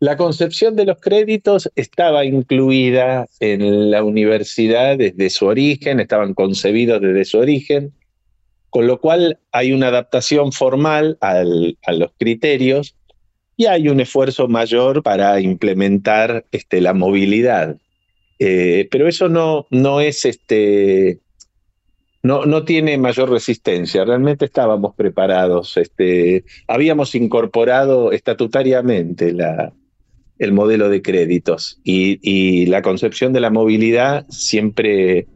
La 0.00 0.16
concepción 0.16 0.76
de 0.76 0.84
los 0.84 1.00
créditos 1.00 1.70
estaba 1.76 2.24
incluida 2.24 3.26
en 3.40 3.90
la 3.90 4.04
universidad 4.04 4.98
desde 4.98 5.30
su 5.30 5.46
origen, 5.46 5.98
estaban 5.98 6.34
concebidos 6.34 7.00
desde 7.00 7.24
su 7.24 7.38
origen, 7.38 7.94
con 8.68 8.86
lo 8.86 9.00
cual 9.00 9.38
hay 9.52 9.72
una 9.72 9.88
adaptación 9.88 10.52
formal 10.52 11.16
a 11.20 11.42
los 11.42 12.10
criterios 12.18 12.96
y 13.56 13.66
hay 13.66 13.88
un 13.88 14.00
esfuerzo 14.00 14.48
mayor 14.48 15.02
para 15.02 15.40
implementar 15.40 16.44
este, 16.52 16.80
la 16.80 16.92
movilidad. 16.92 17.76
Eh, 18.40 18.88
pero 18.90 19.08
eso 19.08 19.28
no, 19.28 19.66
no 19.70 20.00
es 20.00 20.24
este. 20.24 21.20
No, 22.24 22.46
no 22.46 22.64
tiene 22.64 22.96
mayor 22.96 23.30
resistencia. 23.30 24.02
Realmente 24.02 24.46
estábamos 24.46 24.94
preparados. 24.94 25.76
Este, 25.76 26.44
habíamos 26.66 27.14
incorporado 27.14 28.12
estatutariamente 28.12 29.32
la, 29.32 29.74
el 30.38 30.52
modelo 30.52 30.88
de 30.88 31.02
créditos 31.02 31.80
y, 31.84 32.64
la 32.66 32.80
concepción 32.80 33.34
de 33.34 33.40
la 33.40 33.50
movilidad 33.50 34.26
siempre 34.30 35.26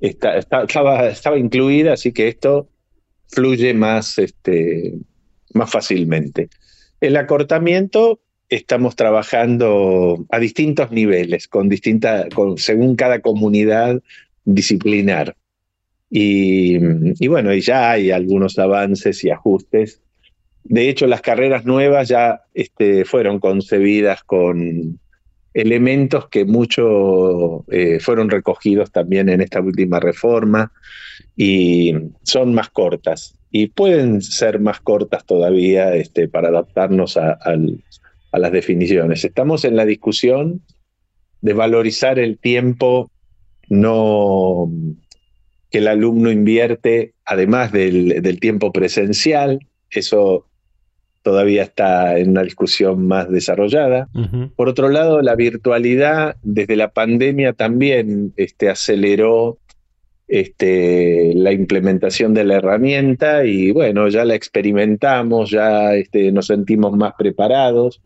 estaba, 0.00 1.08
estaba 1.08 1.38
incluida, 1.38 1.94
así 1.94 2.12
que 2.12 2.28
esto 2.28 2.68
fluye 3.28 3.72
más, 3.72 4.18
este, 4.18 4.98
más 5.54 5.70
fácilmente. 5.70 6.50
El 7.00 7.16
acortamiento 7.16 8.20
estamos 8.50 8.94
trabajando 8.94 10.26
a 10.28 10.38
distintos 10.38 10.90
niveles, 10.90 11.48
con 11.48 11.70
distinta, 11.70 12.26
según 12.56 12.94
cada 12.94 13.20
comunidad 13.20 14.02
disciplinar. 14.44 15.34
Y, 16.10 16.78
bueno, 17.28 17.54
y 17.54 17.60
ya 17.60 17.92
hay 17.92 18.10
algunos 18.10 18.58
avances 18.58 19.22
y 19.22 19.30
ajustes. 19.30 20.00
De 20.64 20.88
hecho, 20.88 21.06
las 21.06 21.22
carreras 21.22 21.64
nuevas 21.64 22.08
ya 22.08 22.42
este, 22.52 23.04
fueron 23.04 23.38
concebidas 23.38 24.24
con 24.24 24.98
elementos 25.54 26.28
que 26.28 26.44
mucho 26.44 27.64
eh, 27.70 27.98
fueron 28.00 28.30
recogidos 28.30 28.90
también 28.92 29.28
en 29.28 29.40
esta 29.40 29.60
última 29.60 29.98
reforma 29.98 30.72
y 31.36 31.92
son 32.22 32.54
más 32.54 32.70
cortas 32.70 33.36
y 33.50 33.68
pueden 33.68 34.22
ser 34.22 34.60
más 34.60 34.80
cortas 34.80 35.24
todavía 35.24 35.94
este, 35.94 36.28
para 36.28 36.48
adaptarnos 36.48 37.16
a, 37.16 37.38
las 38.32 38.52
definiciones. 38.52 39.24
Estamos 39.24 39.64
en 39.64 39.74
la 39.74 39.84
discusión 39.84 40.62
de 41.40 41.52
valorizar 41.52 42.18
el 42.20 42.38
tiempo 42.38 43.10
no 43.68 44.70
que 45.70 45.78
el 45.78 45.88
alumno 45.88 46.30
invierte, 46.30 47.12
además 47.24 47.72
del, 47.72 48.38
tiempo 48.40 48.72
presencial, 48.72 49.60
eso 49.90 50.46
todavía 51.22 51.62
está 51.62 52.18
en 52.18 52.30
una 52.30 52.42
discusión 52.42 53.06
más 53.06 53.30
desarrollada. 53.30 54.08
Por 54.56 54.68
otro 54.68 54.88
lado, 54.88 55.22
la 55.22 55.36
virtualidad 55.36 56.36
desde 56.42 56.76
la 56.76 56.90
pandemia 56.90 57.52
también 57.52 58.32
este, 58.36 58.68
aceleró 58.68 59.58
este, 60.26 61.32
la 61.34 61.52
implementación 61.52 62.34
de 62.34 62.44
la 62.44 62.54
herramienta 62.54 63.44
y 63.44 63.70
bueno, 63.72 64.08
ya 64.08 64.24
la 64.24 64.34
experimentamos, 64.34 65.50
ya 65.50 65.94
este, 65.94 66.32
nos 66.32 66.46
sentimos 66.46 66.96
más 66.96 67.14
preparados 67.18 68.00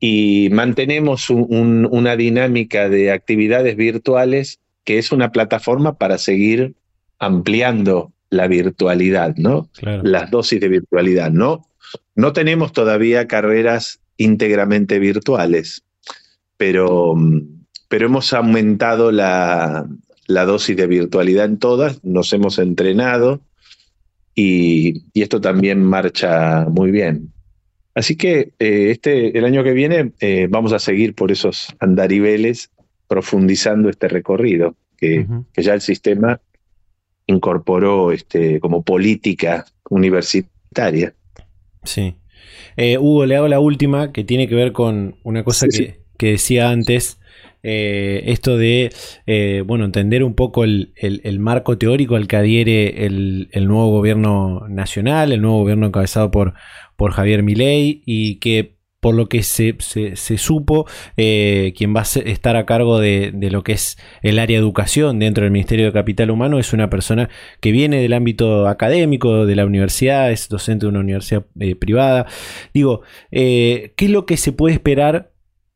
y 0.00 0.48
mantenemos 0.52 1.28
una 1.30 2.16
dinámica 2.16 2.88
de 2.88 3.10
actividades 3.10 3.76
virtuales 3.76 4.60
que 4.84 4.98
es 4.98 5.12
una 5.12 5.32
plataforma 5.32 5.98
para 5.98 6.18
seguir 6.18 6.74
ampliando 7.18 8.12
la 8.30 8.46
virtualidad, 8.46 9.36
¿no? 9.36 9.68
Las 9.82 10.30
dosis 10.30 10.60
de 10.60 10.68
virtualidad, 10.68 11.30
¿no? 11.30 11.66
No 12.14 12.32
tenemos 12.32 12.72
todavía 12.72 13.26
carreras 13.26 14.00
íntegramente 14.16 14.98
virtuales, 14.98 15.84
pero, 16.56 17.14
pero 17.88 18.06
hemos 18.06 18.32
aumentado 18.32 19.10
la, 19.12 19.86
dosis 20.26 20.76
de 20.76 20.86
virtualidad 20.86 21.46
en 21.46 21.58
todas, 21.58 22.04
nos 22.04 22.32
hemos 22.32 22.58
entrenado 22.58 23.40
y, 24.34 25.04
esto 25.14 25.40
también 25.40 25.82
marcha 25.82 26.66
muy 26.68 26.90
bien. 26.90 27.32
Así 27.94 28.16
que 28.16 28.52
eh, 28.58 28.90
este, 28.90 29.36
el 29.36 29.44
año 29.44 29.64
que 29.64 29.72
viene 29.72 30.12
eh, 30.20 30.46
vamos 30.48 30.72
a 30.72 30.78
seguir 30.78 31.14
por 31.14 31.32
esos 31.32 31.74
andariveles 31.80 32.70
profundizando 33.08 33.88
este 33.88 34.08
recorrido 34.08 34.76
que, 34.96 35.26
que 35.52 35.62
ya 35.62 35.74
el 35.74 35.80
sistema 35.80 36.40
incorporó 37.26 38.10
este, 38.10 38.58
como 38.58 38.82
política 38.82 39.64
universitaria. 39.90 41.14
Sí. 41.84 42.14
Eh, 42.76 42.98
Hugo, 42.98 43.26
le 43.26 43.36
hago 43.36 43.48
la 43.48 43.60
última 43.60 44.12
que 44.12 44.24
tiene 44.24 44.48
que 44.48 44.54
ver 44.54 44.72
con 44.72 45.16
una 45.22 45.44
cosa 45.44 45.66
que, 45.68 46.00
decía 46.18 46.70
antes. 46.70 47.20
Eh, 47.64 48.22
esto 48.26 48.56
de 48.56 48.90
eh, 49.26 49.64
bueno 49.66 49.84
entender 49.84 50.22
un 50.22 50.34
poco 50.34 50.62
el, 50.62 50.92
marco 51.40 51.76
teórico 51.76 52.14
al 52.14 52.28
que 52.28 52.36
adhiere 52.36 53.04
el, 53.04 53.48
el, 53.50 53.66
nuevo 53.66 53.90
gobierno 53.90 54.68
nacional, 54.68 55.32
el 55.32 55.42
nuevo 55.42 55.58
gobierno 55.58 55.86
encabezado 55.88 56.30
por, 56.30 56.54
por 56.96 57.10
Javier 57.10 57.42
Milei 57.42 58.02
y 58.06 58.36
que 58.36 58.77
por 59.00 59.14
lo 59.14 59.28
que 59.28 59.42
se, 59.42 59.76
se, 59.78 60.38
supo, 60.38 60.86
eh, 61.16 61.72
quien 61.76 61.94
va 61.94 62.00
a 62.00 62.02
estar 62.02 62.56
a 62.56 62.66
cargo 62.66 62.98
de, 62.98 63.32
lo 63.50 63.62
que 63.62 63.72
es 63.72 63.96
el 64.22 64.38
área 64.38 64.58
de 64.58 64.62
educación 64.62 65.18
dentro 65.18 65.44
del 65.44 65.52
Ministerio 65.52 65.86
de 65.86 65.92
Capital 65.92 66.30
Humano 66.30 66.58
es 66.58 66.72
una 66.72 66.90
persona 66.90 67.28
que 67.60 67.70
viene 67.70 68.00
del 68.00 68.12
ámbito 68.12 68.66
académico, 68.66 69.46
de 69.46 69.56
la 69.56 69.66
universidad, 69.66 70.32
es 70.32 70.48
docente 70.48 70.86
de 70.86 70.90
una 70.90 71.00
universidad 71.00 71.46
eh, 71.60 71.76
privada. 71.76 72.26
Digo, 72.74 73.02
eh, 73.30 73.92
¿qué 73.96 74.06
es 74.06 74.10
lo 74.10 74.26
que 74.26 74.36
se 74.36 74.52
puede 74.52 74.74
esperar 74.74 75.30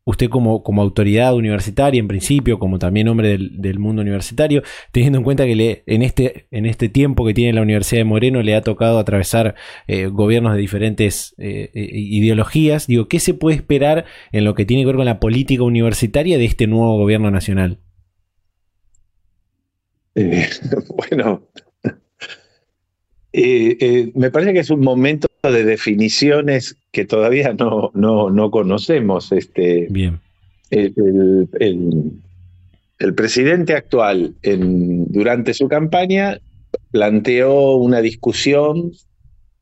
usted 0.05 0.29
como, 0.29 0.63
como 0.63 0.83
autoridad 0.83 1.35
universitaria, 1.35 2.01
en 2.01 2.09
principio, 2.09 2.59
como 2.59 2.79
también 2.79 3.09
hombre 3.09 3.39
del, 3.39 3.79
mundo 3.79 4.03
universitario, 4.03 4.63
teniendo 4.91 5.19
en 5.19 5.25
cuenta 5.25 5.47
que 5.47 5.57
le, 5.57 5.83
en, 5.87 6.03
este, 6.03 6.47
en 6.51 6.67
este 6.67 6.89
tiempo 6.89 7.25
que 7.25 7.35
tiene 7.35 7.53
la 7.53 7.63
Universidad 7.63 8.01
de 8.01 8.05
Moreno 8.05 8.43
le 8.43 8.55
ha 8.55 8.63
tocado 8.63 8.99
atravesar 8.99 9.55
eh, 9.87 10.07
gobiernos 10.07 10.55
de 10.55 10.61
diferentes 10.61 11.35
eh, 11.39 11.71
eh, 11.75 11.89
ideologías, 11.93 12.87
digo, 12.87 13.09
¿qué 13.09 13.21
se 13.21 13.35
puede 13.35 13.57
esperar 13.57 14.05
en 14.33 14.45
lo 14.45 14.55
que 14.55 14.65
tiene 14.65 14.83
que 14.83 14.87
ver 14.87 14.97
con 14.97 15.07
la 15.07 15.21
política 15.21 15.63
universitaria 15.63 16.39
de 16.39 16.45
este 16.45 16.67
nuevo 16.67 16.97
gobierno 16.97 17.31
nacional? 17.31 17.79
bueno, 20.15 21.49
me 24.15 24.31
parece 24.31 24.53
que 24.53 24.59
es 24.59 24.71
un 24.71 24.81
momento 24.81 25.29
de 25.51 25.65
definiciones 25.65 26.77
que 26.93 27.05
todavía 27.05 27.53
no, 27.55 27.91
no, 27.95 28.51
conocemos. 28.53 29.33
Este, 29.33 29.89
Bien. 29.91 30.21
El, 30.71 31.49
presidente 33.17 33.75
actual, 33.75 34.35
en, 34.43 35.07
durante 35.07 35.53
su 35.55 35.67
campaña, 35.67 36.39
planteó 36.93 37.75
una 37.75 38.01
discusión 38.01 38.93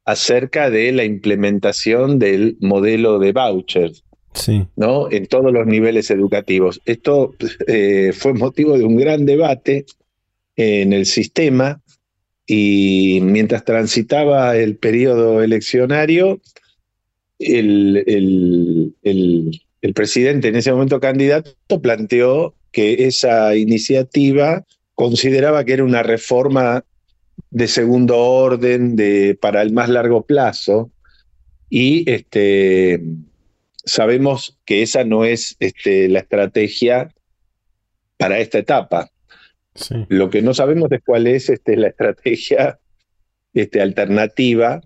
acerca 0.04 0.68
de 0.68 0.92
la 0.92 1.04
implementación 1.04 2.18
del 2.18 2.58
modelo 2.60 3.18
de 3.18 3.32
vouchers. 3.32 4.04
Sí. 4.32 4.64
¿no? 4.76 5.10
en 5.10 5.26
todos 5.26 5.52
los 5.52 5.66
niveles 5.66 6.10
educativos. 6.10 6.80
Esto 6.84 7.34
eh, 7.66 8.12
fue 8.14 8.32
motivo 8.32 8.78
de 8.78 8.84
un 8.84 8.96
gran 8.96 9.26
debate 9.26 9.86
en 10.54 10.92
el 10.92 11.06
sistema 11.06 11.80
y 12.52 13.20
mientras 13.22 13.64
transitaba 13.64 14.56
el 14.56 14.74
periodo 14.76 15.40
eleccionario, 15.40 16.40
el, 17.38 18.92
presidente, 19.94 20.48
en 20.48 20.56
ese 20.56 20.72
momento 20.72 20.98
candidato, 20.98 21.52
planteó 21.80 22.56
que 22.72 23.06
esa 23.06 23.54
iniciativa 23.54 24.66
consideraba 24.96 25.64
que 25.64 25.74
era 25.74 25.84
una 25.84 26.02
reforma 26.02 26.84
de 27.50 27.68
segundo 27.68 28.18
orden 28.18 28.96
de, 28.96 29.38
para 29.40 29.62
el 29.62 29.72
más 29.72 29.88
largo 29.88 30.26
plazo 30.26 30.90
y 31.68 32.10
este, 32.10 33.00
sabemos 33.84 34.58
que 34.64 34.82
esa 34.82 35.04
no 35.04 35.24
es 35.24 35.54
este, 35.60 36.08
la 36.08 36.18
estrategia 36.18 37.14
para 38.16 38.40
esta 38.40 38.58
etapa. 38.58 39.12
Lo 40.08 40.30
que 40.30 40.42
no 40.42 40.54
sabemos 40.54 40.90
es 40.92 41.00
cuál 41.04 41.26
es 41.26 41.48
este, 41.48 41.76
la 41.76 41.88
estrategia 41.88 42.78
este, 43.54 43.80
alternativa 43.80 44.80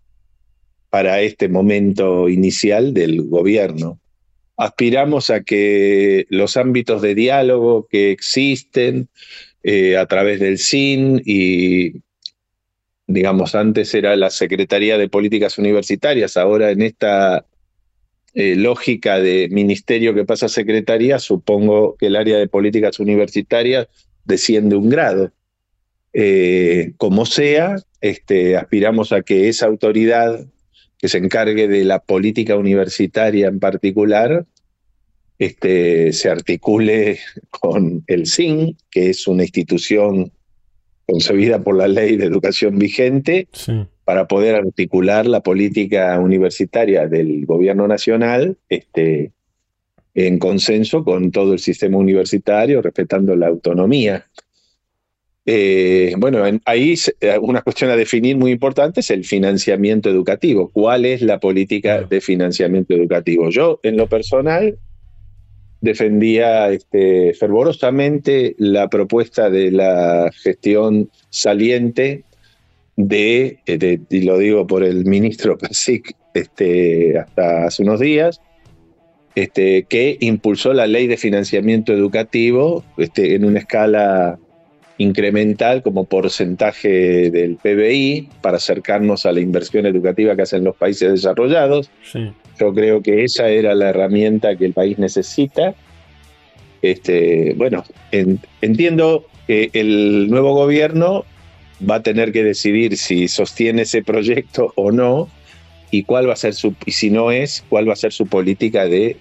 para 0.90 1.20
este 1.20 1.49
momento 1.49 2.28
inicial 2.28 2.95
del 2.95 3.22
gobierno. 3.22 3.99
Aspiramos 4.57 5.30
a 5.30 5.42
que 5.42 6.26
los 6.28 6.57
ámbitos 6.57 7.03
de 7.03 7.14
diálogo 7.14 7.88
que 7.88 8.12
existen 8.12 9.09
eh, 9.64 9.97
a 9.97 10.07
través 10.07 10.38
del 10.38 10.59
SIN 10.59 11.20
y, 11.24 11.95
digamos, 13.07 13.57
antes 13.57 13.92
era 13.95 14.14
la 14.14 14.30
Secretaría 14.30 14.97
de 14.97 15.09
Políticas 15.09 15.59
Universitarias, 15.59 16.36
ahora 16.36 16.70
en 16.70 16.82
esta 16.82 17.45
eh, 18.34 18.55
lógica 18.57 19.20
de 19.20 19.49
ministerio 19.51 20.14
que 20.14 20.24
pasa 20.24 20.47
a 20.47 20.49
secretaría, 20.49 21.18
supongo 21.18 21.97
que 21.97 22.07
el 22.07 22.16
área 22.16 22.36
de 22.36 22.49
políticas 22.49 23.01
universitarias 23.01 23.88
desciende 24.25 24.77
un 24.77 24.89
grado. 24.89 25.33
Eh, 26.12 26.93
como 26.97 27.27
sea, 27.27 27.77
este, 28.01 28.57
aspiramos 28.57 29.12
a 29.12 29.22
que 29.22 29.49
esa 29.49 29.66
autoridad 29.66 30.47
que 30.99 31.09
se 31.09 31.18
encargue 31.18 31.68
de 31.68 31.85
la 31.85 31.99
política 31.99 32.57
universitaria 32.57 33.49
en 33.49 33.61
particular 33.61 34.47
este, 35.39 36.12
se 36.12 36.31
articule 36.31 37.18
con 37.51 38.05
el 38.07 38.27
SIN, 38.27 38.77
que 38.91 39.11
es 39.11 39.27
una 39.27 39.43
institución 39.43 40.33
concebida 41.07 41.62
por 41.62 41.77
la 41.77 41.89
ley 41.89 42.16
de 42.16 42.25
educación 42.25 42.79
vigente, 42.79 43.47
para 44.05 44.27
poder 44.27 44.55
articular 44.55 45.27
la 45.27 45.43
política 45.43 46.18
universitaria 46.18 47.07
del 47.07 47.45
gobierno 47.45 47.87
nacional 47.87 48.57
este, 48.70 49.34
en 50.15 50.39
consenso 50.39 51.05
con 51.05 51.31
todo 51.31 51.53
el 51.53 51.59
sistema 51.59 51.99
universitario, 51.99 52.81
respetando 52.81 53.35
la 53.35 53.49
autonomía. 53.49 54.27
Eh, 55.47 56.15
bueno, 56.17 56.43
ahí 56.65 56.95
eh, 57.21 57.39
una 57.39 57.61
cuestión 57.61 57.91
a 57.91 57.97
definir 57.97 58.37
muy 58.37 58.51
importante 58.53 59.01
es 59.01 59.11
el 59.11 59.25
financiamiento 59.25 60.09
educativo. 60.09 60.71
¿Cuál 60.73 61.05
es 61.05 61.21
la 61.21 61.39
política 61.39 62.03
de 62.03 62.21
financiamiento 62.21 62.95
educativo? 62.95 63.51
Yo, 63.51 63.81
en 63.83 63.97
lo 63.97 64.09
personal, 64.09 64.79
defendía 65.81 66.71
este, 66.71 67.35
fervorosamente 67.35 68.55
la 68.59 68.89
propuesta 68.89 69.51
de 69.51 69.71
la 69.71 70.31
gestión 70.43 71.11
saliente 71.29 72.25
de, 72.97 73.59
eh, 73.67 73.99
y 74.09 74.21
lo 74.23 74.39
digo 74.39 74.67
por 74.67 74.83
el 74.83 75.05
ministro 75.05 75.59
Pasic 75.59 76.17
este, 76.33 77.19
hasta 77.19 77.67
hace 77.67 77.83
unos 77.83 78.01
días, 78.01 78.41
este, 79.35 79.85
que 79.85 80.16
impulsó 80.20 80.72
la 80.72 80.87
ley 80.87 81.07
de 81.07 81.16
financiamiento 81.16 81.93
educativo 81.93 82.85
este, 82.97 83.35
en 83.35 83.45
una 83.45 83.59
escala 83.59 84.39
incremental 84.99 85.82
como 85.82 86.05
porcentaje 86.05 87.30
del 87.30 87.57
PBI 87.57 88.28
para 88.41 88.59
acercarnos 88.59 89.26
a 89.26 89.32
la 89.32 89.41
inversión 89.41 89.87
educativa 89.87 90.37
que 90.37 90.43
hacen 90.43 90.62
los 90.62 90.76
países 90.76 91.11
desarrollados. 91.11 91.91
Yo 92.61 92.72
creo 92.72 93.03
que 93.03 93.24
esa 93.24 93.49
era 93.49 93.74
la 93.74 93.91
herramienta 93.91 94.57
que 94.57 94.66
el 94.66 94.72
país 94.72 94.99
necesita. 94.99 95.74
Este, 96.80 97.55
bueno, 97.57 97.85
entiendo 98.61 99.26
que 99.47 99.70
el 99.72 100.28
nuevo 100.30 100.55
gobierno 100.55 101.24
va 101.89 101.97
a 101.97 102.03
tener 102.03 102.30
que 102.30 102.45
decidir 102.45 102.97
si 102.97 103.26
sostiene 103.26 103.82
ese 103.82 104.03
proyecto 104.03 104.72
o 104.76 104.93
no 104.93 105.28
y 105.91 106.05
cuál 106.05 106.28
va 106.28 106.35
a 106.35 106.37
ser 106.37 106.55
su 106.55 106.74
y 106.87 106.93
si 106.93 107.11
no 107.11 107.30
es 107.30 107.64
cuál 107.68 107.89
va 107.89 107.93
a 107.93 107.97
ser 107.97 108.12
su 108.12 108.26
política 108.26 108.87
de 108.87 109.16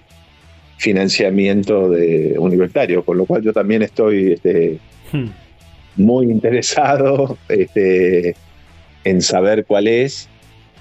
financiamiento 0.84 1.90
de 1.90 2.36
universitario, 2.38 3.06
con 3.06 3.18
lo 3.18 3.26
cual 3.26 3.42
yo 3.42 3.54
también 3.54 3.84
estoy 3.84 4.34
este, 4.34 4.80
hmm. 5.14 5.30
muy 5.96 6.26
interesado 6.26 7.38
este, 7.48 8.36
en 9.06 9.22
saber 9.22 9.64
cuál 9.66 9.88
es, 9.88 10.28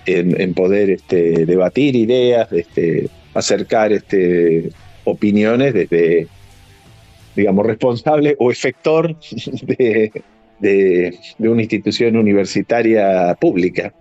en, 0.05 0.55
poder 0.55 0.90
este, 0.90 1.46
debatir 1.46 1.94
ideas, 1.94 2.48
acercar 3.32 3.92
opiniones 5.05 5.72
desde, 5.72 6.26
digamos, 7.36 7.64
responsable 7.64 8.34
o 8.40 8.50
efector 8.50 9.16
de, 9.62 10.11
de, 10.59 11.18
una 11.38 11.62
institución 11.62 12.16
universitaria 12.16 13.36
pública. 13.40 13.94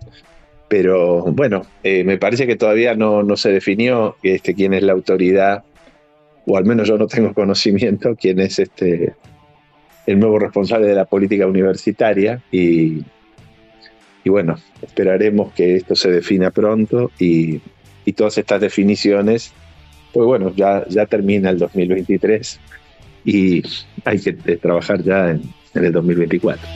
Pero 0.66 1.22
bueno, 1.26 1.62
eh, 1.84 2.02
me 2.02 2.18
parece 2.18 2.48
que 2.48 2.56
todavía 2.56 2.96
no, 2.96 3.22
no 3.22 3.36
se 3.36 3.52
definió 3.52 4.16
este, 4.24 4.54
quién 4.54 4.74
es 4.74 4.82
la 4.82 4.94
autoridad, 4.94 5.62
o 6.46 6.56
al 6.56 6.64
menos 6.64 6.88
yo 6.88 6.98
no 6.98 7.06
tengo 7.06 7.34
conocimiento 7.34 8.16
quién 8.16 8.40
es 8.40 8.58
este, 8.58 9.14
el 10.06 10.18
nuevo 10.18 10.38
responsable 10.38 10.86
de 10.86 10.94
la 10.94 11.04
política 11.04 11.46
universitaria. 11.46 12.42
Y, 12.50 13.04
bueno, 14.24 14.56
esperaremos 14.80 15.52
que 15.52 15.76
esto 15.76 15.96
se 15.96 16.10
defina 16.10 16.50
pronto 16.50 17.10
y, 17.18 17.60
y 18.04 18.12
todas 18.12 18.38
estas 18.38 18.60
definiciones, 18.60 19.52
pues 20.12 20.26
bueno, 20.26 20.52
ya, 20.54 20.86
ya 20.88 21.06
termina 21.06 21.50
el 21.50 21.58
2023 21.58 22.60
y 23.24 23.62
hay 24.04 24.18
que 24.20 24.32
trabajar 24.58 25.02
ya 25.02 25.30
en, 25.30 25.42
en 25.74 25.84
el 25.84 25.92
2024. 25.92 26.68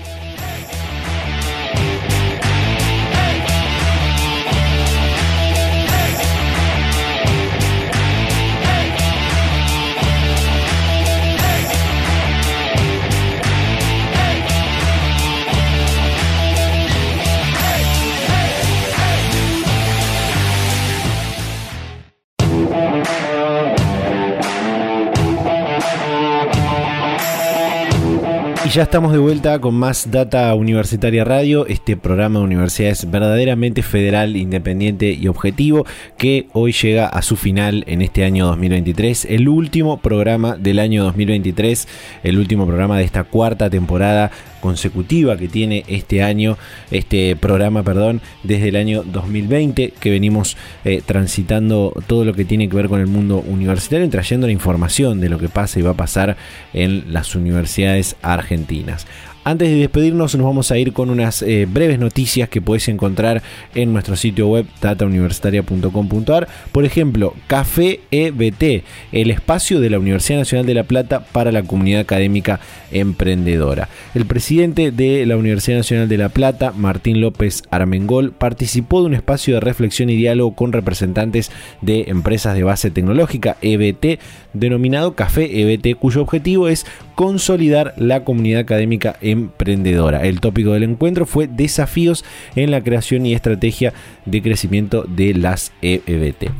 Ya 28.76 28.82
estamos 28.82 29.12
de 29.12 29.18
vuelta 29.18 29.58
con 29.58 29.74
más 29.74 30.10
Data 30.10 30.54
Universitaria 30.54 31.24
Radio, 31.24 31.66
este 31.66 31.96
programa 31.96 32.40
de 32.40 32.44
universidades 32.44 33.10
verdaderamente 33.10 33.82
federal, 33.82 34.36
independiente 34.36 35.12
y 35.12 35.28
objetivo, 35.28 35.86
que 36.18 36.48
hoy 36.52 36.72
llega 36.72 37.06
a 37.06 37.22
su 37.22 37.36
final 37.36 37.84
en 37.86 38.02
este 38.02 38.22
año 38.22 38.44
2023, 38.44 39.28
el 39.30 39.48
último 39.48 39.96
programa 40.02 40.58
del 40.58 40.78
año 40.78 41.04
2023, 41.04 41.88
el 42.22 42.38
último 42.38 42.66
programa 42.66 42.98
de 42.98 43.04
esta 43.04 43.24
cuarta 43.24 43.70
temporada 43.70 44.30
consecutiva 44.66 45.36
que 45.36 45.46
tiene 45.46 45.84
este 45.86 46.24
año, 46.24 46.58
este 46.90 47.36
programa, 47.36 47.84
perdón, 47.84 48.20
desde 48.42 48.70
el 48.70 48.76
año 48.76 49.04
2020 49.04 49.92
que 50.00 50.10
venimos 50.10 50.56
eh, 50.84 51.02
transitando 51.06 51.94
todo 52.08 52.24
lo 52.24 52.34
que 52.34 52.44
tiene 52.44 52.68
que 52.68 52.74
ver 52.74 52.88
con 52.88 53.00
el 53.00 53.06
mundo 53.06 53.44
universitario, 53.46 54.10
trayendo 54.10 54.48
la 54.48 54.52
información 54.52 55.20
de 55.20 55.28
lo 55.28 55.38
que 55.38 55.48
pasa 55.48 55.78
y 55.78 55.82
va 55.82 55.92
a 55.92 55.94
pasar 55.94 56.36
en 56.72 57.12
las 57.12 57.36
universidades 57.36 58.16
argentinas. 58.22 59.06
Antes 59.46 59.68
de 59.68 59.76
despedirnos 59.76 60.34
nos 60.34 60.44
vamos 60.44 60.72
a 60.72 60.78
ir 60.78 60.92
con 60.92 61.08
unas 61.08 61.40
eh, 61.42 61.68
breves 61.70 62.00
noticias 62.00 62.48
que 62.48 62.60
puedes 62.60 62.88
encontrar 62.88 63.44
en 63.76 63.92
nuestro 63.92 64.16
sitio 64.16 64.48
web 64.48 64.66
datauniversitaria.com.ar. 64.80 66.48
Por 66.72 66.84
ejemplo, 66.84 67.32
Café 67.46 68.00
EBT, 68.10 68.82
el 69.12 69.30
espacio 69.30 69.78
de 69.78 69.88
la 69.88 70.00
Universidad 70.00 70.40
Nacional 70.40 70.66
de 70.66 70.74
La 70.74 70.82
Plata 70.82 71.20
para 71.20 71.52
la 71.52 71.62
comunidad 71.62 72.00
académica 72.00 72.58
emprendedora. 72.90 73.88
El 74.16 74.26
presidente 74.26 74.90
de 74.90 75.24
la 75.26 75.36
Universidad 75.36 75.76
Nacional 75.76 76.08
de 76.08 76.18
La 76.18 76.28
Plata, 76.28 76.72
Martín 76.72 77.20
López 77.20 77.62
Armengol, 77.70 78.32
participó 78.32 79.02
de 79.02 79.06
un 79.06 79.14
espacio 79.14 79.54
de 79.54 79.60
reflexión 79.60 80.10
y 80.10 80.16
diálogo 80.16 80.56
con 80.56 80.72
representantes 80.72 81.52
de 81.82 82.06
empresas 82.08 82.56
de 82.56 82.64
base 82.64 82.90
tecnológica 82.90 83.58
EBT, 83.62 84.18
denominado 84.54 85.14
Café 85.14 85.60
EBT, 85.60 85.96
cuyo 85.96 86.22
objetivo 86.22 86.66
es 86.66 86.84
consolidar 87.16 87.94
la 87.96 88.22
comunidad 88.22 88.60
académica 88.60 89.16
emprendedora. 89.20 90.24
El 90.24 90.40
tópico 90.40 90.74
del 90.74 90.84
encuentro 90.84 91.26
fue 91.26 91.48
desafíos 91.48 92.24
en 92.54 92.70
la 92.70 92.82
creación 92.82 93.26
y 93.26 93.34
estrategia 93.34 93.92
de 94.26 94.42
crecimiento 94.42 95.02
de 95.08 95.34
las 95.34 95.72
EBT. 95.82 96.50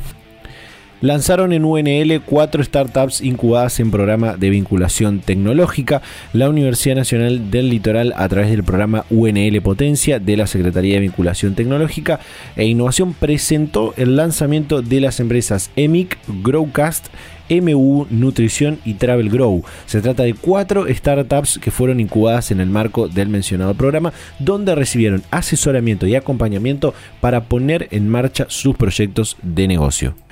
Lanzaron 1.02 1.52
en 1.52 1.66
UNL 1.66 2.22
cuatro 2.22 2.64
startups 2.64 3.20
incubadas 3.20 3.80
en 3.80 3.90
programa 3.90 4.38
de 4.38 4.48
vinculación 4.48 5.20
tecnológica. 5.20 6.00
La 6.32 6.48
Universidad 6.48 6.96
Nacional 6.96 7.50
del 7.50 7.68
Litoral, 7.68 8.14
a 8.16 8.26
través 8.28 8.50
del 8.50 8.64
programa 8.64 9.04
UNL 9.10 9.60
Potencia 9.60 10.18
de 10.18 10.38
la 10.38 10.46
Secretaría 10.46 10.94
de 10.94 11.00
Vinculación 11.00 11.54
Tecnológica 11.54 12.18
e 12.56 12.64
Innovación, 12.64 13.12
presentó 13.12 13.92
el 13.98 14.16
lanzamiento 14.16 14.80
de 14.80 15.02
las 15.02 15.20
empresas 15.20 15.70
EMIC, 15.76 16.16
Growcast 16.42 17.08
MU 17.50 18.06
Nutrición 18.10 18.78
y 18.84 18.94
Travel 18.94 19.30
Grow. 19.30 19.62
Se 19.86 20.00
trata 20.00 20.22
de 20.22 20.34
cuatro 20.34 20.86
startups 20.88 21.58
que 21.58 21.70
fueron 21.70 22.00
incubadas 22.00 22.50
en 22.50 22.60
el 22.60 22.68
marco 22.68 23.08
del 23.08 23.28
mencionado 23.28 23.74
programa, 23.74 24.12
donde 24.38 24.74
recibieron 24.74 25.22
asesoramiento 25.30 26.06
y 26.06 26.14
acompañamiento 26.14 26.94
para 27.20 27.44
poner 27.44 27.88
en 27.90 28.08
marcha 28.08 28.46
sus 28.48 28.76
proyectos 28.76 29.36
de 29.42 29.68
negocio 29.68 30.25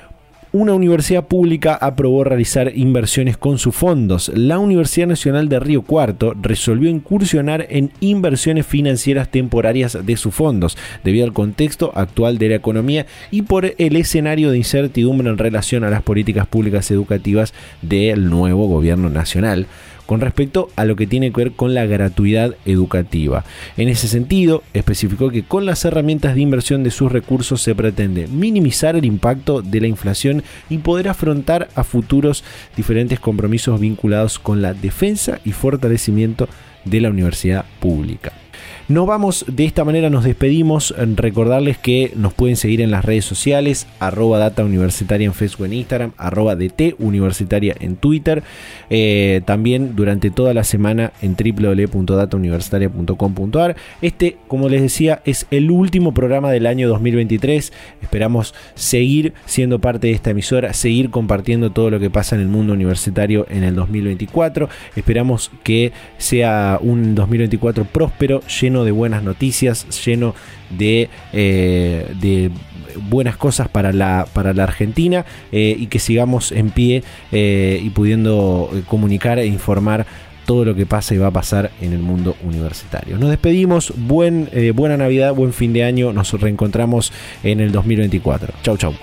una 0.55 0.73
universidad 0.73 1.27
pública 1.27 1.75
aprobó 1.75 2.23
realizar 2.23 2.71
inversiones 2.77 3.37
con 3.37 3.59
sus 3.59 3.75
fondos. 3.75 4.31
La 4.37 4.61
Universidad 4.61 5.09
Nacional 5.09 5.49
de 5.49 5.59
Río 5.59 5.83
Cuarto 5.83 6.33
resolvió 6.41 6.89
incursionar 6.89 7.67
en 7.71 7.91
inversiones 7.99 8.65
financieras 8.65 9.33
temporarias 9.33 9.99
de 10.07 10.17
sus 10.17 10.33
fondos, 10.33 10.79
debido 11.03 11.25
al 11.25 11.33
contexto 11.33 11.91
actual 11.97 12.39
de 12.39 12.51
la 12.51 12.55
economía 12.55 13.05
y 13.33 13.43
por 13.43 13.75
el 13.77 13.97
escenario 13.97 14.53
de 14.53 14.59
incertidumbre 14.59 15.29
en 15.29 15.39
relación 15.39 15.83
a 15.83 15.91
las 15.91 16.03
políticas 16.03 16.47
públicas 16.47 16.89
educativas 16.93 17.53
del 17.83 18.31
nuevo 18.31 18.69
gobierno 18.69 19.11
nacional 19.11 19.67
con 20.07 20.21
respecto 20.21 20.69
a 20.77 20.85
lo 20.85 20.97
que 20.97 21.07
tiene 21.07 21.33
que 21.33 21.45
ver 21.45 21.53
con 21.53 21.75
la 21.75 21.87
gratuidad 21.87 22.57
educativa. 22.65 23.45
En 23.77 23.89
ese 23.89 24.09
sentido, 24.09 24.63
especificó 24.73 25.31
que 25.31 25.45
con 25.45 25.67
las 25.67 25.85
herramientas 25.85 26.35
de 26.35 26.43
inversión 26.43 26.83
de 26.83 26.91
sus 26.91 27.11
recursos 27.11 27.63
se 27.63 27.75
pretende 27.75 28.27
minimizar 28.27 28.97
el 28.97 29.05
impacto 29.05 29.63
de 29.63 29.81
la 29.81 29.87
inflación 29.87 30.43
y 30.69 30.79
poder 30.79 31.09
afrontar 31.09 31.69
a 31.75 31.85
futuros 31.85 32.45
diferentes 32.77 33.21
compromisos 33.21 33.81
vinculados 33.81 34.39
con 34.39 34.63
la 34.63 34.75
defensa 34.75 35.41
y 35.45 35.53
fortalecimiento 35.53 36.49
de 36.85 37.01
la 37.01 37.11
universidad 37.11 37.65
pública. 37.81 38.33
Nos 38.87 39.07
vamos, 39.07 39.47
de 39.49 39.65
esta 39.65 39.83
manera 39.83 40.11
nos 40.11 40.25
despedimos. 40.25 40.95
Recordarles 40.99 41.79
que 41.79 42.13
nos 42.17 42.35
pueden 42.35 42.57
seguir 42.57 42.83
en 42.83 42.91
las 42.91 43.03
redes 43.03 43.25
sociales, 43.25 43.87
arroba 43.99 44.39
data 44.39 44.63
universitaria 44.63 45.25
en 45.25 45.33
Facebook 45.33 45.65
en 45.65 45.73
Instagram, 45.73 46.13
arroba 46.19 46.55
DT 46.55 46.97
universitaria 46.99 47.75
en 47.81 47.97
Twitter. 47.97 48.43
Eh, 48.91 49.41
también 49.47 49.97
durante 49.97 50.31
toda 50.31 50.53
la 50.53 50.65
semana 50.65 51.15
en 51.23 51.35
www.datauniversitaria.com.ar. 51.35 53.77
Este, 54.03 54.37
como 54.49 54.69
les 54.69 54.83
decía, 54.83 55.23
es 55.25 55.47
el 55.51 55.71
último 55.71 56.13
programa 56.13 56.51
del 56.51 56.67
año 56.67 56.87
2023. 56.91 57.73
Esperamos 58.03 58.55
seguir 58.75 59.33
siendo 59.47 59.79
parte 59.79 60.09
de 60.09 60.13
esta 60.13 60.33
emisora, 60.33 60.75
seguir 60.75 61.09
compartiendo 61.09 61.73
todo 61.73 61.89
lo 61.89 62.01
que 62.01 62.11
pasa 62.11 62.37
en 62.37 62.43
el 62.43 62.49
mundo 62.49 62.75
universitario 62.75 63.47
en 63.49 63.65
el 63.65 63.77
2024. 63.77 64.69
Esperamos 64.95 65.51
que 65.63 65.93
sea 66.19 66.79
un 66.83 67.15
2024 67.15 67.87
próspero, 67.87 68.43
lleno 68.61 68.74
de 68.83 68.91
buenas 68.91 69.23
noticias, 69.23 69.87
lleno 70.05 70.35
de, 70.71 71.09
eh, 71.33 72.13
de 72.21 72.51
buenas 73.09 73.37
cosas 73.37 73.69
para 73.69 73.93
la, 73.93 74.27
para 74.33 74.53
la 74.53 74.65
Argentina 74.65 75.25
eh, 75.53 75.77
y 75.79 75.87
que 75.87 75.99
sigamos 76.01 76.51
en 76.51 76.71
pie 76.71 77.05
eh, 77.31 77.81
y 77.81 77.91
pudiendo 77.91 78.71
comunicar 78.89 79.39
e 79.39 79.47
informar 79.47 80.07
todo 80.47 80.65
lo 80.65 80.75
que 80.75 80.87
pasa 80.87 81.15
y 81.15 81.19
va 81.19 81.29
a 81.29 81.31
pasar 81.31 81.71
en 81.81 81.93
el 81.93 82.01
mundo 82.01 82.37
universitario. 82.43 83.17
Nos 83.17 83.31
despedimos, 83.31 83.95
buen, 83.97 84.51
buena 84.75 84.97
Navidad, 84.97 85.35
buen 85.35 85.53
fin 85.53 85.73
de 85.73 85.85
año, 85.85 86.13
nos 86.13 86.33
reencontramos 86.33 87.13
en 87.43 87.61
el 87.61 87.71
2024. 87.71 88.53
Chau, 88.63 88.77
chau. 88.77 88.95